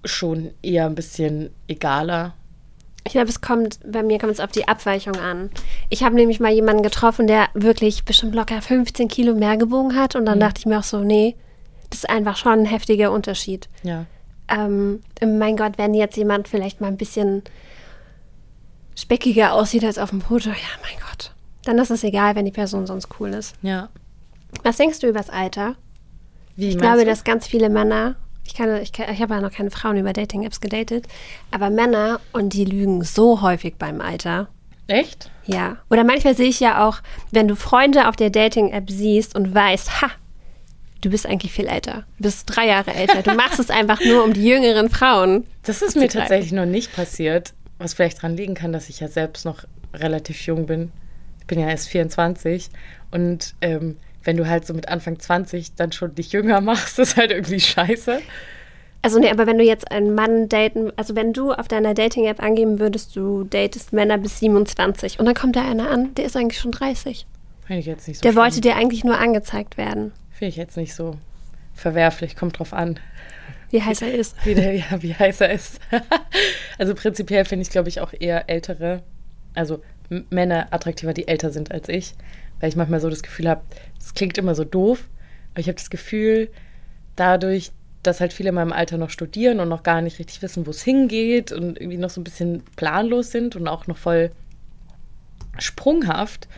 schon 0.05 0.53
eher 0.63 0.87
ein 0.87 0.95
bisschen 0.95 1.51
egaler. 1.69 2.35
Ich 3.05 3.13
glaube, 3.13 3.29
es 3.29 3.41
kommt, 3.41 3.81
bei 3.85 4.03
mir 4.03 4.19
kommt 4.19 4.33
es 4.33 4.41
auf 4.41 4.53
die 4.53 4.69
Abweichung 4.69 5.17
an. 5.17 5.51
Ich 5.91 6.05
habe 6.05 6.15
nämlich 6.15 6.39
mal 6.39 6.53
jemanden 6.53 6.83
getroffen, 6.83 7.27
der 7.27 7.49
wirklich 7.55 8.05
bestimmt 8.05 8.35
locker 8.35 8.63
15 8.63 9.09
Kilo 9.09 9.35
mehr 9.35 9.57
gewogen 9.57 9.97
hat. 9.97 10.15
Und 10.15 10.25
dann 10.27 10.39
dachte 10.39 10.61
ich 10.61 10.67
mir 10.67 10.79
auch 10.79 10.85
so, 10.85 11.01
nee, 11.01 11.37
das 11.91 12.01
ist 12.01 12.11
einfach 12.11 12.37
schon 12.37 12.61
ein 12.61 12.65
heftiger 12.65 13.11
Unterschied. 13.11 13.69
Ja. 13.83 14.07
Ähm, 14.49 15.01
mein 15.21 15.57
Gott, 15.57 15.79
wenn 15.79 15.95
jetzt 15.95 16.17
jemand 16.17 16.47
vielleicht 16.47 16.81
mal 16.81 16.89
ein 16.89 16.97
bisschen 16.97 17.43
speckiger 18.95 19.55
aussieht 19.55 19.85
als 19.85 19.99
auf 19.99 20.11
dem 20.11 20.21
Foto, 20.21 20.51
ja, 20.51 20.55
mein 20.83 21.01
Gott. 21.09 21.33
Dann 21.65 21.79
ist 21.79 21.91
es 21.91 22.05
egal, 22.05 22.37
wenn 22.37 22.45
die 22.45 22.51
Person 22.53 22.87
sonst 22.87 23.09
cool 23.19 23.31
ist. 23.31 23.55
Ja. 23.63 23.89
Was 24.63 24.77
denkst 24.77 25.01
du 25.01 25.09
übers 25.09 25.31
Alter? 25.31 25.77
Wie 26.57 26.69
Ich 26.69 26.79
glaube, 26.79 27.01
du? 27.01 27.07
dass 27.07 27.25
ganz 27.25 27.47
viele 27.47 27.69
Männer, 27.69 28.17
ich, 28.45 28.55
kann, 28.55 28.83
ich, 28.83 28.93
kann, 28.93 29.13
ich 29.13 29.23
habe 29.23 29.35
ja 29.35 29.41
noch 29.41 29.53
keine 29.53 29.71
Frauen 29.71 29.97
über 29.97 30.13
Dating-Apps 30.13 30.61
gedatet, 30.61 31.07
aber 31.51 31.71
Männer, 31.71 32.21
und 32.33 32.53
die 32.53 32.65
lügen 32.65 33.03
so 33.05 33.41
häufig 33.43 33.77
beim 33.77 34.01
Alter. 34.01 34.49
Echt? 34.87 35.31
Ja. 35.45 35.79
Oder 35.91 36.05
manchmal 36.05 36.37
sehe 36.37 36.49
ich 36.49 36.61
ja 36.61 36.87
auch, 36.87 36.99
wenn 37.31 37.49
du 37.49 37.57
Freunde 37.57 38.09
auf 38.09 38.17
der 38.17 38.31
Dating-App 38.31 38.91
siehst 38.91 39.35
und 39.35 39.55
weißt, 39.55 40.03
ha, 40.03 40.11
du 41.01 41.11
bist 41.11 41.27
eigentlich 41.27 41.53
viel 41.53 41.67
älter. 41.67 42.05
Du 42.19 42.25
bist 42.25 42.45
drei 42.47 42.67
Jahre 42.67 42.95
älter. 42.95 43.23
Du 43.23 43.35
machst 43.35 43.59
es 43.59 43.71
einfach 43.71 44.01
nur 44.05 44.25
um 44.25 44.33
die 44.33 44.45
jüngeren 44.45 44.91
Frauen. 44.91 45.45
Das 45.63 45.83
ist 45.83 45.95
mir 45.95 46.03
greifen. 46.03 46.21
tatsächlich 46.21 46.53
noch 46.53 46.67
nicht 46.67 46.95
passiert, 46.95 47.55
was 47.79 47.95
vielleicht 47.95 48.19
daran 48.19 48.37
liegen 48.37 48.55
kann, 48.55 48.73
dass 48.73 48.89
ich 48.89 49.01
ja 49.01 49.09
selbst 49.09 49.45
noch 49.45 49.65
relativ 49.95 50.45
jung 50.47 50.67
bin. 50.67 50.93
Ich 51.41 51.47
bin 51.47 51.59
ja 51.59 51.69
erst 51.69 51.89
24 51.89 52.71
und 53.11 53.55
ähm, 53.61 53.97
wenn 54.25 54.37
du 54.37 54.49
halt 54.49 54.67
so 54.67 54.75
mit 54.75 54.89
Anfang 54.89 55.19
20 55.19 55.75
dann 55.75 55.93
schon 55.93 56.15
dich 56.15 56.33
jünger 56.33 56.61
machst, 56.61 56.99
ist 57.01 57.17
halt 57.17 57.31
irgendwie 57.31 57.61
scheiße. 57.61 58.21
Also 59.05 59.19
nee, 59.19 59.31
aber 59.31 59.47
wenn 59.49 59.59
du 59.59 59.65
jetzt 59.65 59.91
einen 59.91 60.15
Mann 60.15 60.49
daten, 60.49 60.93
also 60.97 61.17
wenn 61.17 61.33
du 61.33 61.53
auf 61.53 61.67
deiner 61.67 61.93
Dating-App 61.93 62.41
angeben 62.41 62.79
würdest, 62.79 63.17
du 63.17 63.43
datest 63.45 63.93
Männer 63.93 64.17
bis 64.19 64.39
27 64.39 65.19
und 65.19 65.27
dann 65.27 65.35
kommt 65.35 65.57
da 65.57 65.69
einer 65.69 65.91
an, 65.91 66.15
der 66.15 66.25
ist 66.27 66.37
eigentlich 66.37 66.61
schon 66.61 66.71
30. 66.71 67.27
Finde 67.67 67.81
ich 67.81 67.87
jetzt 67.87 68.07
nicht 68.07 68.19
so 68.19 68.23
Der 68.23 68.31
schlimm. 68.33 68.43
wollte 68.43 68.61
dir 68.61 68.77
eigentlich 68.77 69.03
nur 69.05 69.19
angezeigt 69.19 69.77
werden, 69.77 70.13
Finde 70.31 70.51
ich 70.51 70.57
jetzt 70.57 70.77
nicht 70.77 70.95
so 70.95 71.17
verwerflich, 71.75 72.37
kommt 72.37 72.59
drauf 72.61 72.73
an, 72.73 72.99
wie 73.71 73.83
heiß 73.83 74.03
er 74.03 74.13
ist. 74.15 74.37
wie, 74.45 74.55
der, 74.55 74.75
ja, 74.75 75.03
wie 75.03 75.15
heiß 75.15 75.41
er 75.41 75.51
ist. 75.53 75.81
also 76.79 76.95
prinzipiell 76.95 77.45
finde 77.45 77.63
ich, 77.63 77.71
glaube 77.71 77.89
ich, 77.89 78.01
auch 78.01 78.13
eher 78.19 78.49
ältere, 78.49 79.03
also 79.55 79.83
Männer 80.31 80.69
attraktiver, 80.71 81.13
die 81.15 81.27
älter 81.27 81.51
sind 81.51 81.73
als 81.73 81.89
ich, 81.89 82.15
weil 82.61 82.69
ich 82.69 82.77
manchmal 82.77 83.01
so 83.01 83.09
das 83.11 83.23
Gefühl 83.23 83.49
habe, 83.49 83.63
klingt 84.15 84.39
immer 84.39 84.55
so 84.55 84.65
doof, 84.65 85.09
aber 85.53 85.61
ich 85.61 85.69
habe 85.69 85.77
das 85.77 85.91
Gefühl, 85.91 86.49
dadurch, 87.17 87.73
dass 88.03 88.21
halt 88.21 88.33
viele 88.33 88.49
in 88.49 88.55
meinem 88.55 88.73
Alter 88.73 88.99
noch 88.99 89.11
studieren 89.11 89.61
und 89.61 89.69
noch 89.69 89.83
gar 89.83 90.01
nicht 90.01 90.19
richtig 90.19 90.43
wissen, 90.43 90.67
wo 90.67 90.71
es 90.71 90.83
hingeht 90.83 91.53
und 91.53 91.81
irgendwie 91.81 91.99
noch 91.99 92.11
so 92.11 92.21
ein 92.21 92.25
bisschen 92.25 92.63
planlos 92.77 93.31
sind 93.31 93.55
und 93.55 93.69
auch 93.69 93.87
noch 93.87 93.97
voll 93.97 94.31
sprunghaft, 95.59 96.49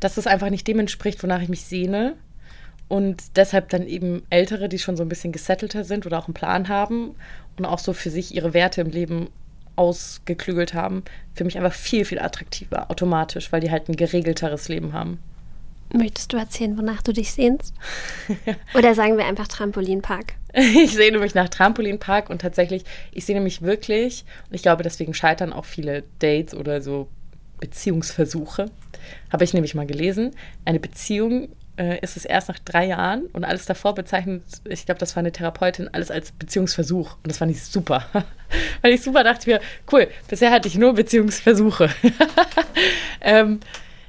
dass 0.00 0.16
das 0.16 0.26
einfach 0.26 0.50
nicht 0.50 0.66
dem 0.66 0.80
entspricht, 0.80 1.22
wonach 1.22 1.40
ich 1.40 1.48
mich 1.48 1.64
sehne. 1.64 2.14
Und 2.88 3.22
deshalb 3.36 3.70
dann 3.70 3.86
eben 3.86 4.22
Ältere, 4.28 4.68
die 4.68 4.78
schon 4.78 4.96
so 4.96 5.02
ein 5.02 5.08
bisschen 5.08 5.32
gesettelter 5.32 5.84
sind 5.84 6.04
oder 6.04 6.18
auch 6.18 6.26
einen 6.26 6.34
Plan 6.34 6.68
haben 6.68 7.14
und 7.56 7.64
auch 7.64 7.78
so 7.78 7.94
für 7.94 8.10
sich 8.10 8.34
ihre 8.34 8.52
Werte 8.52 8.82
im 8.82 8.90
Leben 8.90 9.30
ausgeklügelt 9.76 10.74
haben, 10.74 11.02
für 11.34 11.44
mich 11.44 11.56
einfach 11.56 11.72
viel, 11.72 12.04
viel 12.04 12.18
attraktiver 12.18 12.90
automatisch, 12.90 13.50
weil 13.50 13.60
die 13.60 13.70
halt 13.70 13.88
ein 13.88 13.96
geregelteres 13.96 14.68
Leben 14.68 14.92
haben. 14.92 15.18
Möchtest 15.92 16.32
du 16.32 16.38
erzählen, 16.38 16.78
wonach 16.78 17.02
du 17.02 17.12
dich 17.12 17.32
sehnst? 17.32 17.74
Oder 18.74 18.94
sagen 18.94 19.18
wir 19.18 19.26
einfach 19.26 19.48
Trampolinpark? 19.48 20.34
Ich 20.54 20.92
sehne 20.92 21.18
mich 21.18 21.34
nach 21.34 21.48
Trampolinpark 21.48 22.28
und 22.28 22.42
tatsächlich, 22.42 22.84
ich 23.10 23.24
sehne 23.24 23.40
mich 23.40 23.62
wirklich, 23.62 24.26
und 24.50 24.54
ich 24.54 24.60
glaube, 24.60 24.82
deswegen 24.82 25.14
scheitern 25.14 25.50
auch 25.50 25.64
viele 25.64 26.04
Dates 26.18 26.54
oder 26.54 26.82
so 26.82 27.08
Beziehungsversuche. 27.58 28.66
Habe 29.32 29.44
ich 29.44 29.54
nämlich 29.54 29.74
mal 29.74 29.86
gelesen. 29.86 30.32
Eine 30.66 30.78
Beziehung 30.78 31.48
äh, 31.78 31.98
ist 32.00 32.16
es 32.16 32.24
erst 32.24 32.48
nach 32.48 32.58
drei 32.58 32.86
Jahren 32.86 33.26
und 33.32 33.44
alles 33.44 33.66
davor 33.66 33.94
bezeichnet, 33.94 34.42
ich 34.68 34.84
glaube, 34.84 34.98
das 34.98 35.16
war 35.16 35.20
eine 35.20 35.32
Therapeutin, 35.32 35.88
alles 35.92 36.10
als 36.10 36.32
Beziehungsversuch. 36.32 37.14
Und 37.16 37.28
das 37.28 37.38
fand 37.38 37.50
ich 37.50 37.62
super. 37.62 38.06
Weil 38.82 38.92
ich 38.92 39.02
super 39.02 39.24
dachte 39.24 39.48
mir, 39.48 39.60
cool, 39.90 40.08
bisher 40.28 40.50
hatte 40.50 40.68
ich 40.68 40.76
nur 40.76 40.92
Beziehungsversuche. 40.94 41.88
ähm, 43.20 43.60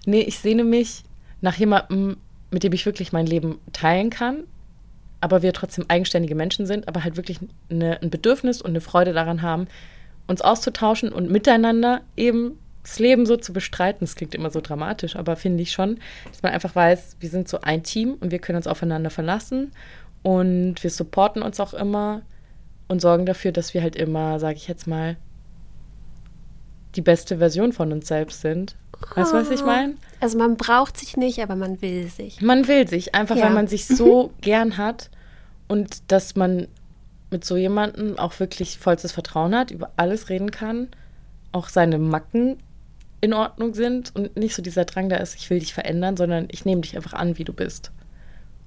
nee, 0.05 0.21
ich 0.21 0.39
sehne 0.39 0.63
mich 0.63 1.03
nach 1.43 1.57
jemandem, 1.57 2.17
mit 2.51 2.63
dem 2.63 2.71
ich 2.71 2.85
wirklich 2.85 3.11
mein 3.11 3.27
Leben 3.27 3.59
teilen 3.73 4.09
kann, 4.09 4.45
aber 5.19 5.41
wir 5.41 5.51
trotzdem 5.51 5.85
eigenständige 5.89 6.35
Menschen 6.35 6.65
sind, 6.65 6.87
aber 6.87 7.03
halt 7.03 7.17
wirklich 7.17 7.39
eine, 7.69 8.01
ein 8.01 8.09
Bedürfnis 8.09 8.61
und 8.61 8.69
eine 8.69 8.81
Freude 8.81 9.11
daran 9.11 9.41
haben, 9.41 9.67
uns 10.25 10.41
auszutauschen 10.41 11.11
und 11.11 11.29
miteinander 11.29 12.01
eben 12.15 12.57
das 12.81 12.97
Leben 12.99 13.25
so 13.25 13.35
zu 13.35 13.51
bestreiten. 13.51 13.99
Das 14.01 14.15
klingt 14.15 14.33
immer 14.35 14.51
so 14.51 14.61
dramatisch, 14.61 15.17
aber 15.17 15.35
finde 15.35 15.63
ich 15.63 15.73
schon, 15.73 15.99
dass 16.29 16.43
man 16.43 16.53
einfach 16.53 16.75
weiß, 16.75 17.17
wir 17.19 17.29
sind 17.29 17.49
so 17.49 17.59
ein 17.59 17.83
Team 17.83 18.15
und 18.21 18.31
wir 18.31 18.39
können 18.39 18.57
uns 18.57 18.67
aufeinander 18.67 19.09
verlassen 19.09 19.71
und 20.21 20.81
wir 20.81 20.89
supporten 20.89 21.41
uns 21.41 21.59
auch 21.59 21.73
immer 21.73 22.21
und 22.87 23.01
sorgen 23.01 23.25
dafür, 23.25 23.51
dass 23.51 23.73
wir 23.73 23.81
halt 23.81 23.97
immer, 23.97 24.39
sage 24.39 24.55
ich 24.55 24.69
jetzt 24.69 24.87
mal, 24.87 25.17
die 26.95 27.01
beste 27.01 27.39
Version 27.39 27.73
von 27.73 27.91
uns 27.91 28.07
selbst 28.07 28.39
sind. 28.39 28.77
Weißt 29.15 29.31
du, 29.33 29.37
was 29.37 29.49
ich 29.49 29.63
meine? 29.63 29.95
Also 30.19 30.37
man 30.37 30.57
braucht 30.57 30.97
sich 30.97 31.17
nicht, 31.17 31.39
aber 31.41 31.55
man 31.55 31.81
will 31.81 32.07
sich. 32.07 32.41
Man 32.41 32.67
will 32.67 32.87
sich, 32.87 33.13
einfach 33.15 33.35
Ja. 33.35 33.45
weil 33.45 33.53
man 33.53 33.67
sich 33.67 33.85
so 33.87 34.31
gern 34.41 34.77
hat 34.77 35.09
und 35.67 36.11
dass 36.11 36.35
man 36.35 36.67
mit 37.31 37.43
so 37.45 37.57
jemandem 37.57 38.17
auch 38.19 38.39
wirklich 38.39 38.77
vollstes 38.77 39.11
Vertrauen 39.11 39.55
hat, 39.55 39.71
über 39.71 39.91
alles 39.97 40.29
reden 40.29 40.51
kann, 40.51 40.87
auch 41.51 41.67
seine 41.69 41.97
Macken 41.97 42.57
in 43.21 43.33
Ordnung 43.33 43.73
sind 43.73 44.15
und 44.15 44.35
nicht 44.35 44.53
so 44.55 44.61
dieser 44.61 44.85
Drang 44.85 45.09
da 45.09 45.15
ist, 45.17 45.35
ich 45.35 45.49
will 45.49 45.59
dich 45.59 45.73
verändern, 45.73 46.17
sondern 46.17 46.47
ich 46.51 46.65
nehme 46.65 46.81
dich 46.81 46.95
einfach 46.95 47.13
an, 47.13 47.37
wie 47.37 47.43
du 47.43 47.53
bist. 47.53 47.91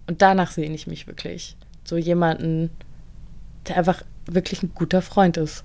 Und 0.09 0.23
danach 0.23 0.51
sehne 0.51 0.75
ich 0.75 0.87
mich 0.87 1.07
wirklich. 1.07 1.57
So 1.85 1.97
jemanden, 1.97 2.71
der 3.69 3.77
einfach 3.77 4.03
wirklich 4.27 4.63
ein 4.63 4.73
guter 4.75 5.03
Freund 5.03 5.37
ist. 5.37 5.65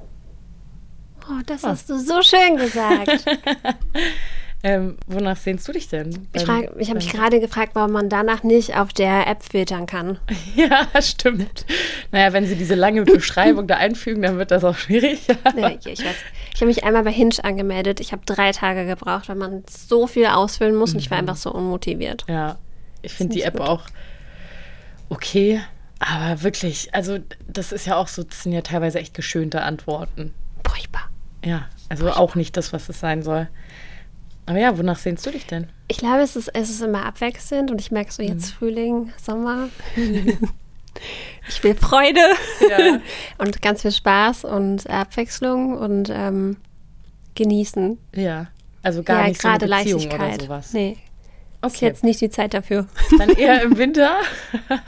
Oh, 1.29 1.39
das 1.45 1.63
hast 1.63 1.89
du 1.89 1.97
so 1.99 2.21
schön 2.21 2.57
gesagt. 2.57 3.25
Ähm, 4.63 4.97
wonach 5.07 5.37
sehnst 5.37 5.67
du 5.67 5.71
dich 5.71 5.89
denn? 5.89 6.27
Ich, 6.33 6.43
ich 6.43 6.49
habe 6.49 6.95
mich 6.95 7.11
gerade 7.11 7.39
gefragt, 7.39 7.71
warum 7.73 7.93
man 7.93 8.09
danach 8.09 8.43
nicht 8.43 8.77
auf 8.77 8.93
der 8.93 9.27
App 9.27 9.43
filtern 9.43 9.85
kann. 9.87 10.19
Ja, 10.55 10.87
stimmt. 11.01 11.65
Naja, 12.11 12.33
wenn 12.33 12.45
sie 12.45 12.55
diese 12.55 12.75
lange 12.75 13.03
Beschreibung 13.03 13.67
da 13.67 13.77
einfügen, 13.77 14.21
dann 14.21 14.37
wird 14.37 14.51
das 14.51 14.63
auch 14.63 14.77
schwierig. 14.77 15.21
Nee, 15.55 15.79
ich 15.85 15.99
weiß. 15.99 16.15
Ich 16.53 16.61
habe 16.61 16.67
mich 16.67 16.83
einmal 16.83 17.03
bei 17.03 17.11
Hinge 17.11 17.35
angemeldet. 17.43 17.99
Ich 17.99 18.11
habe 18.11 18.23
drei 18.25 18.51
Tage 18.51 18.85
gebraucht, 18.85 19.29
weil 19.29 19.35
man 19.35 19.63
so 19.67 20.07
viel 20.07 20.25
ausfüllen 20.25 20.75
muss 20.75 20.93
und 20.93 20.99
ich 20.99 21.09
war 21.09 21.17
einfach 21.17 21.37
so 21.37 21.51
unmotiviert. 21.51 22.25
Ja, 22.27 22.57
ich 23.01 23.13
finde 23.13 23.35
die 23.35 23.41
App 23.43 23.57
gut. 23.57 23.67
auch 23.67 23.85
okay, 25.11 25.61
aber 25.99 26.41
wirklich, 26.41 26.93
also 26.95 27.19
das 27.47 27.71
ist 27.71 27.85
ja 27.85 27.97
auch 27.97 28.07
so, 28.07 28.23
das 28.23 28.43
sind 28.43 28.53
ja 28.53 28.61
teilweise 28.61 28.99
echt 28.99 29.13
geschönte 29.13 29.61
Antworten. 29.61 30.33
Furchtbar. 30.67 31.09
Ja, 31.43 31.67
also 31.89 32.11
auch 32.11 32.35
nicht 32.35 32.57
das, 32.57 32.73
was 32.73 32.89
es 32.89 32.99
sein 32.99 33.21
soll. 33.21 33.47
Aber 34.45 34.59
ja, 34.59 34.77
wonach 34.77 34.97
sehnst 34.97 35.25
du 35.25 35.31
dich 35.31 35.45
denn? 35.45 35.67
Ich 35.87 35.97
glaube, 35.97 36.21
es 36.21 36.35
ist, 36.35 36.49
es 36.49 36.69
ist 36.69 36.81
immer 36.81 37.05
abwechselnd 37.05 37.71
und 37.71 37.79
ich 37.79 37.91
merke 37.91 38.11
so 38.11 38.23
jetzt 38.23 38.51
Frühling, 38.51 39.11
Sommer. 39.21 39.69
ich 41.47 41.63
will 41.63 41.75
Freude 41.75 42.19
Ja. 42.69 42.99
und 43.37 43.61
ganz 43.61 43.81
viel 43.81 43.91
Spaß 43.91 44.45
und 44.45 44.89
Abwechslung 44.89 45.77
und 45.77 46.09
ähm, 46.11 46.57
genießen. 47.35 47.97
Ja, 48.15 48.47
also 48.83 49.03
gar 49.03 49.21
ja, 49.21 49.27
nicht 49.27 49.41
so 49.41 49.47
eine 49.47 49.59
gerade 49.59 49.83
Beziehung 49.83 50.01
Leichtigkeit. 50.01 50.35
oder 50.35 50.43
sowas. 50.43 50.73
Nee, 50.73 50.97
ist 51.61 51.75
okay, 51.75 51.85
jetzt 51.85 52.03
nicht 52.03 52.19
die 52.21 52.29
Zeit 52.29 52.53
dafür. 52.53 52.87
dann 53.17 53.29
eher 53.29 53.61
im 53.61 53.77
Winter. 53.77 54.15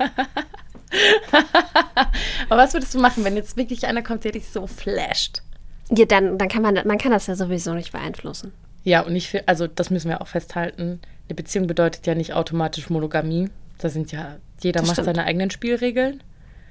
Aber 2.49 2.61
was 2.61 2.73
würdest 2.73 2.93
du 2.93 2.99
machen, 2.99 3.23
wenn 3.23 3.35
jetzt 3.35 3.57
wirklich 3.57 3.87
einer 3.87 4.03
kommt, 4.03 4.23
der 4.23 4.31
dich 4.31 4.47
so 4.47 4.67
flasht? 4.67 5.41
Ja, 5.89 6.05
dann, 6.05 6.37
dann 6.37 6.49
kann 6.49 6.61
man, 6.61 6.79
man 6.85 6.97
kann 6.97 7.11
das 7.11 7.27
ja 7.27 7.35
sowieso 7.35 7.73
nicht 7.73 7.91
beeinflussen. 7.91 8.53
Ja, 8.83 9.01
und 9.01 9.15
ich 9.15 9.29
finde, 9.29 9.47
also 9.47 9.67
das 9.67 9.89
müssen 9.89 10.09
wir 10.09 10.21
auch 10.21 10.27
festhalten. 10.27 10.99
Eine 11.27 11.35
Beziehung 11.35 11.67
bedeutet 11.67 12.05
ja 12.05 12.15
nicht 12.15 12.33
automatisch 12.33 12.89
Monogamie. 12.89 13.49
Da 13.77 13.89
sind 13.89 14.11
ja, 14.11 14.37
jeder 14.61 14.79
Das 14.81 14.87
macht 14.87 14.95
stimmt. 14.95 15.05
seine 15.15 15.25
eigenen 15.25 15.51
Spielregeln. 15.51 16.21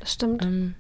Das 0.01 0.13
stimmt. 0.13 0.43
Ähm, 0.43 0.75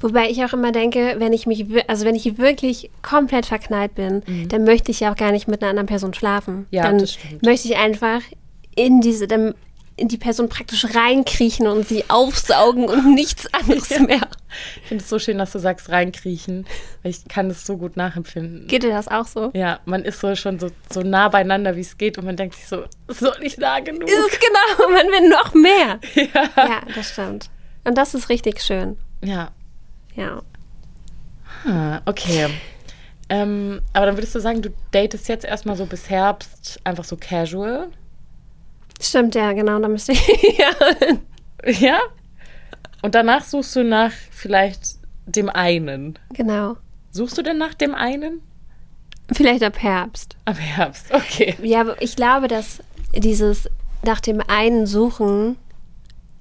Wobei 0.00 0.28
ich 0.28 0.44
auch 0.44 0.52
immer 0.52 0.72
denke, 0.72 1.16
wenn 1.18 1.32
ich 1.32 1.46
mich, 1.46 1.64
also 1.88 2.04
wenn 2.04 2.16
ich 2.16 2.38
wirklich 2.38 2.90
komplett 3.02 3.46
verknallt 3.46 3.94
bin, 3.94 4.22
dann 4.48 4.64
möchte 4.64 4.90
ich 4.90 5.00
ja 5.00 5.12
auch 5.12 5.16
gar 5.16 5.30
nicht 5.30 5.46
mit 5.46 5.62
einer 5.62 5.70
anderen 5.70 5.86
Person 5.86 6.12
schlafen. 6.12 6.56
Mhm. 6.56 6.66
Ja, 6.70 6.82
dann 6.82 6.98
das 6.98 7.12
stimmt. 7.14 7.42
möchte 7.44 7.68
ich 7.68 7.76
einfach 7.76 8.20
in 8.74 9.00
diese, 9.00 9.28
dann 9.28 9.54
in 9.96 10.08
die 10.08 10.16
Person 10.16 10.48
praktisch 10.48 10.86
reinkriechen 10.94 11.66
und 11.66 11.86
sie 11.86 12.08
aufsaugen 12.08 12.86
und 12.88 13.14
nichts 13.14 13.52
anderes 13.52 13.90
mehr. 14.00 14.28
ich 14.82 14.88
finde 14.88 15.04
es 15.04 15.10
so 15.10 15.18
schön, 15.18 15.38
dass 15.38 15.52
du 15.52 15.58
sagst, 15.58 15.90
reinkriechen. 15.90 16.66
Ich 17.02 17.28
kann 17.28 17.48
das 17.48 17.66
so 17.66 17.76
gut 17.76 17.96
nachempfinden. 17.96 18.66
Geht 18.66 18.82
dir 18.82 18.90
das 18.90 19.08
auch 19.08 19.26
so? 19.26 19.50
ja, 19.54 19.80
man 19.84 20.04
ist 20.04 20.20
so 20.20 20.34
schon 20.36 20.58
so, 20.58 20.70
so 20.90 21.02
nah 21.02 21.28
beieinander, 21.28 21.76
wie 21.76 21.80
es 21.80 21.98
geht. 21.98 22.16
Und 22.16 22.24
man 22.24 22.36
denkt 22.36 22.54
sich 22.54 22.66
so, 22.66 22.84
doch 23.20 23.38
nicht 23.40 23.58
nah 23.58 23.80
genug. 23.80 24.08
Ist 24.08 24.32
es 24.32 24.38
genau, 24.40 24.90
man 24.90 25.06
will 25.06 25.28
noch 25.28 25.54
mehr. 25.54 26.00
Ja. 26.14 26.50
Ja, 26.56 26.80
das 26.94 27.10
stimmt. 27.10 27.50
Und 27.84 27.96
das 27.96 28.14
ist 28.14 28.28
richtig 28.28 28.60
schön. 28.60 28.96
Ja. 29.22 29.50
Ja. 30.14 30.42
Ah, 31.66 32.00
okay. 32.06 32.48
Ähm, 33.28 33.80
aber 33.92 34.06
dann 34.06 34.16
würdest 34.16 34.34
du 34.34 34.40
sagen, 34.40 34.60
du 34.60 34.70
datest 34.90 35.28
jetzt 35.28 35.44
erstmal 35.44 35.76
so 35.76 35.86
bis 35.86 36.10
Herbst 36.10 36.80
einfach 36.84 37.04
so 37.04 37.16
casual? 37.16 37.88
Stimmt, 39.00 39.34
ja, 39.34 39.52
genau. 39.52 39.78
Da 39.78 39.88
müsste 39.88 40.12
ich. 40.12 40.26
ja. 40.58 40.70
Ja? 41.66 42.00
Und 43.02 43.14
danach 43.14 43.44
suchst 43.44 43.74
du 43.76 43.84
nach 43.84 44.12
vielleicht 44.30 44.96
dem 45.26 45.48
einen. 45.48 46.18
Genau. 46.34 46.76
Suchst 47.10 47.38
du 47.38 47.42
denn 47.42 47.58
nach 47.58 47.74
dem 47.74 47.94
einen? 47.94 48.40
Vielleicht 49.32 49.62
ab 49.62 49.80
Herbst. 49.80 50.36
Am 50.44 50.56
Herbst, 50.56 51.06
okay. 51.12 51.54
Ja, 51.62 51.82
aber 51.82 52.00
ich 52.02 52.16
glaube, 52.16 52.48
dass 52.48 52.82
dieses 53.14 53.68
nach 54.02 54.20
dem 54.20 54.40
einen 54.46 54.86
Suchen 54.86 55.56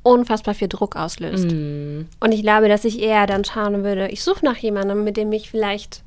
unfassbar 0.02 0.54
viel 0.54 0.70
Druck 0.70 0.96
auslöst. 0.96 1.46
Mm, 1.52 2.08
Und 2.20 2.32
ich 2.32 2.42
glaube, 2.42 2.68
dass 2.68 2.86
ich 2.86 3.00
eher 3.00 3.28
dann 3.28 3.46
schauen 3.46 3.84
würde, 3.84 4.08
ich 4.08 4.24
suche 4.24 4.44
nach 4.44 4.58
jemandem, 4.58 5.04
mit 5.04 5.18
dem 5.18 5.32
ich 5.32 5.50
vielleicht 5.52 6.04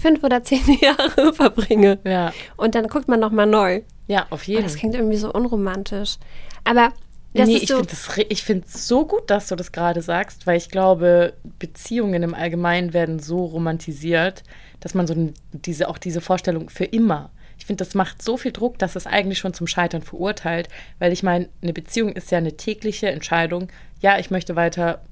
fünf 0.00 0.22
oder 0.24 0.42
zehn 0.42 0.62
Jahre 0.80 1.32
verbringe. 1.32 1.98
ja. 2.04 2.32
Und 2.56 2.74
dann 2.74 2.88
guckt 2.88 3.08
man 3.08 3.20
nochmal 3.20 3.46
neu. 3.46 3.82
Ja, 4.06 4.26
auf 4.30 4.42
Oh, 4.42 4.50
jeden 4.50 4.62
das 4.64 4.72
Fall. 4.72 4.80
klingt 4.80 4.94
irgendwie 4.96 5.16
so 5.18 5.32
unromantisch. 5.32 6.16
Aber 6.64 6.92
das 7.34 7.46
nee, 7.48 7.54
ist 7.56 7.62
ich 7.62 7.68
so. 7.68 7.76
finde 7.76 7.92
es 7.92 8.08
ich 8.28 8.44
so 8.82 9.06
gut, 9.06 9.30
dass 9.30 9.46
du 9.48 9.54
das 9.56 9.70
gerade 9.70 10.02
sagst, 10.02 10.46
weil 10.46 10.56
ich 10.56 10.68
glaube, 10.68 11.34
Beziehungen 11.60 12.22
im 12.24 12.34
Allgemeinen 12.34 12.92
werden 12.92 13.20
so 13.20 13.44
romantisiert, 13.44 14.42
dass 14.80 14.94
man 14.94 15.06
so 15.06 15.14
diese, 15.52 15.88
auch 15.88 15.98
diese 15.98 16.20
Vorstellung 16.20 16.70
für 16.70 16.86
immer. 16.86 17.30
Ich 17.56 17.66
finde, 17.66 17.84
das 17.84 17.94
macht 17.94 18.22
so 18.22 18.36
viel 18.36 18.52
Druck, 18.52 18.78
dass 18.78 18.96
es 18.96 19.06
eigentlich 19.06 19.38
schon 19.38 19.54
zum 19.54 19.66
Scheitern 19.66 20.02
verurteilt, 20.02 20.68
weil 20.98 21.12
ich 21.12 21.22
meine, 21.22 21.48
eine 21.62 21.72
Beziehung 21.74 22.12
ist 22.14 22.30
ja 22.30 22.38
eine 22.38 22.56
tägliche 22.56 23.10
Entscheidung. 23.10 23.68
Ja, 24.00 24.18
ich 24.18 24.30
möchte 24.30 24.56
weiter 24.56 25.02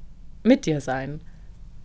mit 0.42 0.64
dir 0.66 0.80
sein. 0.80 1.20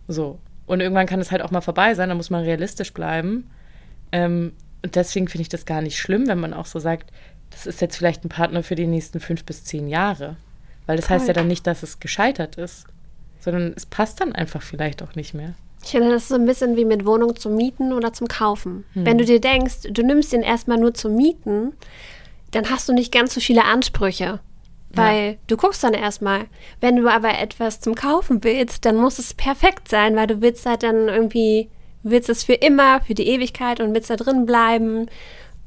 So. 0.08 0.38
Und 0.66 0.80
irgendwann 0.80 1.06
kann 1.06 1.20
es 1.20 1.30
halt 1.30 1.42
auch 1.42 1.50
mal 1.50 1.60
vorbei 1.60 1.94
sein, 1.94 2.08
da 2.08 2.14
muss 2.14 2.30
man 2.30 2.42
realistisch 2.42 2.92
bleiben. 2.92 3.50
Ähm, 4.12 4.52
und 4.82 4.96
deswegen 4.96 5.28
finde 5.28 5.42
ich 5.42 5.48
das 5.48 5.66
gar 5.66 5.82
nicht 5.82 5.98
schlimm, 5.98 6.26
wenn 6.26 6.40
man 6.40 6.54
auch 6.54 6.66
so 6.66 6.78
sagt, 6.78 7.10
das 7.50 7.66
ist 7.66 7.80
jetzt 7.80 7.96
vielleicht 7.96 8.24
ein 8.24 8.28
Partner 8.28 8.62
für 8.62 8.74
die 8.74 8.86
nächsten 8.86 9.20
fünf 9.20 9.44
bis 9.44 9.64
zehn 9.64 9.88
Jahre. 9.88 10.36
Weil 10.86 10.96
das 10.96 11.08
heißt 11.08 11.24
Voll. 11.24 11.28
ja 11.28 11.32
dann 11.34 11.48
nicht, 11.48 11.66
dass 11.66 11.82
es 11.82 12.00
gescheitert 12.00 12.56
ist, 12.56 12.86
sondern 13.40 13.72
es 13.76 13.86
passt 13.86 14.20
dann 14.20 14.32
einfach 14.32 14.62
vielleicht 14.62 15.02
auch 15.02 15.14
nicht 15.14 15.34
mehr. 15.34 15.54
Ich 15.82 15.90
finde, 15.90 16.10
das 16.10 16.22
ist 16.22 16.28
so 16.28 16.34
ein 16.34 16.46
bisschen 16.46 16.76
wie 16.76 16.84
mit 16.84 17.04
Wohnung 17.04 17.36
zum 17.36 17.56
Mieten 17.56 17.92
oder 17.92 18.12
zum 18.12 18.26
Kaufen. 18.26 18.84
Hm. 18.94 19.06
Wenn 19.06 19.18
du 19.18 19.24
dir 19.24 19.40
denkst, 19.40 19.88
du 19.90 20.02
nimmst 20.02 20.32
den 20.32 20.42
erstmal 20.42 20.78
nur 20.78 20.94
zum 20.94 21.14
Mieten, 21.14 21.74
dann 22.52 22.70
hast 22.70 22.88
du 22.88 22.94
nicht 22.94 23.12
ganz 23.12 23.34
so 23.34 23.40
viele 23.40 23.64
Ansprüche. 23.64 24.40
Weil 24.96 25.38
du 25.46 25.56
guckst 25.56 25.82
dann 25.84 25.94
erstmal. 25.94 26.46
Wenn 26.80 26.96
du 26.96 27.08
aber 27.08 27.38
etwas 27.38 27.80
zum 27.80 27.94
Kaufen 27.94 28.42
willst, 28.44 28.84
dann 28.84 28.96
muss 28.96 29.18
es 29.18 29.34
perfekt 29.34 29.88
sein, 29.88 30.16
weil 30.16 30.26
du 30.26 30.40
willst 30.40 30.66
halt 30.66 30.82
dann 30.82 31.08
irgendwie, 31.08 31.68
willst 32.02 32.28
es 32.28 32.44
für 32.44 32.54
immer, 32.54 33.00
für 33.00 33.14
die 33.14 33.26
Ewigkeit 33.28 33.80
und 33.80 33.94
willst 33.94 34.10
da 34.10 34.16
drin 34.16 34.46
bleiben. 34.46 35.06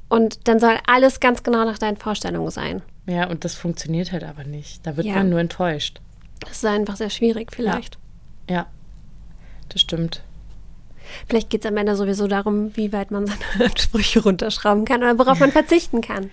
Und 0.09 0.47
dann 0.47 0.59
soll 0.59 0.77
alles 0.87 1.19
ganz 1.19 1.43
genau 1.43 1.65
nach 1.65 1.77
deinen 1.77 1.97
Vorstellungen 1.97 2.51
sein. 2.51 2.81
Ja, 3.07 3.27
und 3.29 3.43
das 3.45 3.55
funktioniert 3.55 4.11
halt 4.11 4.23
aber 4.23 4.43
nicht. 4.43 4.85
Da 4.85 4.95
wird 4.97 5.07
Ja. 5.07 5.15
man 5.15 5.29
nur 5.29 5.39
enttäuscht. 5.39 5.99
Das 6.41 6.51
ist 6.57 6.65
einfach 6.65 6.95
sehr 6.95 7.09
schwierig 7.09 7.51
vielleicht. 7.53 7.97
Ja, 8.49 8.67
das 9.69 9.81
stimmt. 9.81 10.23
Vielleicht 11.27 11.49
geht 11.49 11.63
es 11.63 11.69
am 11.69 11.77
Ende 11.77 11.95
sowieso 11.95 12.27
darum, 12.27 12.75
wie 12.75 12.91
weit 12.93 13.11
man 13.11 13.27
seine 13.27 13.39
Ansprüche 13.71 14.21
runterschrauben 14.21 14.85
kann 14.85 15.01
oder 15.01 15.17
worauf 15.17 15.39
man 15.39 15.51
verzichten 15.51 16.01
kann. 16.01 16.29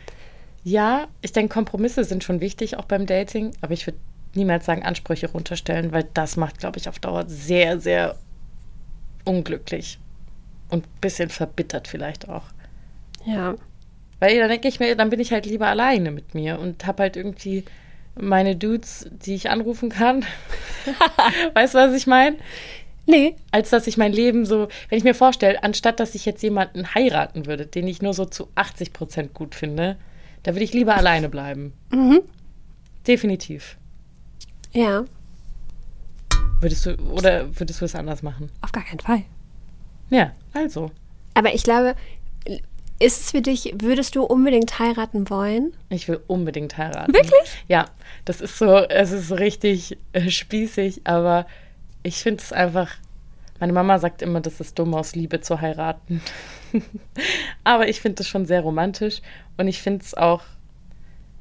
Ja, 0.65 1.09
ich 1.21 1.33
denke, 1.33 1.53
Kompromisse 1.53 2.05
sind 2.05 2.25
schon 2.25 2.41
wichtig, 2.41 2.79
auch 2.79 2.87
beim 2.87 3.05
Dating. 3.05 3.53
Aber 3.61 3.75
ich 3.75 3.87
würde 3.87 3.99
niemals 4.35 4.65
sagen, 4.65 4.83
Ansprüche 4.83 5.31
runterstellen, 5.31 5.93
weil 5.93 6.07
das 6.15 6.37
macht, 6.37 6.59
glaube 6.59 6.79
ich, 6.79 6.89
auf 6.89 6.99
Dauer 6.99 7.25
sehr, 7.29 7.79
sehr 7.79 8.17
unglücklich. 9.25 9.99
Und 10.71 10.87
ein 10.87 11.01
bisschen 11.01 11.29
verbittert 11.29 11.87
vielleicht 11.87 12.29
auch. 12.29 12.45
Ja. 13.27 13.55
Weil 14.21 14.39
dann 14.39 14.49
denke 14.49 14.69
ich 14.69 14.81
mir, 14.81 14.97
dann 14.97 15.11
bin 15.11 15.21
ich 15.21 15.33
halt 15.33 15.45
lieber 15.45 15.67
alleine 15.67 16.11
mit 16.11 16.35
mir 16.35 16.59
und 16.59 16.87
habe 16.87 17.05
halt 17.05 17.17
irgendwie 17.17 17.65
meine 18.19 18.57
Dudes, 18.57 19.09
die 19.11 19.35
ich 19.35 19.51
anrufen 19.51 19.91
kann. 19.91 20.25
weißt 21.55 21.75
du, 21.75 21.79
was 21.79 21.95
ich 21.95 22.07
meine? 22.07 22.37
Nee. 23.07 23.37
Als 23.51 23.69
dass 23.69 23.87
ich 23.87 23.99
mein 23.99 24.13
Leben 24.13 24.47
so, 24.47 24.69
wenn 24.89 24.99
ich 24.99 25.05
mir 25.05 25.15
vorstelle, 25.15 25.63
anstatt 25.63 26.01
dass 26.01 26.15
ich 26.15 26.25
jetzt 26.25 26.43
jemanden 26.43 26.95
heiraten 26.95 27.45
würde, 27.45 27.67
den 27.67 27.87
ich 27.87 28.01
nur 28.01 28.15
so 28.15 28.25
zu 28.25 28.49
80 28.55 28.95
Prozent 28.95 29.35
gut 29.35 29.55
finde, 29.55 29.97
da 30.45 30.55
würde 30.55 30.65
ich 30.65 30.73
lieber 30.73 30.95
alleine 30.97 31.29
bleiben. 31.29 31.73
Definitiv. 33.07 33.77
Ja, 34.73 35.05
Würdest 36.61 36.87
du, 36.87 36.95
oder 37.11 37.47
würdest 37.59 37.81
du 37.81 37.85
es 37.85 37.95
anders 37.95 38.23
machen? 38.23 38.51
auf 38.63 38.73
gar 38.73 38.85
keinen 38.85 39.01
Fall. 39.01 39.23
Ja, 40.09 40.33
also. 40.55 40.91
Aber 41.35 41.55
ich 41.55 41.63
glaube, 41.63 41.95
ist 42.99 43.21
es 43.21 43.31
für 43.33 43.43
dich, 43.43 43.75
würdest 43.79 44.17
du 44.17 44.23
unbedingt 44.23 44.79
heiraten 44.79 45.29
wollen? 45.29 45.75
Ich 45.91 46.09
will 46.09 46.21
unbedingt 46.27 46.79
heiraten. 46.79 47.13
Wirklich? 47.13 47.65
Ja, 47.69 47.87
das 48.25 48.41
ist 48.41 48.57
so, 48.57 48.77
es 48.79 49.11
ist 49.13 49.29
so 49.29 49.35
richtig 49.35 49.99
äh, 50.13 50.31
spießig, 50.31 51.03
aber 51.05 51.47
ich 52.03 52.23
finde 52.23 52.43
es 52.43 52.53
einfach. 52.53 52.91
Meine 53.61 53.73
Mama 53.75 53.99
sagt 53.99 54.23
immer, 54.23 54.41
das 54.41 54.61
ist 54.61 54.79
dumm 54.79 54.95
aus 54.95 55.15
Liebe 55.15 55.41
zu 55.41 55.61
heiraten. 55.61 56.23
aber 57.65 57.89
ich 57.89 58.01
finde 58.01 58.23
es 58.23 58.29
schon 58.29 58.47
sehr 58.47 58.61
romantisch 58.61 59.21
und 59.57 59.69
ich 59.69 59.81
finde 59.81 60.05
es 60.05 60.15
auch. 60.15 60.43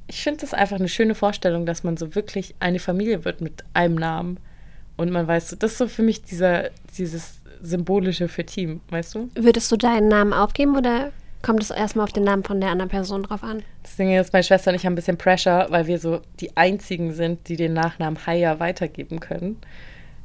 Ich 0.07 0.21
finde 0.21 0.45
es 0.45 0.53
einfach 0.53 0.77
eine 0.77 0.89
schöne 0.89 1.15
Vorstellung, 1.15 1.65
dass 1.65 1.83
man 1.83 1.95
so 1.97 2.13
wirklich 2.13 2.55
eine 2.59 2.79
Familie 2.79 3.23
wird 3.23 3.41
mit 3.41 3.63
einem 3.73 3.95
Namen. 3.95 4.37
Und 4.97 5.11
man 5.11 5.27
weiß, 5.27 5.55
das 5.59 5.71
ist 5.71 5.77
so 5.77 5.87
für 5.87 6.03
mich 6.03 6.21
dieser, 6.23 6.69
dieses 6.97 7.39
Symbolische 7.61 8.27
für 8.27 8.45
Team, 8.45 8.81
weißt 8.89 9.15
du? 9.15 9.29
Würdest 9.35 9.71
du 9.71 9.77
deinen 9.77 10.09
Namen 10.09 10.33
aufgeben 10.33 10.75
oder 10.75 11.11
kommt 11.43 11.61
es 11.61 11.69
erstmal 11.69 12.05
auf 12.05 12.13
den 12.13 12.23
Namen 12.23 12.43
von 12.43 12.59
der 12.59 12.71
anderen 12.71 12.89
Person 12.89 13.23
drauf 13.23 13.43
an. 13.43 13.61
Das 13.83 13.95
Ding 13.97 14.17
ist, 14.17 14.33
meine 14.33 14.43
Schwester 14.43 14.71
und 14.71 14.75
ich 14.75 14.85
haben 14.85 14.93
ein 14.93 14.95
bisschen 14.95 15.17
Pressure, 15.17 15.67
weil 15.69 15.85
wir 15.85 15.99
so 15.99 16.21
die 16.39 16.57
einzigen 16.57 17.13
sind, 17.13 17.47
die 17.47 17.57
den 17.57 17.73
Nachnamen 17.73 18.25
Haya 18.25 18.59
weitergeben 18.59 19.19
können. 19.19 19.57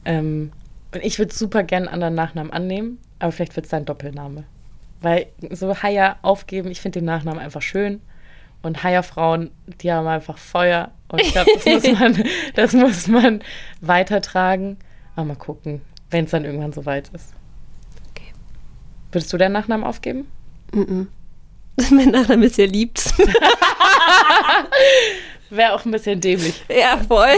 Ähm, 0.07 0.53
und 0.95 1.05
ich 1.05 1.19
würde 1.19 1.35
super 1.35 1.65
gerne 1.65 1.87
einen 1.87 1.95
anderen 1.95 2.15
Nachnamen 2.15 2.53
annehmen, 2.53 2.99
aber 3.19 3.33
vielleicht 3.33 3.57
wird 3.57 3.67
es 3.67 3.71
sein 3.71 3.85
Doppelname. 3.85 4.45
Weil 5.01 5.27
so 5.51 5.83
Haya 5.83 6.17
aufgeben, 6.23 6.71
ich 6.71 6.81
finde 6.81 7.01
den 7.01 7.07
Nachnamen 7.07 7.41
einfach 7.41 7.63
schön. 7.63 8.01
Und 8.63 8.83
Haya-Frauen, 8.83 9.51
die 9.81 9.93
haben 9.93 10.07
einfach 10.09 10.37
Feuer. 10.37 10.91
Und 11.09 11.21
ich 11.21 11.33
glaube, 11.33 11.51
das, 11.55 11.65
muss 11.65 11.85
man, 12.01 12.25
das 12.55 12.73
muss 12.73 13.07
man 13.07 13.41
weitertragen. 13.81 14.79
Aber 15.15 15.27
mal 15.27 15.37
gucken, 15.37 15.81
wenn 16.11 16.25
es 16.25 16.33
dann 16.33 16.45
irgendwann 16.45 16.73
soweit 16.73 17.09
ist. 17.09 17.33
Okay. 18.11 18.33
Würdest 19.13 19.33
du 19.33 19.37
deinen 19.37 19.53
Nachnamen 19.53 19.87
aufgeben? 19.87 20.27
mein 21.91 22.11
Nachname 22.11 22.47
ist 22.47 22.59
ja 22.59 22.67
liebt. 22.67 23.15
Wäre 25.51 25.73
auch 25.75 25.85
ein 25.85 25.93
bisschen 25.93 26.21
dämlich. 26.21 26.63
ja, 26.69 26.99
voll. 26.99 27.37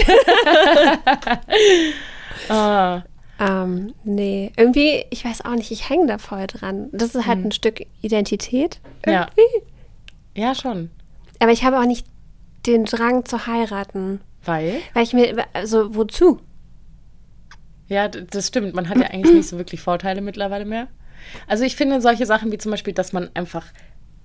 Ah, 2.49 3.03
ähm, 3.41 3.95
nee, 4.05 4.53
irgendwie, 4.57 5.05
ich 5.11 5.25
weiß 5.25 5.45
auch 5.45 5.55
nicht, 5.55 5.71
ich 5.71 5.89
hänge 5.89 6.07
da 6.07 6.19
voll 6.19 6.47
dran. 6.47 6.89
Das 6.93 7.15
ist 7.15 7.27
halt 7.27 7.45
ein 7.45 7.53
Stück 7.53 7.81
Identität 8.03 8.81
Ja. 9.07 9.29
irgendwie. 9.35 9.67
ja, 10.41 10.55
schon. 10.55 10.91
Aber 11.39 11.51
ich 11.51 11.65
habe 11.65 11.79
auch 11.81 11.87
nicht 11.87 12.07
den 12.67 12.85
Drang 12.85 13.25
zu 13.25 13.47
heiraten. 13.47 14.21
Weil? 14.45 14.75
Weil 14.95 15.03
ich 15.05 15.15
mir, 15.15 15.47
also 15.55 15.95
wozu? 15.95 16.41
Ja, 17.89 18.09
das 18.09 18.49
stimmt. 18.49 18.75
Man 18.75 18.89
hat 18.89 18.99
ja 18.99 19.07
eigentlich 19.09 19.35
nicht 19.35 19.49
so 19.49 19.57
wirklich 19.59 19.81
Vorteile 19.81 20.21
mittlerweile 20.21 20.65
mehr. 20.65 20.87
Also 21.47 21.65
ich 21.65 21.77
finde 21.77 22.01
solche 22.01 22.27
Sachen 22.27 22.53
wie 22.53 22.59
zum 22.59 22.71
Beispiel, 22.71 22.93
dass 22.95 23.13
man 23.13 23.31
einfach 23.35 23.67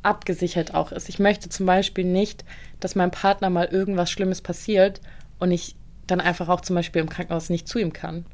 abgesichert 0.03 0.73
auch 0.73 0.91
ist. 0.91 1.09
Ich 1.09 1.19
möchte 1.19 1.49
zum 1.49 1.65
Beispiel 1.65 2.05
nicht, 2.05 2.45
dass 2.79 2.95
meinem 2.95 3.11
Partner 3.11 3.49
mal 3.49 3.65
irgendwas 3.65 4.11
Schlimmes 4.11 4.41
passiert 4.41 5.01
und 5.39 5.51
ich 5.51 5.75
dann 6.05 6.21
einfach 6.21 6.47
auch 6.49 6.61
zum 6.61 6.75
Beispiel 6.75 7.01
im 7.01 7.09
Krankenhaus 7.09 7.49
nicht 7.49 7.67
zu 7.67 7.79
ihm 7.79 7.91
kann. 7.91 8.25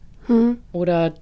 Oder 0.72 1.14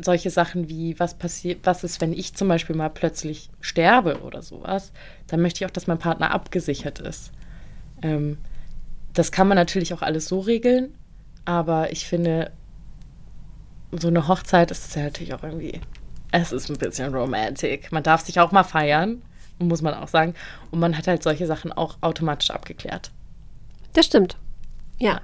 solche 0.00 0.30
Sachen 0.30 0.68
wie, 0.68 0.98
was 0.98 1.14
passiert, 1.14 1.60
was 1.64 1.84
ist, 1.84 2.00
wenn 2.00 2.12
ich 2.12 2.34
zum 2.34 2.48
Beispiel 2.48 2.74
mal 2.76 2.90
plötzlich 2.90 3.50
sterbe 3.60 4.20
oder 4.22 4.42
sowas, 4.42 4.92
dann 5.26 5.40
möchte 5.40 5.62
ich 5.62 5.66
auch, 5.66 5.72
dass 5.72 5.86
mein 5.86 5.98
Partner 5.98 6.32
abgesichert 6.32 6.98
ist. 6.98 7.30
Ähm, 8.02 8.38
das 9.12 9.30
kann 9.30 9.46
man 9.48 9.56
natürlich 9.56 9.94
auch 9.94 10.02
alles 10.02 10.26
so 10.26 10.40
regeln, 10.40 10.94
aber 11.44 11.92
ich 11.92 12.06
finde, 12.06 12.50
so 13.92 14.08
eine 14.08 14.26
Hochzeit 14.26 14.70
ist 14.70 14.96
ja 14.96 15.04
natürlich 15.04 15.34
auch 15.34 15.44
irgendwie, 15.44 15.80
es 16.32 16.50
ist 16.50 16.68
ein 16.68 16.78
bisschen 16.78 17.14
romantic. 17.14 17.92
Man 17.92 18.02
darf 18.02 18.22
sich 18.22 18.40
auch 18.40 18.50
mal 18.50 18.64
feiern, 18.64 19.22
muss 19.60 19.82
man 19.82 19.94
auch 19.94 20.08
sagen. 20.08 20.34
Und 20.72 20.80
man 20.80 20.98
hat 20.98 21.06
halt 21.06 21.22
solche 21.22 21.46
Sachen 21.46 21.72
auch 21.72 21.98
automatisch 22.00 22.50
abgeklärt. 22.50 23.12
Das 23.92 24.06
stimmt. 24.06 24.36
Ja, 24.98 25.20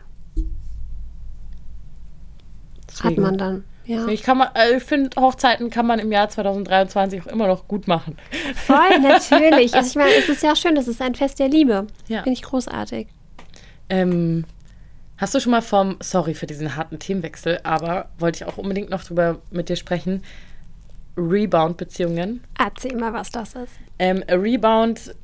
hat 2.99 3.05
Deswegen- 3.05 3.23
man 3.23 3.39
dann. 3.39 3.65
Ja. 3.87 4.07
Ich, 4.07 4.23
kann 4.23 4.39
man, 4.39 4.49
äh, 4.55 4.77
ich 4.77 4.85
finde, 4.85 5.11
Hochzeiten 5.21 5.69
kann 5.71 5.85
man 5.87 5.99
im 5.99 6.13
Jahr 6.13 6.29
2023 6.29 7.23
auch 7.23 7.27
immer 7.27 7.49
noch 7.49 7.67
gut 7.67 7.89
machen. 7.89 8.17
Voll, 8.55 8.99
natürlich. 9.03 9.75
Also 9.75 9.89
ich 9.89 9.97
meine, 9.97 10.13
es 10.15 10.29
ist 10.29 10.43
ja 10.45 10.53
auch 10.53 10.57
schön, 10.57 10.77
das 10.77 10.87
ist 10.87 11.03
ein 11.03 11.15
Fest 11.17 11.41
der 11.41 11.49
Liebe. 11.49 11.87
Ja. 12.07 12.23
Finde 12.23 12.39
ich 12.39 12.43
großartig. 12.43 13.09
Ähm, 13.89 14.45
hast 15.17 15.35
du 15.35 15.41
schon 15.41 15.51
mal 15.51 15.63
vom, 15.63 15.97
sorry 16.01 16.35
für 16.35 16.47
diesen 16.47 16.77
harten 16.77 17.01
Themenwechsel, 17.01 17.59
aber 17.65 18.11
wollte 18.19 18.45
ich 18.45 18.49
auch 18.49 18.59
unbedingt 18.59 18.91
noch 18.91 19.03
drüber 19.03 19.39
mit 19.51 19.69
dir 19.69 19.77
sprechen, 19.77 20.23
Rebound-Beziehungen? 21.17 22.45
Erzähl 22.59 22.97
mal, 22.97 23.13
was 23.13 23.31
das 23.31 23.55
ist. 23.55 23.73
Ähm, 23.99 24.23
Rebound 24.29 25.15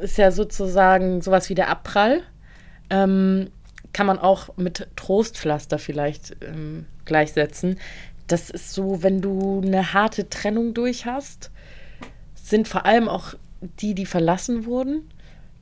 ist 0.00 0.18
ja 0.18 0.30
sozusagen 0.32 1.20
sowas 1.22 1.48
wie 1.48 1.54
der 1.54 1.68
Abprall. 1.68 2.22
Ähm, 2.90 3.50
kann 3.92 4.06
man 4.06 4.18
auch 4.18 4.56
mit 4.56 4.86
Trostpflaster 4.96 5.78
vielleicht 5.78 6.36
ähm, 6.42 6.86
gleichsetzen. 7.04 7.78
Das 8.26 8.50
ist 8.50 8.72
so, 8.72 9.02
wenn 9.02 9.20
du 9.20 9.60
eine 9.64 9.92
harte 9.92 10.28
Trennung 10.28 10.74
durch 10.74 11.06
hast, 11.06 11.50
sind 12.34 12.68
vor 12.68 12.86
allem 12.86 13.08
auch 13.08 13.34
die, 13.80 13.94
die 13.94 14.06
verlassen 14.06 14.64
wurden, 14.64 15.08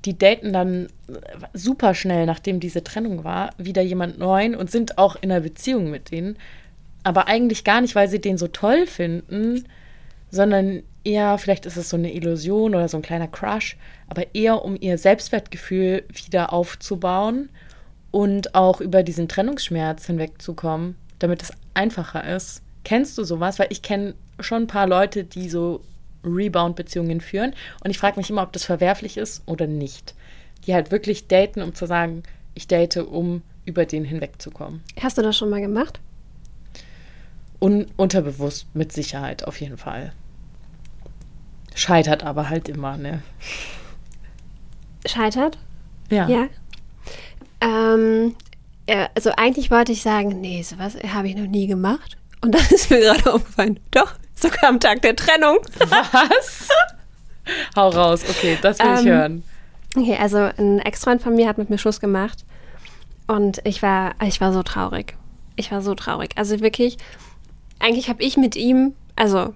die 0.05 0.17
daten 0.17 0.53
dann 0.53 0.89
super 1.53 1.95
schnell, 1.95 2.25
nachdem 2.25 2.61
diese 2.61 2.83
Trennung 2.83 3.25
war, 3.25 3.51
wieder 3.59 3.83
jemand 3.83 4.19
neuen 4.19 4.55
und 4.55 4.71
sind 4.71 4.97
auch 4.97 5.17
in 5.21 5.31
einer 5.31 5.43
Beziehung 5.43 5.91
mit 5.91 6.11
denen. 6.11 6.37
Aber 7.03 7.29
eigentlich 7.29 7.65
gar 7.65 7.81
nicht, 7.81 7.95
weil 7.95 8.09
sie 8.09 8.21
den 8.21 8.39
so 8.39 8.49
toll 8.49 8.87
finden, 8.87 9.65
sondern 10.31 10.83
eher, 11.05 11.37
vielleicht 11.39 11.67
ist 11.67 11.77
es 11.77 11.91
so 11.91 11.97
eine 11.97 12.15
Illusion 12.15 12.75
oder 12.75 12.89
so 12.89 12.97
ein 12.97 13.03
kleiner 13.03 13.29
Crush, 13.29 13.77
aber 14.09 14.35
eher 14.35 14.65
um 14.65 14.77
ihr 14.81 14.97
Selbstwertgefühl 14.97 16.05
wieder 16.15 16.53
aufzubauen 16.53 17.51
und 18.11 18.55
auch 18.55 18.81
über 18.81 19.03
diesen 19.03 19.29
Trennungsschmerz 19.29 20.07
hinwegzukommen, 20.07 20.97
damit 21.19 21.43
es 21.43 21.53
einfacher 21.75 22.25
ist. 22.25 22.63
Kennst 22.85 23.17
du 23.19 23.25
sowas? 23.25 23.59
Weil 23.59 23.69
ich 23.71 23.83
kenne 23.83 24.15
schon 24.41 24.63
ein 24.65 24.69
paar 24.69 24.87
Leute, 24.87 25.25
die 25.25 25.49
so 25.49 25.83
Rebound-Beziehungen 26.25 27.21
führen 27.21 27.55
und 27.83 27.91
ich 27.91 27.99
frage 27.99 28.19
mich 28.19 28.31
immer, 28.31 28.43
ob 28.43 28.53
das 28.53 28.65
verwerflich 28.65 29.17
ist 29.17 29.43
oder 29.47 29.67
nicht. 29.67 30.15
Die 30.67 30.75
halt 30.75 30.91
wirklich 30.91 31.29
daten, 31.29 31.63
um 31.63 31.75
zu 31.75 31.87
sagen, 31.87 32.23
ich 32.55 32.67
date, 32.67 32.99
um 32.99 33.43
über 33.65 33.87
den 33.87 34.05
hinwegzukommen. 34.05 34.83
Hast 35.01 35.17
du 35.17 35.23
das 35.23 35.37
schon 35.37 35.51
mal 35.51 35.61
gemacht? 35.61 36.01
Un 37.61 37.87
unterbewusst 37.97 38.67
mit 38.75 38.93
Sicherheit 38.93 39.45
auf 39.45 39.61
jeden 39.61 39.77
Fall. 39.77 40.13
Scheitert 41.75 42.25
aber 42.25 42.49
halt 42.49 42.69
immer, 42.69 42.97
ne? 42.97 43.23
Scheitert? 45.07 45.57
Ja. 46.11 46.29
Ja. 46.29 46.49
Ähm, 47.61 48.35
ja, 48.89 49.09
also 49.15 49.31
eigentlich 49.37 49.71
wollte 49.71 49.93
ich 49.93 50.03
sagen, 50.03 50.41
nee, 50.41 50.63
sowas 50.63 50.97
habe 51.13 51.29
ich 51.29 51.37
noch 51.37 51.47
nie 51.47 51.67
gemacht. 51.67 52.17
Und 52.41 52.55
dann 52.55 52.65
ist 52.71 52.91
mir 52.91 53.01
gerade 53.01 53.33
aufgefallen, 53.33 53.79
doch, 53.91 54.13
sogar 54.35 54.65
am 54.65 54.81
Tag 54.81 55.03
der 55.03 55.17
Trennung. 55.17 55.59
Was? 55.79 56.69
Hau 57.77 57.89
raus, 57.89 58.23
okay, 58.29 58.59
das 58.61 58.79
will 58.79 58.95
ich 58.95 59.01
Ähm, 59.01 59.07
hören. 59.07 59.43
Okay, 59.97 60.17
also 60.21 60.39
ein 60.39 60.79
Ex-Freund 60.79 61.23
von 61.23 61.35
mir 61.35 61.49
hat 61.49 61.59
mit 61.59 61.71
mir 61.71 61.79
Schluss 61.79 62.01
gemacht. 62.01 62.45
Und 63.27 63.61
ich 63.65 63.83
war, 63.83 64.13
ich 64.25 64.41
war 64.41 64.53
so 64.53 64.63
traurig. 64.63 65.17
Ich 65.57 65.71
war 65.73 65.83
so 65.83 65.95
traurig. 65.95 66.33
Also 66.37 66.61
wirklich, 66.61 66.97
eigentlich 67.79 68.09
habe 68.09 68.23
ich 68.23 68.37
mit 68.37 68.57
ihm, 68.57 68.95
also 69.17 69.55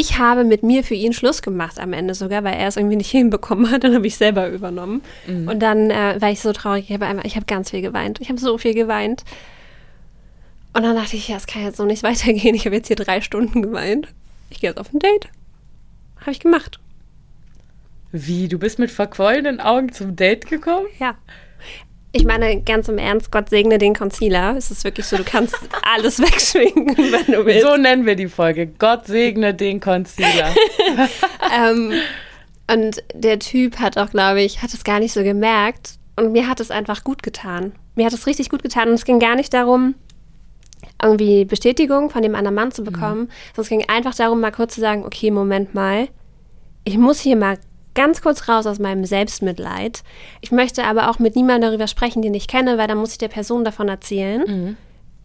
ich 0.00 0.18
habe 0.18 0.44
mit 0.44 0.62
mir 0.62 0.82
für 0.82 0.94
ihn 0.94 1.12
Schluss 1.12 1.42
gemacht 1.42 1.78
am 1.78 1.92
Ende 1.92 2.14
sogar, 2.14 2.42
weil 2.42 2.54
er 2.54 2.68
es 2.68 2.76
irgendwie 2.76 2.96
nicht 2.96 3.10
hinbekommen 3.10 3.70
hat. 3.70 3.84
Dann 3.84 3.94
habe 3.94 4.06
ich 4.06 4.16
selber 4.16 4.48
übernommen. 4.48 5.02
Und 5.26 5.60
dann 5.60 5.90
äh, 5.90 6.16
war 6.20 6.30
ich 6.30 6.40
so 6.40 6.52
traurig. 6.52 6.86
Ich 6.88 6.94
habe 6.94 7.06
einfach, 7.06 7.24
ich 7.24 7.36
habe 7.36 7.46
ganz 7.46 7.70
viel 7.70 7.82
geweint. 7.82 8.20
Ich 8.20 8.30
habe 8.30 8.40
so 8.40 8.56
viel 8.56 8.74
geweint. 8.74 9.24
Und 10.72 10.84
dann 10.84 10.96
dachte 10.96 11.16
ich, 11.16 11.28
ja, 11.28 11.36
es 11.36 11.46
kann 11.46 11.64
jetzt 11.64 11.76
so 11.76 11.84
nicht 11.84 12.02
weitergehen. 12.04 12.54
Ich 12.54 12.64
habe 12.64 12.76
jetzt 12.76 12.86
hier 12.86 12.96
drei 12.96 13.20
Stunden 13.20 13.62
geweint. 13.62 14.08
Ich 14.48 14.60
gehe 14.60 14.70
jetzt 14.70 14.78
auf 14.78 14.92
ein 14.92 14.98
Date. 14.98 15.28
Habe 16.20 16.32
ich 16.32 16.40
gemacht. 16.40 16.80
Wie, 18.12 18.48
du 18.48 18.58
bist 18.58 18.78
mit 18.78 18.90
verquollenen 18.90 19.60
Augen 19.60 19.92
zum 19.92 20.16
Date 20.16 20.46
gekommen? 20.46 20.86
Ja. 20.98 21.16
Ich 22.12 22.24
meine, 22.24 22.62
ganz 22.62 22.88
im 22.88 22.98
Ernst, 22.98 23.30
Gott 23.30 23.50
segne 23.50 23.78
den 23.78 23.94
Concealer. 23.94 24.56
Es 24.56 24.70
ist 24.70 24.82
wirklich 24.82 25.06
so, 25.06 25.16
du 25.16 25.24
kannst 25.24 25.56
alles 25.82 26.18
wegschminken, 26.18 26.96
wenn 26.96 27.26
du 27.26 27.46
willst. 27.46 27.66
So 27.66 27.76
nennen 27.76 28.04
wir 28.04 28.16
die 28.16 28.28
Folge. 28.28 28.66
Gott 28.66 29.06
segne 29.06 29.54
den 29.54 29.80
Concealer. 29.80 30.54
Ähm, 31.52 31.92
und 32.72 33.02
der 33.12 33.40
Typ 33.40 33.80
hat 33.80 33.98
auch, 33.98 34.10
glaube 34.10 34.40
ich, 34.40 34.62
hat 34.62 34.72
es 34.72 34.84
gar 34.84 35.00
nicht 35.00 35.12
so 35.12 35.24
gemerkt. 35.24 35.94
Und 36.14 36.30
mir 36.30 36.46
hat 36.46 36.60
es 36.60 36.70
einfach 36.70 37.02
gut 37.02 37.24
getan. 37.24 37.72
Mir 37.96 38.06
hat 38.06 38.12
es 38.12 38.28
richtig 38.28 38.50
gut 38.50 38.62
getan. 38.62 38.88
Und 38.88 38.94
es 38.94 39.04
ging 39.04 39.18
gar 39.18 39.34
nicht 39.34 39.52
darum, 39.52 39.96
irgendwie 41.02 41.44
Bestätigung 41.44 42.10
von 42.10 42.22
dem 42.22 42.34
anderen 42.34 42.54
Mann 42.54 42.72
zu 42.72 42.84
bekommen, 42.84 43.30
sondern 43.54 43.62
es 43.62 43.68
ging 43.68 43.88
einfach 43.88 44.14
darum, 44.14 44.40
mal 44.40 44.52
kurz 44.52 44.74
zu 44.74 44.80
sagen, 44.80 45.04
okay, 45.04 45.30
Moment 45.30 45.74
mal, 45.74 46.08
ich 46.84 46.98
muss 46.98 47.20
hier 47.20 47.36
mal 47.36 47.58
ganz 48.00 48.22
kurz 48.22 48.48
raus 48.48 48.66
aus 48.66 48.78
meinem 48.78 49.04
Selbstmitleid. 49.04 50.02
Ich 50.40 50.52
möchte 50.52 50.84
aber 50.84 51.10
auch 51.10 51.18
mit 51.18 51.36
niemandem 51.36 51.70
darüber 51.70 51.86
sprechen, 51.86 52.22
den 52.22 52.32
ich 52.34 52.48
kenne, 52.48 52.78
weil 52.78 52.88
dann 52.88 52.96
muss 52.98 53.12
ich 53.12 53.18
der 53.18 53.28
Person 53.28 53.62
davon 53.64 53.88
erzählen. 53.88 54.76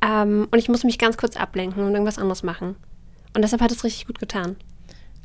Ähm, 0.02 0.48
und 0.52 0.60
ich 0.60 0.68
muss 0.68 0.84
mich 0.84 0.98
ganz 1.00 1.16
kurz 1.18 1.38
ablenken 1.38 1.84
und 1.84 1.94
irgendwas 1.94 2.18
anderes 2.20 2.44
machen. 2.44 2.76
Und 3.34 3.42
deshalb 3.44 3.62
hat 3.62 3.72
es 3.72 3.84
richtig 3.86 4.08
gut 4.08 4.20
getan. 4.20 4.58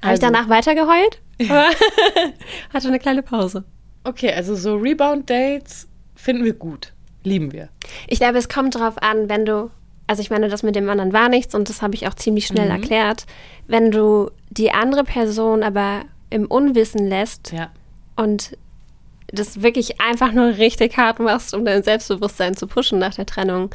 Habe 0.02 0.14
ich 0.14 0.22
Also- 0.22 0.26
danach 0.26 0.48
weitergeheult? 0.48 1.20
Hatte 2.72 2.88
eine 2.88 2.98
kleine 2.98 3.22
Pause. 3.22 3.64
Okay, 4.04 4.32
also 4.32 4.54
so 4.54 4.76
Rebound-Dates 4.76 5.88
finden 6.14 6.44
wir 6.44 6.54
gut. 6.54 6.92
Lieben 7.24 7.52
wir. 7.52 7.68
Ich 8.06 8.18
glaube, 8.20 8.38
es 8.38 8.48
kommt 8.48 8.74
darauf 8.76 8.96
an, 9.02 9.28
wenn 9.28 9.44
du, 9.44 9.70
also 10.06 10.22
ich 10.22 10.30
meine, 10.30 10.48
das 10.48 10.62
mit 10.62 10.74
dem 10.76 10.88
anderen 10.88 11.12
war 11.12 11.28
nichts 11.28 11.54
und 11.54 11.68
das 11.68 11.82
habe 11.82 11.94
ich 11.94 12.06
auch 12.08 12.14
ziemlich 12.14 12.46
schnell 12.46 12.66
Mhm. 12.66 12.70
erklärt. 12.72 13.26
Wenn 13.66 13.90
du 13.90 14.30
die 14.50 14.70
andere 14.72 15.04
Person 15.04 15.62
aber 15.62 16.02
im 16.30 16.46
Unwissen 16.46 17.06
lässt 17.08 17.52
Ja. 17.52 17.70
und 18.16 18.56
das 19.32 19.62
wirklich 19.62 20.00
einfach 20.00 20.32
nur 20.32 20.56
richtig 20.58 20.96
hart 20.96 21.20
machst, 21.20 21.54
um 21.54 21.64
dein 21.64 21.82
Selbstbewusstsein 21.82 22.56
zu 22.56 22.66
pushen 22.66 22.98
nach 22.98 23.14
der 23.14 23.26
Trennung, 23.26 23.70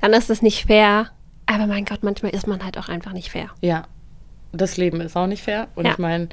dann 0.00 0.12
ist 0.12 0.30
das 0.30 0.42
nicht 0.42 0.66
fair. 0.66 1.10
Aber 1.46 1.66
mein 1.68 1.84
Gott, 1.84 2.02
manchmal 2.02 2.34
ist 2.34 2.46
man 2.48 2.64
halt 2.64 2.76
auch 2.76 2.88
einfach 2.88 3.12
nicht 3.12 3.30
fair. 3.30 3.50
Ja, 3.60 3.84
das 4.52 4.76
Leben 4.76 5.00
ist 5.00 5.16
auch 5.16 5.28
nicht 5.28 5.42
fair. 5.44 5.68
Und 5.76 5.84
Ja. 5.86 5.92
ich 5.92 5.98
meine, 5.98 6.28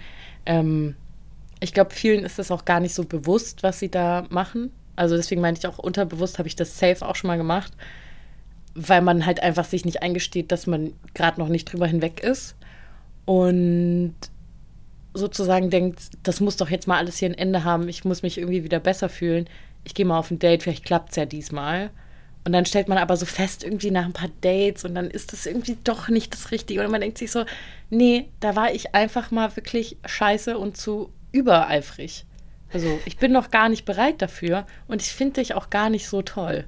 ähm, 0.45 0.95
Ich 1.61 1.73
glaube, 1.73 1.91
vielen 1.93 2.25
ist 2.25 2.39
das 2.39 2.51
auch 2.51 2.65
gar 2.65 2.81
nicht 2.81 2.93
so 2.93 3.05
bewusst, 3.05 3.63
was 3.63 3.79
sie 3.79 3.89
da 3.89 4.25
machen. 4.29 4.69
Also 4.97 5.15
deswegen 5.15 5.39
meinte 5.39 5.59
ich 5.59 5.67
auch 5.67 5.77
unterbewusst 5.79 6.37
habe 6.37 6.47
ich 6.49 6.57
das 6.57 6.77
safe 6.77 7.07
auch 7.07 7.15
schon 7.15 7.29
mal 7.29 7.37
gemacht, 7.37 7.71
weil 8.75 9.01
man 9.01 9.25
halt 9.25 9.41
einfach 9.41 9.63
sich 9.63 9.85
nicht 9.85 10.03
eingesteht, 10.03 10.51
dass 10.51 10.67
man 10.67 10.91
gerade 11.13 11.39
noch 11.39 11.47
nicht 11.47 11.71
drüber 11.71 11.87
hinweg 11.87 12.19
ist 12.21 12.55
und 13.25 14.13
sozusagen 15.13 15.69
denkt, 15.69 15.99
das 16.23 16.39
muss 16.39 16.57
doch 16.57 16.69
jetzt 16.69 16.87
mal 16.87 16.97
alles 16.97 17.17
hier 17.17 17.29
ein 17.29 17.37
Ende 17.37 17.63
haben, 17.63 17.87
ich 17.87 18.05
muss 18.05 18.23
mich 18.23 18.37
irgendwie 18.37 18.63
wieder 18.63 18.79
besser 18.79 19.09
fühlen. 19.09 19.47
Ich 19.83 19.93
gehe 19.93 20.05
mal 20.05 20.17
auf 20.17 20.31
ein 20.31 20.39
Date, 20.39 20.63
vielleicht 20.63 20.85
klappt 20.85 21.11
es 21.11 21.15
ja 21.17 21.25
diesmal. 21.25 21.91
Und 22.45 22.51
dann 22.51 22.65
stellt 22.65 22.89
man 22.89 22.97
aber 22.97 23.15
so 23.15 23.25
fest, 23.25 23.63
irgendwie 23.63 23.91
nach 23.91 24.05
ein 24.05 24.13
paar 24.13 24.29
Dates 24.41 24.83
und 24.83 24.95
dann 24.95 25.09
ist 25.09 25.31
das 25.31 25.45
irgendwie 25.45 25.77
doch 25.83 26.09
nicht 26.09 26.33
das 26.33 26.51
Richtige. 26.51 26.83
Und 26.83 26.91
man 26.91 27.01
denkt 27.01 27.17
sich 27.17 27.31
so, 27.31 27.45
nee, 27.89 28.29
da 28.41 28.55
war 28.55 28.73
ich 28.73 28.93
einfach 28.95 29.31
mal 29.31 29.55
wirklich 29.55 29.97
scheiße 30.05 30.57
und 30.57 30.75
zu 30.75 31.11
übereifrig. 31.31 32.25
Also 32.73 32.99
ich 33.05 33.17
bin 33.17 33.31
noch 33.31 33.51
gar 33.51 33.69
nicht 33.69 33.85
bereit 33.85 34.21
dafür 34.21 34.65
und 34.87 35.01
ich 35.01 35.13
finde 35.13 35.41
dich 35.41 35.53
auch 35.53 35.69
gar 35.69 35.89
nicht 35.89 36.09
so 36.09 36.21
toll. 36.21 36.65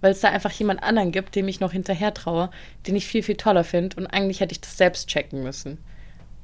Weil 0.00 0.12
es 0.12 0.20
da 0.20 0.28
einfach 0.28 0.52
jemand 0.52 0.82
anderen 0.84 1.10
gibt, 1.10 1.34
dem 1.34 1.48
ich 1.48 1.58
noch 1.58 1.72
hinterher 1.72 2.14
traue, 2.14 2.50
den 2.86 2.94
ich 2.94 3.06
viel, 3.06 3.24
viel 3.24 3.36
toller 3.36 3.64
finde 3.64 3.96
und 3.96 4.06
eigentlich 4.06 4.40
hätte 4.40 4.52
ich 4.52 4.60
das 4.60 4.76
selbst 4.76 5.08
checken 5.08 5.42
müssen. 5.42 5.78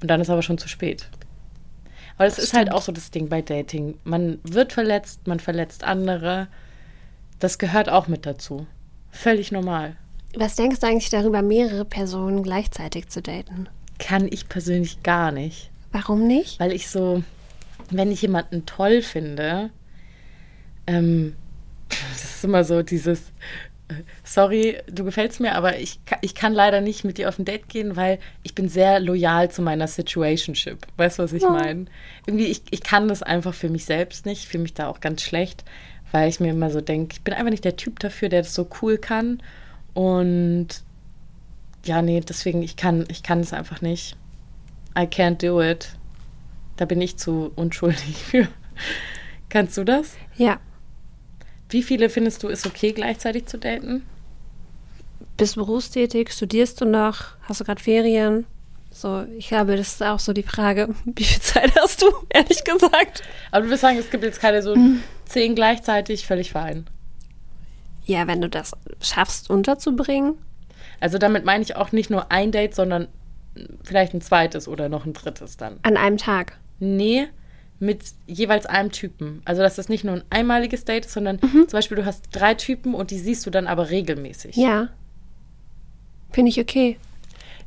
Und 0.03 0.09
dann 0.09 0.21
ist 0.21 0.31
aber 0.31 0.43
schon 0.43 0.59
zu 0.59 0.69
spät. 0.69 1.09
Aber 2.17 2.27
das, 2.27 2.37
das 2.37 2.45
ist 2.45 2.53
halt 2.53 2.62
stimmt. 2.62 2.71
halt 2.71 2.79
auch 2.79 2.83
so 2.83 2.93
das 2.93 3.11
Ding 3.11 3.29
bei 3.29 3.43
Dating. 3.43 3.99
Man 4.05 4.39
wird 4.45 4.73
verletzt, 4.73 5.27
man 5.27 5.41
verletzt 5.41 5.85
andere. 5.85 6.49
Das 7.39 7.59
gehört 7.59 7.89
auch 7.89 8.09
mit 8.09 8.27
dazu. 8.27 8.67
Völlig 9.11 9.53
normal. 9.53 9.97
Was 10.37 10.57
denkst 10.57 10.81
du 10.81 10.87
eigentlich 10.87 11.11
darüber, 11.11 11.43
mehrere 11.43 11.85
Personen 11.85 12.43
gleichzeitig 12.43 13.09
zu 13.09 13.23
daten? 13.23 13.69
Kann 13.99 14.27
ich 14.31 14.49
persönlich 14.49 15.03
gar 15.03 15.31
nicht. 15.31 15.71
Warum 15.93 16.27
nicht? 16.27 16.59
Weil 16.59 16.73
ich 16.73 16.89
so, 16.89 17.23
wenn 17.91 18.11
ich 18.11 18.23
jemanden 18.23 18.67
toll 18.67 19.03
finde, 19.03 19.71
ähm, 20.87 21.37
das 21.89 22.25
ist 22.25 22.45
immer 22.45 22.65
so 22.65 22.83
dieses, 22.83 23.33
sorry, 24.22 24.78
du 24.87 25.05
gefällst 25.05 25.41
mir, 25.41 25.55
aber 25.55 25.78
ich, 25.78 26.01
ich 26.22 26.35
kann 26.35 26.55
leider 26.55 26.80
nicht 26.80 27.05
mit 27.05 27.18
dir 27.18 27.28
auf 27.28 27.39
ein 27.39 27.45
Date 27.45 27.68
gehen, 27.68 27.97
weil 27.97 28.18
ich 28.43 28.55
bin 28.55 28.68
sehr 28.68 28.99
loyal 29.01 29.51
zu 29.51 29.62
meiner 29.62 29.87
Situationship. 29.87 30.78
Weißt 30.97 31.18
du, 31.18 31.22
was 31.22 31.32
ich 31.32 31.43
ja. 31.43 31.51
meine? 31.51 31.87
Irgendwie, 32.26 32.47
ich, 32.47 32.62
ich 32.70 32.82
kann 32.82 33.09
das 33.09 33.22
einfach 33.22 33.55
für 33.55 33.68
mich 33.68 33.85
selbst 33.85 34.26
nicht, 34.26 34.47
fühle 34.47 34.62
mich 34.62 34.74
da 34.74 34.89
auch 34.89 35.01
ganz 35.01 35.22
schlecht, 35.22 35.64
weil 36.12 36.28
ich 36.28 36.41
mir 36.41 36.51
immer 36.51 36.70
so 36.70 36.80
denke, 36.80 37.14
ich 37.14 37.22
bin 37.22 37.35
einfach 37.35 37.51
nicht 37.51 37.64
der 37.64 37.76
Typ 37.76 37.99
dafür, 38.01 38.28
der 38.28 38.43
das 38.43 38.55
so 38.55 38.68
cool 38.80 38.99
kann. 38.99 39.43
Und 39.93 40.68
ja, 41.85 42.01
nee, 42.01 42.20
deswegen, 42.20 42.62
ich 42.62 42.76
kann, 42.76 43.05
ich 43.09 43.22
kann 43.22 43.41
es 43.41 43.53
einfach 43.53 43.82
nicht. 43.82 44.16
I 44.97 45.03
can't 45.03 45.47
do 45.47 45.61
it. 45.61 45.91
Da 46.76 46.87
bin 46.87 47.01
ich 47.01 47.16
zu 47.16 47.53
unschuldig 47.55 48.16
für. 48.24 48.49
Kannst 49.51 49.76
du 49.76 49.85
das? 49.85 50.16
Ja. 50.37 50.59
Wie 51.75 51.83
viele 51.83 52.09
findest 52.09 52.41
du 52.45 52.47
ist 52.47 52.66
okay, 52.66 52.93
gleichzeitig 52.93 53.47
zu 53.47 53.59
daten? 53.59 54.07
Bist 55.37 55.57
du 55.57 55.66
berufstätig? 55.66 56.31
Studierst 56.31 56.81
du 56.81 56.85
noch? 56.85 57.33
Hast 57.43 57.59
du 57.59 57.64
gerade 57.64 57.83
Ferien? 57.83 58.47
So, 58.93 59.25
ich 59.37 59.49
glaube, 59.49 59.77
das 59.77 59.95
ist 59.95 60.03
auch 60.05 60.20
so 60.20 60.33
die 60.33 60.45
Frage, 60.45 60.95
wie 61.05 61.25
viel 61.25 61.43
Zeit 61.43 61.72
hast 61.77 62.01
du, 62.01 62.07
ehrlich 62.31 62.62
gesagt? 62.62 63.25
Aber 63.51 63.62
du 63.62 63.66
würdest 63.66 63.81
sagen, 63.81 63.99
es 63.99 64.09
gibt 64.09 64.22
jetzt 64.22 64.41
keine 64.41 64.62
so 64.62 64.77
mhm. 64.77 65.03
zehn 65.25 65.57
gleichzeitig, 65.57 66.29
völlig 66.29 66.53
fein. 66.53 66.87
Ja, 68.05 68.29
wenn 68.29 68.41
du 68.41 68.49
das 68.49 68.70
schaffst, 69.01 69.51
unterzubringen. 69.51 70.39
Also 71.01 71.18
damit 71.18 71.45
meine 71.45 71.64
ich 71.64 71.75
auch 71.75 71.91
nicht 71.91 72.09
nur 72.09 72.31
ein 72.31 72.53
Date, 72.53 72.77
sondern 72.77 73.09
vielleicht 73.83 74.14
ein 74.14 74.20
zweites 74.20 74.68
oder 74.68 74.89
noch 74.89 75.07
ein 75.07 75.12
drittes 75.12 75.57
dann. 75.57 75.81
An 75.83 75.97
einem 75.97 76.18
Tag? 76.18 76.57
Nee, 76.79 77.27
mit 77.85 78.03
jeweils 78.26 78.66
einem 78.66 78.91
Typen. 78.91 79.43
Also, 79.45 79.62
dass 79.62 79.76
das 79.76 79.89
nicht 79.89 80.05
nur 80.05 80.16
ein 80.16 80.24
einmaliges 80.30 80.85
Date 80.85 81.07
ist, 81.07 81.12
sondern 81.12 81.39
mhm. 81.43 81.68
zum 81.68 81.72
Beispiel, 81.72 81.97
du 81.97 82.05
hast 82.05 82.24
drei 82.32 82.55
Typen 82.55 82.95
und 82.95 83.11
die 83.11 83.18
siehst 83.18 83.47
du 83.47 83.51
dann 83.51 83.66
aber 83.66 83.91
regelmäßig. 83.91 84.57
Ja. 84.57 84.89
Finde 86.32 86.51
ich 86.51 86.61
okay. 86.61 86.99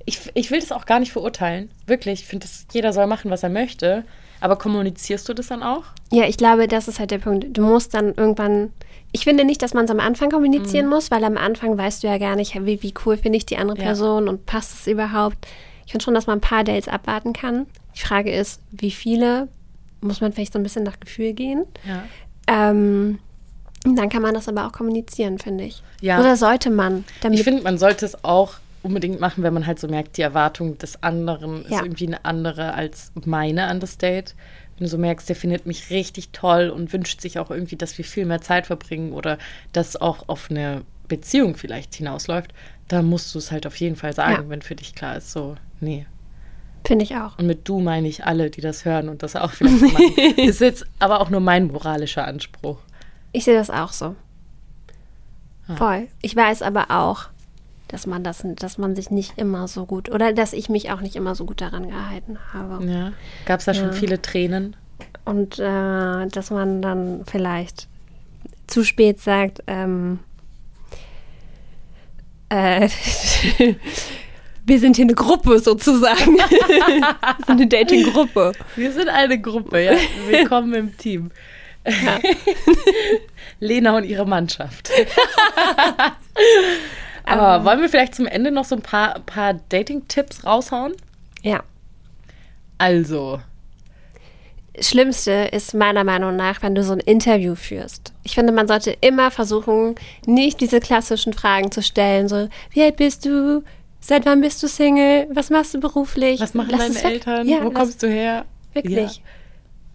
Ich, 0.06 0.32
ich 0.34 0.52
will 0.52 0.60
das 0.60 0.72
auch 0.72 0.86
gar 0.86 1.00
nicht 1.00 1.12
verurteilen. 1.12 1.70
Wirklich. 1.86 2.22
Ich 2.22 2.28
finde, 2.28 2.48
jeder 2.72 2.94
soll 2.94 3.08
machen, 3.08 3.30
was 3.32 3.44
er 3.44 3.50
möchte. 3.50 4.04
Aber 4.40 4.58
kommunizierst 4.58 5.28
du 5.28 5.34
das 5.34 5.48
dann 5.48 5.64
auch? 5.64 5.84
Ja, 6.12 6.26
ich 6.26 6.38
glaube, 6.38 6.68
das 6.68 6.88
ist 6.88 7.00
halt 7.00 7.12
der 7.12 7.18
Punkt. 7.18 7.58
Du 7.58 7.62
musst 7.62 7.94
dann 7.94 8.14
irgendwann. 8.16 8.72
Ich 9.12 9.24
finde 9.24 9.46
nicht, 9.46 9.62
dass 9.62 9.74
man 9.74 9.86
es 9.86 9.92
am 9.92 10.00
Anfang 10.00 10.30
kommunizieren 10.30 10.86
mhm. 10.86 10.92
muss, 10.92 11.12
weil 11.12 11.24
am 11.24 11.38
Anfang 11.38 11.78
weißt 11.78 12.04
du 12.04 12.08
ja 12.08 12.18
gar 12.18 12.36
nicht, 12.36 12.54
wie, 12.66 12.82
wie 12.84 12.94
cool 13.06 13.18
finde 13.18 13.38
ich 13.38 13.46
die 13.46 13.58
andere 13.58 13.78
Person 13.78 14.26
ja. 14.26 14.32
und 14.32 14.46
passt 14.46 14.74
es 14.74 14.88
überhaupt. 14.88 15.48
Ich 15.86 15.92
finde 15.92 16.04
schon, 16.04 16.14
dass 16.14 16.28
man 16.28 16.40
ein 16.40 16.42
paar 16.42 16.64
Dates 16.64 16.88
abwarten 16.88 17.34
kann. 17.34 17.68
Die 17.96 18.02
Frage 18.02 18.32
ist, 18.32 18.62
wie 18.72 18.92
viele? 18.92 19.48
Muss 20.08 20.22
man 20.22 20.34
vielleicht 20.34 20.54
so 20.54 20.60
ein 20.60 20.64
bisschen 20.64 20.84
nach 20.84 21.00
Gefühl 21.00 21.34
gehen? 21.34 21.66
Ja. 21.86 22.04
Ähm, 22.48 23.20
dann 23.84 24.10
kann 24.10 24.22
man 24.22 24.34
das 24.34 24.48
aber 24.48 24.66
auch 24.66 24.72
kommunizieren, 24.72 25.38
finde 25.38 25.66
ich. 25.66 25.82
Ja. 26.02 26.20
Oder 26.20 26.36
sollte 26.36 26.70
man? 26.70 27.06
ich 27.32 27.44
finde, 27.44 27.64
man 27.64 27.78
sollte 27.78 28.06
es 28.06 28.24
auch 28.24 28.56
unbedingt 28.84 29.20
machen, 29.20 29.44
wenn 29.44 29.54
man 29.54 29.68
halt 29.68 29.80
so 29.80 29.88
merkt, 29.88 30.18
die 30.18 30.22
Erwartung 30.22 30.78
des 30.78 31.04
anderen 31.04 31.66
ja. 31.70 31.78
ist 31.78 31.86
irgendwie 31.86 32.08
eine 32.08 32.26
andere 32.26 32.74
als 32.74 33.12
meine 33.26 33.68
an 33.68 33.80
das 33.80 33.98
Date. 33.98 34.36
Wenn 34.78 34.86
du 34.86 34.90
so 34.90 34.98
merkst, 34.98 35.28
der 35.28 35.36
findet 35.36 35.66
mich 35.66 35.90
richtig 35.90 36.30
toll 36.32 36.70
und 36.70 36.94
wünscht 36.94 37.22
sich 37.22 37.40
auch 37.40 37.50
irgendwie, 37.50 37.76
dass 37.76 37.98
wir 37.98 38.06
viel 38.06 38.26
mehr 38.26 38.42
Zeit 38.42 38.68
verbringen 38.68 39.12
oder 39.12 39.38
dass 39.74 40.00
auch 40.00 40.30
auf 40.30 40.50
eine 40.50 40.84
Beziehung 41.08 41.56
vielleicht 41.56 41.96
hinausläuft, 41.96 42.54
da 42.88 43.02
musst 43.02 43.34
du 43.34 43.40
es 43.40 43.52
halt 43.52 43.66
auf 43.66 43.76
jeden 43.78 43.96
Fall 43.96 44.14
sagen, 44.14 44.44
ja. 44.44 44.50
wenn 44.50 44.62
für 44.62 44.76
dich 44.76 44.94
klar 44.94 45.18
ist, 45.18 45.32
so, 45.32 45.56
nee. 45.80 46.06
Finde 46.88 47.04
ich 47.04 47.18
auch. 47.18 47.38
Und 47.38 47.48
mit 47.48 47.68
du 47.68 47.82
meine 47.82 48.08
ich 48.08 48.24
alle, 48.24 48.50
die 48.50 48.62
das 48.62 48.86
hören 48.86 49.10
und 49.10 49.22
das 49.22 49.36
auch 49.36 49.52
vielleicht 49.52 49.82
machen. 49.82 50.16
ist 50.38 50.62
jetzt 50.62 50.86
aber 51.00 51.20
auch 51.20 51.30
nur 51.30 51.42
mein 51.42 51.68
moralischer 51.68 52.26
Anspruch. 52.26 52.78
Ich 53.34 53.44
sehe 53.44 53.56
das 53.56 53.70
auch 53.70 53.92
so. 53.92 54.16
Ah. 55.68 55.76
Voll. 55.76 56.08
Ich 56.22 56.34
weiß 56.34 56.62
aber 56.62 56.86
auch, 56.90 57.26
dass 57.90 58.08
man 58.08 58.24
das, 58.24 58.46
dass 58.56 58.78
man 58.78 58.96
sich 58.96 59.12
nicht 59.12 59.38
immer 59.38 59.68
so 59.68 59.86
gut 59.86 60.10
oder 60.10 60.32
dass 60.32 60.54
ich 60.54 60.70
mich 60.70 60.90
auch 60.90 61.02
nicht 61.02 61.18
immer 61.18 61.36
so 61.36 61.44
gut 61.44 61.60
daran 61.60 61.90
gehalten 61.90 62.38
habe. 62.54 62.86
Ja. 62.86 63.12
Gab 63.46 63.60
es 63.60 63.66
da 63.66 63.74
ja. 63.74 63.82
schon 63.82 63.92
viele 63.92 64.22
Tränen? 64.22 64.78
Und 65.26 65.60
äh, 65.60 66.28
dass 66.28 66.52
man 66.52 66.82
dann 66.82 67.26
vielleicht 67.26 67.90
zu 68.68 68.86
spät 68.86 69.20
sagt, 69.20 69.62
ähm, 69.68 70.20
äh, 72.48 72.88
wir 74.68 74.80
sind 74.80 74.98
hier 74.98 75.06
eine 75.06 75.16
Gruppe 75.16 75.60
sozusagen. 75.60 76.36
wir 76.68 77.16
sind 77.38 77.50
eine 77.50 77.68
Dating-Gruppe. 77.68 78.52
Wir 78.76 78.92
sind 78.92 79.08
eine 79.08 79.40
Gruppe, 79.40 79.82
ja. 79.82 79.94
Willkommen 80.28 80.74
im 80.74 80.98
Team. 80.98 81.32
Ja. 81.86 82.20
Lena 83.62 83.96
und 83.96 84.04
ihre 84.04 84.28
Mannschaft. 84.28 84.92
Aber 87.24 87.56
ähm. 87.56 87.66
wollen 87.66 87.82
wir 87.82 87.88
vielleicht 87.88 88.16
zum 88.16 88.26
Ende 88.26 88.52
noch 88.52 88.66
so 88.66 88.76
ein 88.76 88.82
paar, 88.82 89.22
paar 89.22 89.54
Dating-Tipps 89.54 90.46
raushauen? 90.46 90.96
Ja. 91.44 91.64
Also, 92.78 93.40
Schlimmste 94.80 95.50
ist 95.54 95.74
meiner 95.74 96.04
Meinung 96.04 96.36
nach, 96.36 96.62
wenn 96.62 96.76
du 96.76 96.84
so 96.84 96.92
ein 96.92 97.00
Interview 97.00 97.56
führst. 97.56 98.12
Ich 98.24 98.36
finde, 98.36 98.52
man 98.52 98.68
sollte 98.68 98.98
immer 99.00 99.32
versuchen, 99.32 99.96
nicht 100.26 100.60
diese 100.60 100.82
klassischen 100.82 101.32
Fragen 101.32 101.72
zu 101.72 101.82
stellen, 101.82 102.28
so, 102.28 102.50
wie 102.72 102.84
alt 102.84 102.98
bist 102.98 103.26
du? 103.26 103.64
Seit 104.08 104.26
wann 104.26 104.40
bist 104.40 104.64
du 104.64 104.70
Single? 104.70 105.28
Was 105.34 105.50
machst 105.50 105.74
du 105.74 105.82
beruflich? 105.82 106.40
Was 106.40 106.54
machen 106.54 106.70
lass 106.72 106.94
deine 106.94 107.14
Eltern? 107.14 107.46
Ja, 107.46 107.62
Wo 107.66 107.72
kommst 107.72 108.02
du 108.02 108.08
her? 108.08 108.46
Wirklich. 108.72 109.18
Ja. 109.18 109.24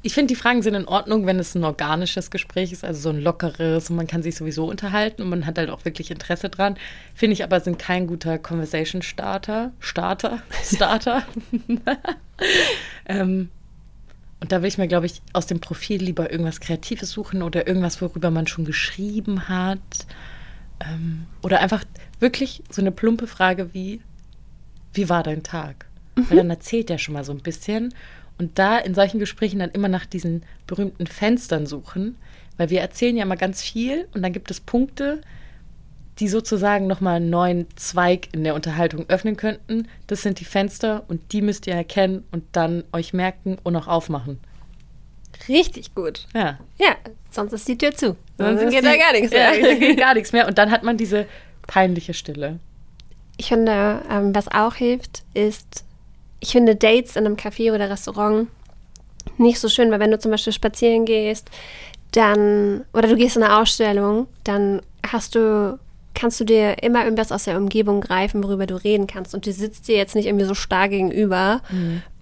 Ich 0.03 0.13
finde, 0.13 0.35
die 0.35 0.37
Fragen 0.37 0.61
sind 0.61 0.75
in 0.75 0.87
Ordnung, 0.87 1.25
wenn 1.25 1.39
es 1.39 1.55
ein 1.55 1.65
organisches 1.65 2.31
Gespräch 2.31 2.73
ist, 2.73 2.85
also 2.85 3.01
so 3.01 3.09
ein 3.09 3.23
lockeres 3.23 3.89
und 3.89 3.97
man 3.97 4.07
kann 4.07 4.23
sich 4.23 4.37
sowieso 4.37 4.67
unterhalten 4.67 5.23
und 5.23 5.31
man 5.31 5.47
hat 5.47 5.57
halt 5.57 5.71
auch 5.71 5.87
wirklich 5.87 6.11
Interesse 6.11 6.51
dran. 6.51 6.77
Finde 7.15 7.33
ich 7.33 7.43
aber, 7.43 7.59
sind 7.61 7.79
kein 7.79 8.07
guter 8.07 8.37
Conversation 8.37 9.01
Starter. 9.01 9.73
Starter? 9.81 10.43
Starter? 10.63 11.23
ähm, 13.07 13.49
und 14.41 14.53
da 14.53 14.61
will 14.61 14.69
ich 14.69 14.77
mir, 14.77 14.89
glaube 14.89 15.07
ich, 15.07 15.23
aus 15.33 15.47
dem 15.47 15.61
Profil 15.61 16.03
lieber 16.03 16.31
irgendwas 16.31 16.61
Kreatives 16.61 17.13
suchen 17.13 17.43
oder 17.43 17.67
irgendwas, 17.67 18.03
worüber 18.03 18.31
man 18.31 18.47
schon 18.47 18.67
geschrieben 18.67 19.49
hat. 19.49 19.79
Ähm, 20.81 21.25
oder 21.43 21.61
einfach 21.61 21.85
wirklich 22.23 22.63
so 22.71 22.81
eine 22.81 22.93
plumpe 22.93 23.27
Frage 23.27 23.75
wie, 23.75 24.01
wie 24.95 25.09
war 25.09 25.23
dein 25.23 25.43
Tag? 25.43 25.87
Mhm. 26.17 26.31
Weil 26.31 26.37
dann 26.39 26.51
erzählt 26.51 26.89
er 26.89 26.99
schon 26.99 27.15
mal 27.15 27.25
so 27.25 27.33
ein 27.33 27.43
bisschen. 27.43 27.93
Und 28.39 28.59
da 28.59 28.79
in 28.79 28.95
solchen 28.95 29.19
Gesprächen 29.19 29.59
dann 29.59 29.71
immer 29.71 29.89
nach 29.89 30.07
diesen 30.07 30.43
berühmten 30.67 31.07
Fenstern 31.07 31.67
suchen, 31.67 32.17
weil 32.57 32.71
wir 32.71 32.81
erzählen 32.81 33.17
ja 33.17 33.25
mal 33.25 33.37
ganz 33.37 33.63
viel 33.63 34.09
und 34.15 34.23
dann 34.23 34.33
gibt 34.33 34.51
es 34.51 34.61
Punkte, 34.61 35.21
die 36.19 36.29
sozusagen 36.29 36.87
nochmal 36.87 37.17
einen 37.17 37.31
neuen 37.31 37.67
Zweig 37.77 38.29
in 38.33 38.45
der 38.45 38.55
Unterhaltung 38.55 39.07
öffnen 39.09 39.37
könnten. 39.37 39.89
Das 40.07 40.23
sind 40.23 40.41
die 40.41 40.45
Fenster 40.45 41.05
und 41.09 41.33
die 41.33 41.43
müsst 41.43 41.67
ihr 41.67 41.75
erkennen 41.75 42.25
und 42.33 42.45
dann 42.53 42.85
euch 42.93 43.13
merken 43.13 43.59
und 43.63 43.77
auch 43.77 43.89
aufmachen. 43.89 44.39
Richtig 45.49 45.95
gut. 45.95 46.27
Ja. 46.35 46.59
Ja, 46.79 46.97
sonst 47.31 47.53
ist 47.53 47.67
die 47.67 47.79
Tür 47.79 47.93
zu. 47.93 48.17
Sonst, 48.39 48.61
sonst 48.61 48.73
geht 48.73 48.85
da 48.85 48.97
gar 48.97 49.13
nichts 49.13 49.31
mehr. 49.31 49.59
Ja, 49.59 49.75
geht 49.75 49.99
gar 49.99 50.15
nichts 50.15 50.33
mehr. 50.33 50.47
Und 50.47 50.59
dann 50.59 50.71
hat 50.71 50.83
man 50.83 50.97
diese 50.97 51.27
peinliche 51.73 52.13
Stille. 52.13 52.59
Ich 53.39 53.49
finde, 53.49 54.03
ähm, 54.11 54.35
was 54.35 54.49
auch 54.49 54.75
hilft, 54.75 55.23
ist, 55.33 55.85
ich 56.39 56.53
finde 56.53 56.77
Dates 56.77 57.17
in 57.17 57.25
einem 57.25 57.37
Café 57.37 57.73
oder 57.75 57.89
Restaurant 57.89 58.49
nicht 59.39 59.59
so 59.59 59.71
schön, 59.71 59.91
weil 59.91 59.99
wenn 59.99 60.11
du 60.11 60.19
zum 60.19 60.31
Beispiel 60.31 60.53
spazieren 60.53 61.07
gehst, 61.07 61.51
dann, 62.13 62.85
oder 62.93 63.09
du 63.09 63.17
gehst 63.17 63.37
in 63.37 63.43
eine 63.43 63.59
Ausstellung, 63.59 64.27
dann 64.45 64.83
hast 65.07 65.35
du, 65.35 65.79
kannst 66.15 66.41
du 66.41 66.45
dir 66.45 66.83
immer 66.83 67.05
irgendwas 67.05 67.33
aus 67.33 67.45
der 67.45 67.57
Umgebung 67.57 68.03
greifen, 68.03 68.45
worüber 68.45 68.67
du 68.67 68.75
reden 68.75 69.07
kannst. 69.07 69.35
Und 69.35 69.47
du 69.47 69.53
sitzt 69.53 69.89
dir 69.89 69.97
jetzt 69.97 70.15
nicht 70.15 70.27
irgendwie 70.27 70.45
so 70.45 70.55
starr 70.55 70.91
gegenüber 70.91 71.63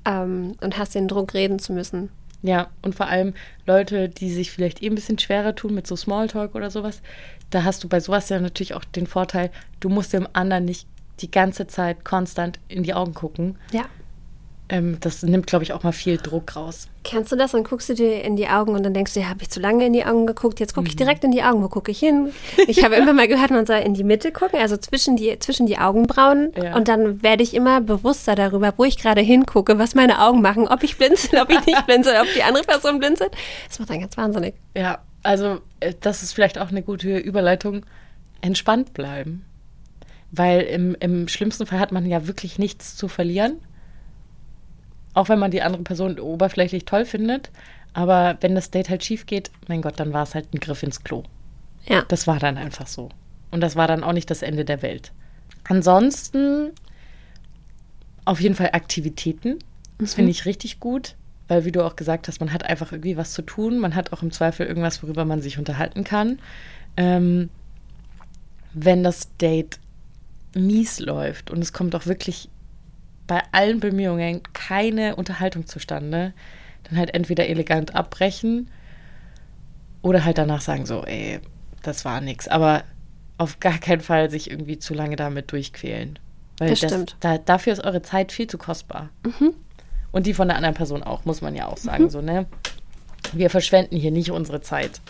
ähm, 0.05 0.55
und 0.61 0.79
hast 0.79 0.95
den 0.95 1.09
Druck, 1.09 1.35
reden 1.35 1.59
zu 1.59 1.73
müssen. 1.73 2.11
Ja, 2.43 2.69
und 2.83 2.95
vor 2.95 3.07
allem 3.07 3.35
Leute, 3.67 4.09
die 4.09 4.31
sich 4.33 4.51
vielleicht 4.51 4.83
eh 4.83 4.87
ein 4.87 4.95
bisschen 4.95 5.19
schwerer 5.19 5.55
tun 5.55 5.75
mit 5.75 5.87
so 5.87 5.97
Smalltalk 5.97 6.55
oder 6.55 6.71
sowas, 6.71 7.03
da 7.51 7.65
hast 7.65 7.85
du 7.85 7.89
bei 7.89 8.01
sowas 8.01 8.29
ja 8.29 8.41
natürlich 8.41 8.75
auch 8.75 8.85
den 8.85 9.07
Vorteil, 9.07 9.51
du 9.81 9.89
musst 9.89 10.13
dem 10.13 10.27
anderen 10.33 10.65
nicht 10.65 10.87
die 11.21 11.31
ganze 11.31 11.67
Zeit 11.67 12.05
konstant 12.05 12.59
in 12.69 12.83
die 12.83 12.95
Augen 12.95 13.15
gucken. 13.15 13.59
Ja. 13.73 13.85
Ähm, 14.73 14.99
das 15.01 15.25
nimmt, 15.25 15.49
glaube 15.49 15.65
ich, 15.65 15.73
auch 15.73 15.83
mal 15.83 15.91
viel 15.91 16.17
Druck 16.17 16.55
raus. 16.55 16.87
Kennst 17.03 17.33
du 17.33 17.37
das? 17.37 17.51
Dann 17.51 17.65
guckst 17.65 17.89
du 17.89 17.95
dir 17.95 18.23
in 18.23 18.37
die 18.37 18.47
Augen 18.47 18.73
und 18.77 18.85
dann 18.85 18.95
denkst 18.95 19.15
du, 19.15 19.21
ja, 19.21 19.29
habe 19.29 19.43
ich 19.43 19.51
zu 19.51 19.59
lange 19.59 19.85
in 19.85 19.93
die 19.93 20.05
Augen 20.05 20.27
geguckt? 20.27 20.61
Jetzt 20.61 20.75
gucke 20.75 20.87
ich 20.87 20.95
direkt 20.95 21.25
in 21.25 21.33
die 21.33 21.43
Augen. 21.43 21.61
Wo 21.63 21.69
gucke 21.69 21.91
ich 21.91 21.99
hin? 21.99 22.31
Ich 22.69 22.85
habe 22.85 22.95
immer 22.95 23.13
mal 23.13 23.27
gehört, 23.27 23.51
man 23.51 23.67
soll 23.67 23.79
in 23.79 23.95
die 23.95 24.05
Mitte 24.05 24.31
gucken, 24.31 24.61
also 24.61 24.77
zwischen 24.77 25.17
die, 25.17 25.37
zwischen 25.41 25.67
die 25.67 25.79
Augenbrauen. 25.79 26.53
Ja. 26.63 26.77
Und 26.77 26.87
dann 26.87 27.21
werde 27.21 27.43
ich 27.43 27.53
immer 27.55 27.81
bewusster 27.81 28.37
darüber, 28.37 28.73
wo 28.77 28.85
ich 28.85 28.97
gerade 28.97 29.21
hingucke, 29.21 29.77
was 29.77 29.97
meine 29.97 30.23
Augen 30.23 30.41
machen, 30.41 30.69
ob 30.69 30.85
ich 30.85 30.97
blinzel, 30.97 31.41
ob 31.41 31.51
ich 31.51 31.67
nicht 31.67 31.85
blinzel, 31.87 32.15
ob 32.21 32.29
die 32.33 32.45
andere 32.45 32.63
Person 32.63 33.01
blinzelt. 33.01 33.33
Das 33.67 33.81
macht 33.81 33.91
dann 33.91 34.01
ganz 34.01 34.17
wahnsinnig. 34.17 34.55
Ja, 34.77 35.01
also 35.25 35.59
äh, 35.81 35.95
das 36.01 36.23
ist 36.23 36.33
vielleicht 36.33 36.59
auch 36.59 36.69
eine 36.69 36.83
gute 36.83 37.19
Überleitung. 37.19 37.85
Entspannt 38.41 38.95
bleiben. 38.95 39.45
Weil 40.31 40.61
im, 40.61 40.97
im 41.01 41.27
schlimmsten 41.27 41.67
Fall 41.67 41.81
hat 41.81 41.91
man 41.91 42.07
ja 42.07 42.29
wirklich 42.29 42.59
nichts 42.59 42.97
zu 42.97 43.09
verlieren. 43.09 43.59
Auch 45.15 45.29
wenn 45.29 45.39
man 45.39 45.51
die 45.51 45.63
andere 45.63 45.83
Person 45.83 46.19
oberflächlich 46.19 46.85
toll 46.85 47.05
findet. 47.05 47.51
Aber 47.93 48.37
wenn 48.41 48.55
das 48.55 48.71
Date 48.71 48.89
halt 48.89 49.05
schief 49.05 49.27
geht, 49.27 49.51
mein 49.67 49.83
Gott, 49.83 49.99
dann 49.99 50.13
war 50.13 50.23
es 50.23 50.35
halt 50.35 50.55
ein 50.55 50.61
Griff 50.61 50.83
ins 50.83 51.03
Klo. 51.03 51.25
Ja. 51.87 52.05
Das 52.09 52.27
war 52.27 52.39
dann 52.39 52.57
einfach 52.57 52.87
so. 52.87 53.09
Und 53.51 53.61
das 53.61 53.75
war 53.75 53.89
dann 53.89 54.05
auch 54.05 54.13
nicht 54.13 54.31
das 54.31 54.43
Ende 54.43 54.65
der 54.65 54.83
Welt. 54.83 55.13
Ansonsten 55.65 56.71
auf 58.25 58.41
jeden 58.41 58.55
Fall 58.55 58.71
Aktivitäten. 58.73 59.59
Das 59.99 60.15
finde 60.15 60.31
ich 60.31 60.47
richtig 60.47 60.81
gut, 60.81 61.17
weil 61.49 61.65
wie 61.65 61.73
du 61.73 61.85
auch 61.85 61.97
gesagt 61.97 62.29
hast, 62.29 62.41
man 62.41 62.53
hat 62.53 62.65
einfach 62.65 62.93
irgendwie 62.93 63.17
was 63.17 63.33
zu 63.33 63.43
tun. 63.43 63.79
Man 63.79 63.95
hat 63.95 64.13
auch 64.13 64.23
im 64.23 64.31
Zweifel 64.31 64.67
irgendwas, 64.67 65.03
worüber 65.03 65.25
man 65.25 65.43
sich 65.43 65.59
unterhalten 65.59 66.05
kann. 66.05 66.39
Ähm, 66.97 67.51
wenn 68.73 69.03
das 69.03 69.37
Date 69.37 69.79
mies 70.55 71.01
läuft 71.01 71.51
und 71.51 71.61
es 71.61 71.73
kommt 71.73 71.95
auch 71.95 72.07
wirklich 72.07 72.49
bei 73.31 73.45
allen 73.53 73.79
Bemühungen 73.79 74.43
keine 74.55 75.15
Unterhaltung 75.15 75.65
zustande, 75.65 76.33
dann 76.83 76.99
halt 76.99 77.15
entweder 77.15 77.47
elegant 77.49 77.95
abbrechen 77.95 78.69
oder 80.03 80.25
halt 80.25 80.37
danach 80.37 80.63
sagen 80.63 80.85
so, 80.85 81.05
ey, 81.05 81.39
das 81.85 82.05
war 82.05 82.21
nix. 82.21 82.49
Aber 82.49 82.83
auf 83.39 83.61
gar 83.61 83.79
keinen 83.79 84.01
Fall 84.01 84.31
sich 84.31 84.51
irgendwie 84.51 84.81
zu 84.81 84.95
lange 84.95 85.15
damit 85.15 85.53
durchquälen. 85.53 86.19
Weil 86.59 86.71
Das 86.71 86.79
stimmt. 86.79 87.15
Da, 87.21 87.39
dafür 87.39 87.73
ist 87.73 87.85
eure 87.85 88.03
Zeit 88.03 88.33
viel 88.33 88.49
zu 88.49 88.59
kostbar. 88.59 89.11
Und 90.11 90.27
die 90.27 90.35
von 90.35 90.49
der 90.49 90.57
anderen 90.57 90.75
Person 90.75 91.05
auch, 91.05 91.25
muss 91.25 91.41
man 91.41 91.55
ja 91.55 91.69
auch 91.69 91.77
sagen. 91.77 92.11
So, 92.11 92.21
ne? 92.21 92.47
Wir 93.33 93.49
verschwenden 93.49 93.97
hier 93.97 94.11
nicht 94.11 94.33
unsere 94.33 94.61
Zeit. 94.61 95.01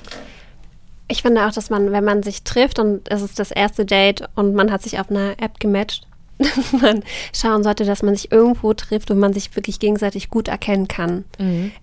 Ich 1.09 1.23
finde 1.23 1.47
auch, 1.47 1.53
dass 1.53 1.71
man, 1.71 1.91
wenn 1.91 2.05
man 2.05 2.23
sich 2.23 2.45
trifft 2.45 2.79
und 2.79 3.11
es 3.11 3.23
ist 3.23 3.39
das 3.39 3.51
erste 3.51 3.87
Date 3.87 4.29
und 4.35 4.55
man 4.55 4.71
hat 4.71 4.83
sich 4.83 5.01
auf 5.01 5.09
einer 5.09 5.41
App 5.41 5.59
gematcht, 5.59 6.07
dass 6.57 6.72
man 6.72 7.05
schauen 7.34 7.62
sollte, 7.62 7.84
dass 7.84 8.03
man 8.03 8.16
sich 8.16 8.32
irgendwo 8.32 8.72
trifft 8.72 9.11
und 9.11 9.18
man 9.18 9.32
sich 9.32 9.55
wirklich 9.55 9.78
gegenseitig 9.78 10.30
gut 10.30 10.49
erkennen 10.49 10.88
kann. 10.88 11.24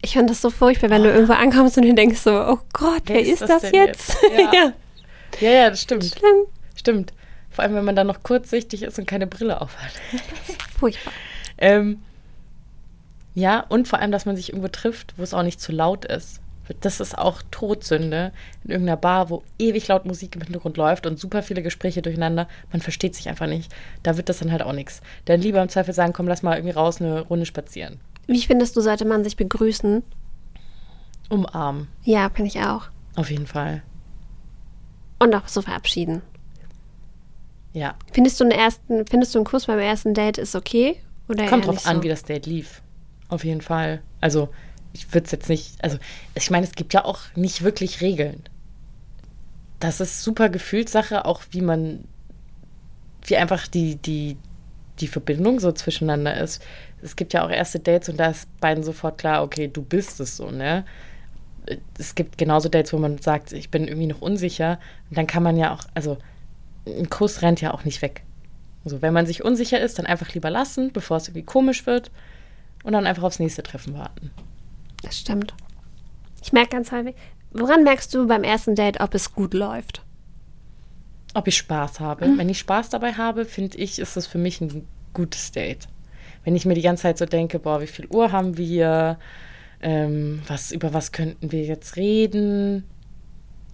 Ich 0.01 0.13
finde 0.13 0.27
das 0.27 0.41
so 0.41 0.49
furchtbar, 0.49 0.89
wenn 0.89 1.03
du 1.03 1.11
irgendwo 1.11 1.33
ankommst 1.33 1.77
und 1.77 1.83
du 1.83 1.93
denkst 1.93 2.19
so, 2.19 2.31
oh 2.31 2.59
Gott, 2.73 3.03
wer, 3.05 3.21
ist, 3.21 3.41
das, 3.41 3.61
denn 3.61 3.73
jetzt? 3.73 4.17
jetzt? 4.21 4.31
Ja. 4.37 4.51
ja, 4.53 4.73
Ja, 5.39 5.51
ja, 5.51 5.69
das 5.69 5.81
stimmt. 5.81 6.05
schlimm. 6.05 6.45
Stimmt. 6.75 7.13
Vor 7.51 7.63
allem, 7.63 7.75
wenn 7.75 7.85
man 7.85 7.95
dann 7.95 8.07
noch 8.07 8.23
kurzsichtig 8.23 8.83
ist 8.83 8.99
und 8.99 9.07
keine 9.07 9.27
Brille 9.27 9.61
aufhat. 9.61 9.91
Furchtbar. 10.79 11.13
Ähm, 11.57 11.99
ja, 13.33 13.59
und 13.69 13.87
vor 13.87 13.99
allem, 13.99 14.11
dass 14.11 14.25
man 14.25 14.35
sich 14.35 14.49
irgendwo 14.49 14.67
trifft, 14.67 15.13
wo 15.17 15.23
es 15.23 15.33
auch 15.33 15.43
nicht 15.43 15.61
zu 15.61 15.71
laut 15.71 16.05
ist. 16.05 16.39
Das 16.81 16.99
ist 16.99 17.17
auch 17.17 17.41
Todsünde 17.51 18.31
in 18.63 18.71
irgendeiner 18.71 18.97
Bar, 18.97 19.29
wo 19.29 19.43
ewig 19.57 19.87
laut 19.87 20.05
Musik 20.05 20.35
im 20.35 20.41
Hintergrund 20.41 20.77
läuft 20.77 21.05
und 21.05 21.19
super 21.19 21.43
viele 21.43 21.63
Gespräche 21.63 22.01
durcheinander. 22.01 22.47
Man 22.71 22.81
versteht 22.81 23.15
sich 23.15 23.29
einfach 23.29 23.47
nicht. 23.47 23.73
Da 24.03 24.17
wird 24.17 24.29
das 24.29 24.39
dann 24.39 24.51
halt 24.51 24.61
auch 24.61 24.73
nichts. 24.73 25.01
Dann 25.25 25.41
lieber 25.41 25.61
im 25.61 25.69
Zweifel 25.69 25.93
sagen, 25.93 26.13
komm, 26.13 26.27
lass 26.27 26.43
mal 26.43 26.55
irgendwie 26.57 26.73
raus 26.73 27.01
eine 27.01 27.21
Runde 27.21 27.45
spazieren. 27.45 27.99
Wie 28.27 28.41
findest 28.41 28.75
du, 28.75 28.81
sollte 28.81 29.05
man 29.05 29.23
sich 29.23 29.37
begrüßen? 29.37 30.03
Umarmen. 31.29 31.87
Ja, 32.03 32.29
finde 32.29 32.49
ich 32.49 32.59
auch. 32.59 32.89
Auf 33.15 33.31
jeden 33.31 33.47
Fall. 33.47 33.83
Und 35.19 35.33
auch 35.33 35.47
so 35.47 35.61
verabschieden. 35.61 36.21
Ja. 37.73 37.95
Findest 38.11 38.39
du 38.39 38.43
einen 38.43 38.51
ersten, 38.51 39.05
findest 39.07 39.33
du 39.35 39.39
einen 39.39 39.45
Kuss 39.45 39.65
beim 39.65 39.79
ersten 39.79 40.13
Date 40.13 40.37
ist 40.37 40.55
okay? 40.55 40.97
Oder 41.29 41.47
Kommt 41.47 41.65
drauf 41.65 41.75
nicht 41.75 41.87
an, 41.87 41.97
so? 41.97 42.03
wie 42.03 42.09
das 42.09 42.23
Date 42.23 42.45
lief. 42.45 42.81
Auf 43.29 43.43
jeden 43.43 43.61
Fall. 43.61 44.01
Also, 44.21 44.49
ich 44.97 45.13
würde 45.13 45.25
es 45.25 45.31
jetzt 45.31 45.49
nicht. 45.49 45.83
Also, 45.83 45.97
ich 46.35 46.49
meine, 46.49 46.65
es 46.65 46.73
gibt 46.73 46.93
ja 46.93 47.05
auch 47.05 47.19
nicht 47.35 47.63
wirklich 47.63 48.01
Regeln. 48.01 48.43
Das 49.79 49.99
ist 50.01 50.23
super 50.23 50.49
Gefühlssache, 50.49 51.25
auch 51.25 51.41
wie 51.51 51.61
man. 51.61 52.03
Wie 53.25 53.37
einfach 53.37 53.67
die, 53.67 53.97
die, 53.97 54.37
die 54.99 55.07
Verbindung 55.07 55.59
so 55.59 55.71
zwischeneinander 55.71 56.39
ist. 56.39 56.63
Es 57.01 57.15
gibt 57.15 57.33
ja 57.33 57.45
auch 57.45 57.49
erste 57.49 57.79
Dates 57.79 58.09
und 58.09 58.17
da 58.17 58.27
ist 58.27 58.47
beiden 58.59 58.83
sofort 58.83 59.17
klar, 59.17 59.43
okay, 59.43 59.67
du 59.67 59.81
bist 59.83 60.19
es 60.19 60.37
so, 60.37 60.49
ne? 60.49 60.85
Es 61.97 62.15
gibt 62.15 62.37
genauso 62.37 62.69
Dates, 62.69 62.93
wo 62.93 62.97
man 62.97 63.17
sagt, 63.17 63.51
ich 63.51 63.69
bin 63.69 63.87
irgendwie 63.87 64.07
noch 64.07 64.21
unsicher. 64.21 64.79
Und 65.09 65.17
dann 65.17 65.27
kann 65.27 65.43
man 65.43 65.57
ja 65.57 65.73
auch, 65.73 65.83
also 65.93 66.17
ein 66.85 67.09
Kuss 67.09 67.41
rennt 67.41 67.59
ja 67.59 67.73
auch 67.73 67.83
nicht 67.83 68.01
weg. 68.01 68.23
Also 68.85 69.01
wenn 69.01 69.13
man 69.13 69.27
sich 69.27 69.43
unsicher 69.43 69.79
ist, 69.81 69.99
dann 69.99 70.05
einfach 70.05 70.33
lieber 70.33 70.49
lassen, 70.49 70.93
bevor 70.93 71.17
es 71.17 71.27
irgendwie 71.27 71.43
komisch 71.43 71.85
wird. 71.85 72.09
Und 72.83 72.93
dann 72.93 73.05
einfach 73.05 73.23
aufs 73.23 73.39
nächste 73.39 73.63
Treffen 73.63 73.95
warten. 73.95 74.31
Das 75.03 75.17
stimmt. 75.19 75.53
Ich 76.41 76.53
merke 76.53 76.69
ganz 76.69 76.91
häufig, 76.91 77.15
woran 77.51 77.83
merkst 77.83 78.13
du 78.13 78.27
beim 78.27 78.43
ersten 78.43 78.75
Date, 78.75 78.99
ob 78.99 79.13
es 79.13 79.33
gut 79.33 79.53
läuft? 79.53 80.01
Ob 81.33 81.47
ich 81.47 81.57
Spaß 81.57 81.99
habe. 81.99 82.37
Wenn 82.37 82.49
ich 82.49 82.59
Spaß 82.59 82.89
dabei 82.89 83.13
habe, 83.13 83.45
finde 83.45 83.77
ich, 83.77 83.99
ist 83.99 84.17
das 84.17 84.27
für 84.27 84.37
mich 84.37 84.61
ein 84.61 84.87
gutes 85.13 85.51
Date. 85.51 85.87
Wenn 86.43 86.55
ich 86.55 86.65
mir 86.65 86.73
die 86.73 86.81
ganze 86.81 87.03
Zeit 87.03 87.17
so 87.17 87.25
denke, 87.25 87.59
boah, 87.59 87.81
wie 87.81 87.87
viel 87.87 88.07
Uhr 88.07 88.31
haben 88.31 88.57
wir? 88.57 89.19
Ähm, 89.81 90.41
was, 90.47 90.71
über 90.71 90.93
was 90.93 91.11
könnten 91.11 91.51
wir 91.51 91.63
jetzt 91.63 91.97
reden? 91.97 92.83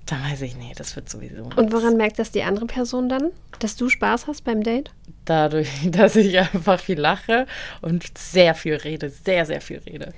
Dann 0.05 0.21
weiß 0.23 0.41
ich, 0.41 0.57
nee, 0.57 0.73
das 0.75 0.95
wird 0.95 1.09
sowieso. 1.09 1.43
Und 1.55 1.71
woran 1.71 1.95
merkt 1.95 2.19
das 2.19 2.31
die 2.31 2.43
andere 2.43 2.65
Person 2.65 3.07
dann? 3.07 3.29
Dass 3.59 3.77
du 3.77 3.87
Spaß 3.87 4.27
hast 4.27 4.43
beim 4.43 4.61
Date? 4.61 4.91
Dadurch, 5.23 5.69
dass 5.85 6.15
ich 6.15 6.37
einfach 6.37 6.79
viel 6.79 6.99
lache 6.99 7.45
und 7.81 8.17
sehr 8.17 8.53
viel 8.55 8.75
rede, 8.75 9.09
sehr, 9.09 9.45
sehr 9.45 9.61
viel 9.61 9.77
rede. 9.79 10.13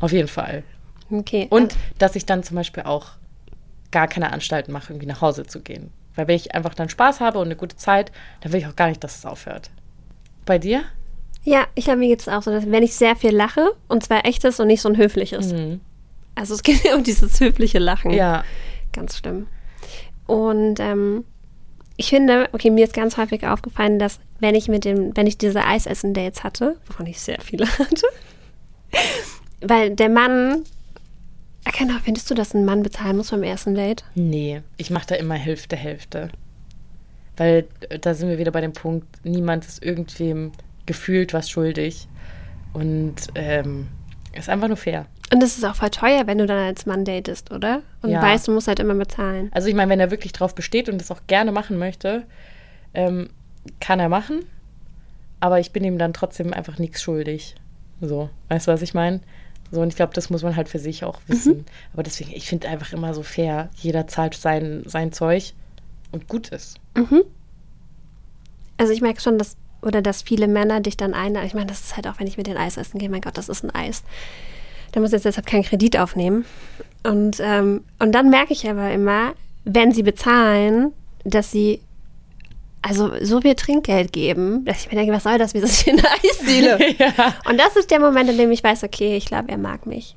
Auf 0.00 0.12
jeden 0.12 0.28
Fall. 0.28 0.62
Okay. 1.10 1.46
Und 1.50 1.76
dass 1.98 2.16
ich 2.16 2.26
dann 2.26 2.42
zum 2.42 2.56
Beispiel 2.56 2.84
auch 2.84 3.12
gar 3.90 4.08
keine 4.08 4.32
Anstalten 4.32 4.72
mache, 4.72 4.92
irgendwie 4.92 5.06
nach 5.06 5.20
Hause 5.20 5.46
zu 5.46 5.60
gehen. 5.60 5.90
Weil 6.14 6.28
wenn 6.28 6.36
ich 6.36 6.54
einfach 6.54 6.74
dann 6.74 6.88
Spaß 6.88 7.20
habe 7.20 7.38
und 7.38 7.46
eine 7.46 7.56
gute 7.56 7.76
Zeit, 7.76 8.12
dann 8.40 8.52
will 8.52 8.60
ich 8.60 8.66
auch 8.66 8.76
gar 8.76 8.88
nicht, 8.88 9.02
dass 9.02 9.18
es 9.18 9.24
aufhört. 9.24 9.70
Bei 10.44 10.58
dir? 10.58 10.84
ja, 11.48 11.66
ich 11.74 11.88
habe 11.88 11.98
mir 11.98 12.08
jetzt 12.08 12.28
auch 12.28 12.42
so, 12.42 12.50
dass 12.50 12.70
wenn 12.70 12.82
ich 12.82 12.94
sehr 12.94 13.16
viel 13.16 13.34
lache, 13.34 13.72
und 13.88 14.04
zwar 14.04 14.26
echtes 14.26 14.60
und 14.60 14.66
nicht 14.66 14.82
so 14.82 14.88
ein 14.88 14.96
höfliches. 14.96 15.54
Also 16.34 16.54
es 16.54 16.62
geht 16.62 16.84
ja 16.84 16.94
um 16.94 17.02
dieses 17.02 17.40
höfliche 17.40 17.78
Lachen. 17.78 18.10
Ja. 18.10 18.44
Ganz 18.92 19.16
schlimm. 19.16 19.46
Und 20.26 20.78
ähm, 20.80 21.24
ich 21.96 22.10
finde, 22.10 22.48
okay, 22.52 22.70
mir 22.70 22.84
ist 22.84 22.94
ganz 22.94 23.16
häufig 23.16 23.46
aufgefallen, 23.46 23.98
dass 23.98 24.20
wenn 24.40 24.54
ich 24.54 24.68
mit 24.68 24.84
dem, 24.84 25.16
wenn 25.16 25.26
ich 25.26 25.38
diese 25.38 25.64
Eisessen-Dates 25.64 26.44
hatte, 26.44 26.76
wovon 26.86 27.06
ich 27.06 27.20
sehr 27.20 27.40
viele 27.40 27.66
hatte, 27.78 28.06
weil 29.60 29.94
der 29.94 30.08
Mann, 30.08 30.64
genau, 31.78 31.94
findest 32.02 32.30
du, 32.30 32.34
dass 32.34 32.54
ein 32.54 32.64
Mann 32.64 32.82
bezahlen 32.82 33.16
muss 33.16 33.30
beim 33.30 33.42
ersten 33.42 33.74
Date? 33.74 34.04
Nee, 34.14 34.62
ich 34.76 34.90
mache 34.90 35.06
da 35.08 35.14
immer 35.16 35.34
Hälfte, 35.34 35.76
Hälfte. 35.76 36.30
Weil 37.36 37.66
äh, 37.88 37.98
da 37.98 38.14
sind 38.14 38.28
wir 38.28 38.38
wieder 38.38 38.50
bei 38.52 38.60
dem 38.60 38.72
Punkt, 38.72 39.06
niemand 39.24 39.64
ist 39.66 39.82
irgendwem 39.82 40.52
gefühlt 40.86 41.32
was 41.34 41.50
schuldig. 41.50 42.08
Und 42.72 43.16
ähm, 43.34 43.88
ist 44.34 44.48
einfach 44.48 44.68
nur 44.68 44.76
fair. 44.76 45.06
Und 45.32 45.40
das 45.42 45.58
ist 45.58 45.64
auch 45.64 45.74
voll 45.74 45.90
teuer, 45.90 46.26
wenn 46.26 46.38
du 46.38 46.46
dann 46.46 46.58
als 46.58 46.86
Mann 46.86 47.04
datest, 47.04 47.50
oder? 47.52 47.82
Und 48.02 48.10
Ja. 48.10 48.22
weißt, 48.22 48.48
du 48.48 48.52
musst 48.52 48.68
halt 48.68 48.78
immer 48.80 48.94
bezahlen. 48.94 49.50
Also 49.52 49.68
ich 49.68 49.74
meine, 49.74 49.90
wenn 49.90 50.00
er 50.00 50.10
wirklich 50.10 50.32
drauf 50.32 50.54
besteht 50.54 50.88
und 50.88 50.98
das 51.00 51.10
auch 51.10 51.20
gerne 51.26 51.52
machen 51.52 51.78
möchte, 51.78 52.24
ähm, 52.94 53.28
kann 53.80 54.00
er 54.00 54.08
machen. 54.08 54.40
Aber 55.40 55.60
ich 55.60 55.72
bin 55.72 55.84
ihm 55.84 55.98
dann 55.98 56.12
trotzdem 56.12 56.52
einfach 56.52 56.78
nichts 56.78 57.02
schuldig. 57.02 57.54
So, 58.00 58.30
weißt 58.48 58.68
du, 58.68 58.72
was 58.72 58.82
ich 58.82 58.94
meine? 58.94 59.20
So, 59.70 59.80
und 59.80 59.88
ich 59.88 59.96
glaube, 59.96 60.14
das 60.14 60.30
muss 60.30 60.42
man 60.42 60.56
halt 60.56 60.68
für 60.68 60.78
sich 60.78 61.04
auch 61.04 61.20
wissen. 61.26 61.66
Aber 61.92 62.02
deswegen, 62.02 62.32
ich 62.32 62.46
finde 62.48 62.68
einfach 62.68 62.92
immer 62.92 63.12
so 63.14 63.22
fair, 63.22 63.68
jeder 63.76 64.06
zahlt 64.06 64.34
sein, 64.34 64.82
sein 64.86 65.12
Zeug 65.12 65.52
und 66.12 66.26
gut 66.28 66.48
ist. 66.48 66.78
Also 68.78 68.92
ich 68.92 69.00
merke 69.00 69.20
schon, 69.20 69.38
dass, 69.38 69.56
oder 69.82 70.00
dass 70.02 70.22
viele 70.22 70.48
Männer 70.48 70.80
dich 70.80 70.96
dann 70.96 71.12
einladen. 71.14 71.46
Ich 71.46 71.54
meine, 71.54 71.66
das 71.66 71.80
ist 71.80 71.96
halt 71.96 72.06
auch, 72.08 72.18
wenn 72.18 72.26
ich 72.26 72.38
mit 72.38 72.46
den 72.46 72.56
Eis 72.56 72.76
essen 72.76 72.98
gehe, 72.98 73.10
mein 73.10 73.20
Gott, 73.20 73.36
das 73.36 73.48
ist 73.48 73.62
ein 73.64 73.74
Eis. 73.74 74.02
der 74.94 75.02
muss 75.02 75.12
jetzt 75.12 75.24
deshalb 75.24 75.46
keinen 75.46 75.64
Kredit 75.64 75.98
aufnehmen. 75.98 76.44
Und, 77.04 77.38
ähm, 77.40 77.84
und 77.98 78.12
dann 78.12 78.30
merke 78.30 78.52
ich 78.52 78.68
aber 78.68 78.90
immer, 78.90 79.34
wenn 79.64 79.92
sie 79.92 80.02
bezahlen, 80.02 80.92
dass 81.24 81.50
sie 81.50 81.80
also 82.88 83.12
so 83.22 83.40
viel 83.40 83.54
Trinkgeld 83.54 84.12
geben, 84.12 84.64
dass 84.64 84.80
ich 84.80 84.90
mir 84.90 84.96
denke, 84.96 85.12
was 85.12 85.24
soll 85.24 85.36
das, 85.36 85.52
wie 85.52 85.60
das 85.60 85.80
hier 85.80 85.92
eine 85.92 86.02
Eisdiele? 86.24 86.78
ja. 86.98 87.34
Und 87.48 87.58
das 87.58 87.76
ist 87.76 87.90
der 87.90 88.00
Moment, 88.00 88.30
in 88.30 88.38
dem 88.38 88.50
ich 88.50 88.64
weiß, 88.64 88.84
okay, 88.84 89.16
ich 89.16 89.26
glaube, 89.26 89.50
er 89.50 89.58
mag 89.58 89.86
mich. 89.86 90.16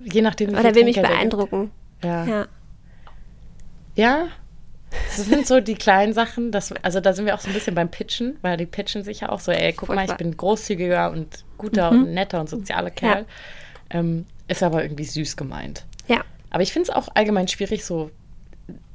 Je 0.00 0.22
nachdem, 0.22 0.52
wie 0.52 0.56
Oder 0.56 0.74
will 0.74 0.84
mich 0.84 1.00
beeindrucken. 1.00 1.70
Ja. 2.02 2.24
Ja. 2.24 2.46
Ja. 3.94 4.28
Das 5.16 5.26
sind 5.26 5.46
so 5.46 5.60
die 5.60 5.74
kleinen 5.74 6.14
Sachen, 6.14 6.52
das, 6.52 6.72
also 6.82 7.00
da 7.00 7.12
sind 7.12 7.26
wir 7.26 7.34
auch 7.34 7.40
so 7.40 7.48
ein 7.48 7.54
bisschen 7.54 7.74
beim 7.74 7.90
Pitchen, 7.90 8.38
weil 8.40 8.56
die 8.56 8.66
pitchen 8.66 9.02
sich 9.02 9.20
ja 9.20 9.28
auch 9.28 9.40
so, 9.40 9.52
ey, 9.52 9.72
guck 9.72 9.88
mal, 9.88 9.96
ich 9.96 9.98
Furchtbar. 10.06 10.18
bin 10.18 10.36
großzügiger 10.36 11.10
und 11.10 11.44
guter 11.58 11.90
und 11.90 12.14
netter 12.14 12.40
und 12.40 12.48
sozialer 12.48 12.90
Kerl. 12.90 13.26
Ähm, 13.90 14.24
ist 14.48 14.62
aber 14.62 14.82
irgendwie 14.82 15.04
süß 15.04 15.36
gemeint. 15.36 15.84
Ja. 16.06 16.24
Aber 16.50 16.62
ich 16.62 16.72
finde 16.72 16.90
es 16.90 16.96
auch 16.96 17.08
allgemein 17.14 17.48
schwierig, 17.48 17.84
so 17.84 18.10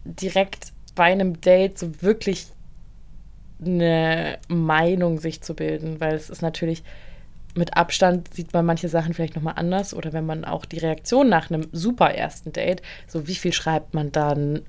direkt 0.05 0.71
bei 0.95 1.05
einem 1.05 1.39
Date 1.41 1.77
so 1.77 2.01
wirklich 2.01 2.47
eine 3.63 4.39
Meinung 4.47 5.19
sich 5.19 5.41
zu 5.41 5.53
bilden, 5.53 5.99
weil 5.99 6.15
es 6.15 6.29
ist 6.29 6.41
natürlich 6.41 6.83
mit 7.55 7.75
Abstand 7.75 8.33
sieht 8.33 8.53
man 8.53 8.65
manche 8.65 8.87
Sachen 8.87 9.13
vielleicht 9.13 9.35
nochmal 9.35 9.55
anders 9.57 9.93
oder 9.93 10.13
wenn 10.13 10.25
man 10.25 10.45
auch 10.45 10.65
die 10.65 10.79
Reaktion 10.79 11.29
nach 11.29 11.49
einem 11.51 11.67
super 11.71 12.13
ersten 12.13 12.53
Date, 12.53 12.81
so 13.07 13.27
wie 13.27 13.35
viel 13.35 13.53
schreibt 13.53 13.93
man 13.93 14.11
dann, 14.11 14.61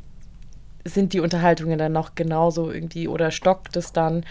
sind 0.84 1.12
die 1.12 1.20
Unterhaltungen 1.20 1.78
dann 1.78 1.92
noch 1.92 2.14
genauso 2.14 2.70
irgendwie 2.70 3.08
oder 3.08 3.30
stockt 3.30 3.76
es 3.76 3.92
dann? 3.92 4.24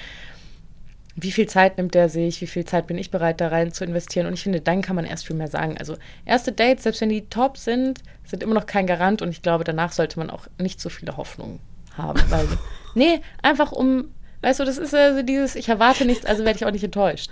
Wie 1.16 1.32
viel 1.32 1.48
Zeit 1.48 1.78
nimmt 1.78 1.94
der 1.94 2.10
sich? 2.10 2.42
Wie 2.42 2.48
viel 2.48 2.66
Zeit 2.66 2.88
bin 2.88 2.98
ich 2.98 3.12
bereit, 3.12 3.42
da 3.42 3.50
rein 3.50 3.74
zu 3.74 3.84
investieren? 3.84 4.28
Und 4.28 4.34
ich 4.34 4.44
finde, 4.44 4.62
dann 4.62 4.82
kann 4.82 4.96
man 4.96 5.06
erst 5.06 5.28
viel 5.28 5.36
mehr 5.36 5.50
sagen. 5.50 5.78
Also, 5.78 5.98
erste 6.26 6.54
Dates, 6.54 6.84
selbst 6.84 7.02
wenn 7.02 7.10
die 7.10 7.28
top 7.28 7.58
sind, 7.58 8.00
sind 8.24 8.44
immer 8.44 8.54
noch 8.54 8.66
kein 8.66 8.88
Garant. 8.88 9.22
Und 9.22 9.30
ich 9.30 9.42
glaube, 9.42 9.66
danach 9.66 9.92
sollte 9.92 10.20
man 10.20 10.30
auch 10.30 10.48
nicht 10.58 10.80
so 10.80 10.90
viele 10.90 11.18
Hoffnungen 11.18 11.60
haben. 11.98 12.22
Weil, 12.30 12.48
nee, 12.96 13.20
einfach 13.42 13.74
um, 13.74 14.06
weißt 14.42 14.60
du, 14.60 14.66
das 14.66 14.78
ist 14.78 14.94
ja 14.94 15.14
so 15.16 15.22
dieses, 15.22 15.56
ich 15.56 15.70
erwarte 15.70 16.06
nichts, 16.06 16.26
also 16.26 16.44
werde 16.46 16.58
ich 16.58 16.66
auch 16.66 16.72
nicht 16.72 16.84
enttäuscht. 16.84 17.32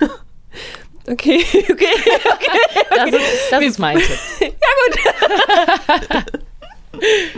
Okay, 1.06 1.42
okay. 1.70 1.86
Das 2.94 3.08
ist, 3.08 3.50
das 3.50 3.62
ist 3.64 3.78
mein 3.78 3.98
Tipp. 3.98 4.18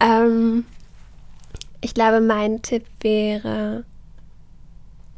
Ähm, 0.00 0.64
ich 1.80 1.94
glaube, 1.94 2.20
mein 2.20 2.62
Tipp 2.62 2.84
wäre, 3.00 3.84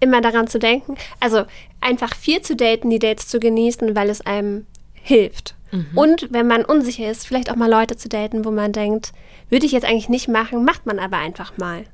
immer 0.01 0.21
daran 0.21 0.47
zu 0.47 0.59
denken, 0.59 0.97
also 1.21 1.45
einfach 1.81 2.15
viel 2.15 2.43
zu 2.43 2.55
daten, 2.55 2.91
die 2.91 2.99
Dates 2.99 3.29
zu 3.29 3.41
genießen, 3.41 3.97
weil 3.97 4.11
es 4.11 4.21
einem 4.21 4.67
hilft. 4.93 5.55
Und 5.95 6.29
wenn 6.33 6.47
man 6.47 6.65
unsicher 6.65 7.11
ist, 7.11 7.27
vielleicht 7.27 7.51
auch 7.51 7.57
mal 7.57 7.69
Leute 7.71 7.97
zu 7.97 8.09
daten, 8.09 8.45
wo 8.45 8.51
man 8.51 8.73
denkt, 8.73 9.13
würde 9.51 9.67
ich 9.67 9.73
jetzt 9.73 9.85
eigentlich 9.85 10.09
nicht 10.09 10.27
machen, 10.29 10.65
macht 10.65 10.87
man 10.87 10.99
aber 10.99 11.19
einfach 11.19 11.59
mal. 11.59 11.85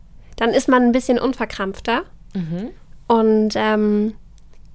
Dann 0.43 0.51
ist 0.55 0.67
man 0.67 0.83
ein 0.83 0.91
bisschen 0.91 1.21
unverkrampfter. 1.21 2.03
Und 3.07 3.53
ähm, 3.55 4.15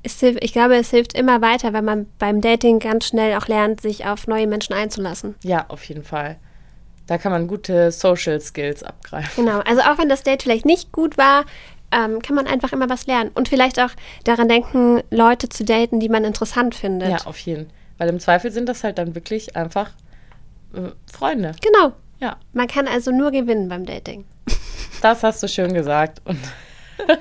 es 0.02 0.18
hilft, 0.22 0.42
ich 0.42 0.54
glaube, 0.54 0.78
es 0.78 0.92
hilft 0.92 1.12
immer 1.12 1.42
weiter, 1.42 1.74
wenn 1.74 1.84
man 1.84 2.06
beim 2.20 2.40
Dating 2.40 2.80
ganz 2.80 3.08
schnell 3.08 3.36
auch 3.36 3.50
lernt, 3.50 3.82
sich 3.82 4.06
auf 4.06 4.28
neue 4.28 4.48
Menschen 4.48 4.72
einzulassen. 4.72 5.36
Ja, 5.44 5.66
auf 5.68 5.84
jeden 5.84 6.06
Fall. 6.06 6.38
Da 7.06 7.18
kann 7.18 7.34
man 7.34 7.50
gute 7.50 7.92
Social 7.92 8.40
Skills 8.40 8.82
abgreifen. 8.82 9.44
Genau, 9.46 9.60
also 9.60 9.82
auch 9.82 9.98
wenn 9.98 10.08
das 10.08 10.24
Date 10.24 10.44
vielleicht 10.44 10.66
nicht 10.66 10.94
gut 10.94 11.18
war, 11.18 11.44
ähm, 11.92 12.22
kann 12.22 12.38
man 12.38 12.48
einfach 12.48 12.72
immer 12.72 12.90
was 12.90 13.06
lernen. 13.06 13.32
Und 13.34 13.50
vielleicht 13.50 13.78
auch 13.82 13.92
daran 14.24 14.48
denken, 14.48 15.02
Leute 15.12 15.50
zu 15.50 15.66
daten, 15.66 16.00
die 16.00 16.08
man 16.08 16.24
interessant 16.24 16.76
findet. 16.76 17.10
Ja, 17.10 17.18
auf 17.26 17.40
jeden. 17.40 17.70
Weil 17.98 18.08
im 18.08 18.22
Zweifel 18.22 18.52
sind 18.52 18.70
das 18.70 18.86
halt 18.86 19.00
dann 19.00 19.16
wirklich 19.16 19.58
einfach 19.58 19.90
äh, 20.74 20.92
Freunde. 21.12 21.52
Genau. 21.62 21.92
Ja, 22.22 22.38
Man 22.54 22.68
kann 22.68 22.88
also 22.88 23.12
nur 23.12 23.32
gewinnen 23.32 23.68
beim 23.68 23.86
Dating. 23.86 24.24
Das 25.02 25.24
hast 25.24 25.44
du 25.44 25.48
schön 25.48 25.74
gesagt. 25.74 26.22
Und 26.26 26.40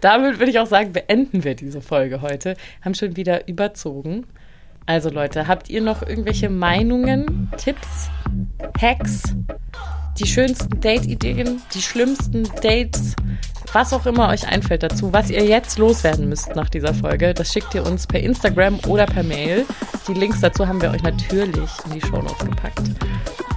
damit 0.00 0.38
würde 0.38 0.50
ich 0.50 0.58
auch 0.58 0.66
sagen, 0.66 0.92
beenden 0.92 1.44
wir 1.44 1.54
diese 1.54 1.80
Folge 1.80 2.22
heute. 2.22 2.56
Haben 2.82 2.94
schon 2.94 3.16
wieder 3.16 3.48
überzogen. 3.48 4.26
Also 4.86 5.10
Leute, 5.10 5.46
habt 5.46 5.70
ihr 5.70 5.82
noch 5.82 6.02
irgendwelche 6.02 6.48
Meinungen, 6.48 7.50
Tipps, 7.56 8.10
Hacks, 8.80 9.22
die 10.18 10.26
schönsten 10.26 10.80
Date-Ideen, 10.80 11.62
die 11.74 11.82
schlimmsten 11.82 12.44
Dates, 12.62 13.14
was 13.72 13.92
auch 13.92 14.06
immer 14.06 14.28
euch 14.30 14.48
einfällt 14.48 14.82
dazu, 14.82 15.12
was 15.12 15.30
ihr 15.30 15.44
jetzt 15.44 15.78
loswerden 15.78 16.28
müsst 16.28 16.56
nach 16.56 16.68
dieser 16.68 16.92
Folge, 16.92 17.34
das 17.34 17.52
schickt 17.52 17.74
ihr 17.74 17.86
uns 17.86 18.06
per 18.06 18.20
Instagram 18.20 18.80
oder 18.88 19.06
per 19.06 19.22
Mail. 19.22 19.64
Die 20.08 20.14
Links 20.14 20.40
dazu 20.40 20.66
haben 20.66 20.82
wir 20.82 20.90
euch 20.90 21.02
natürlich 21.02 21.70
in 21.86 21.92
die 21.92 22.00
Shownotes 22.00 22.44
gepackt. 22.44 22.90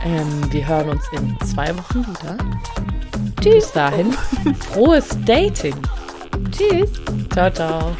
Ähm, 0.06 0.52
wir 0.52 0.68
hören 0.68 0.90
uns 0.90 1.04
in 1.14 1.38
zwei 1.48 1.76
Wochen 1.78 2.06
wieder. 2.06 2.38
Tschüss. 3.42 3.54
Bis 3.56 3.72
dahin. 3.72 4.12
Frohes 4.72 5.10
Dating. 5.26 5.76
Tschüss. 6.52 6.92
Ciao, 7.32 7.50
ciao. 7.50 7.96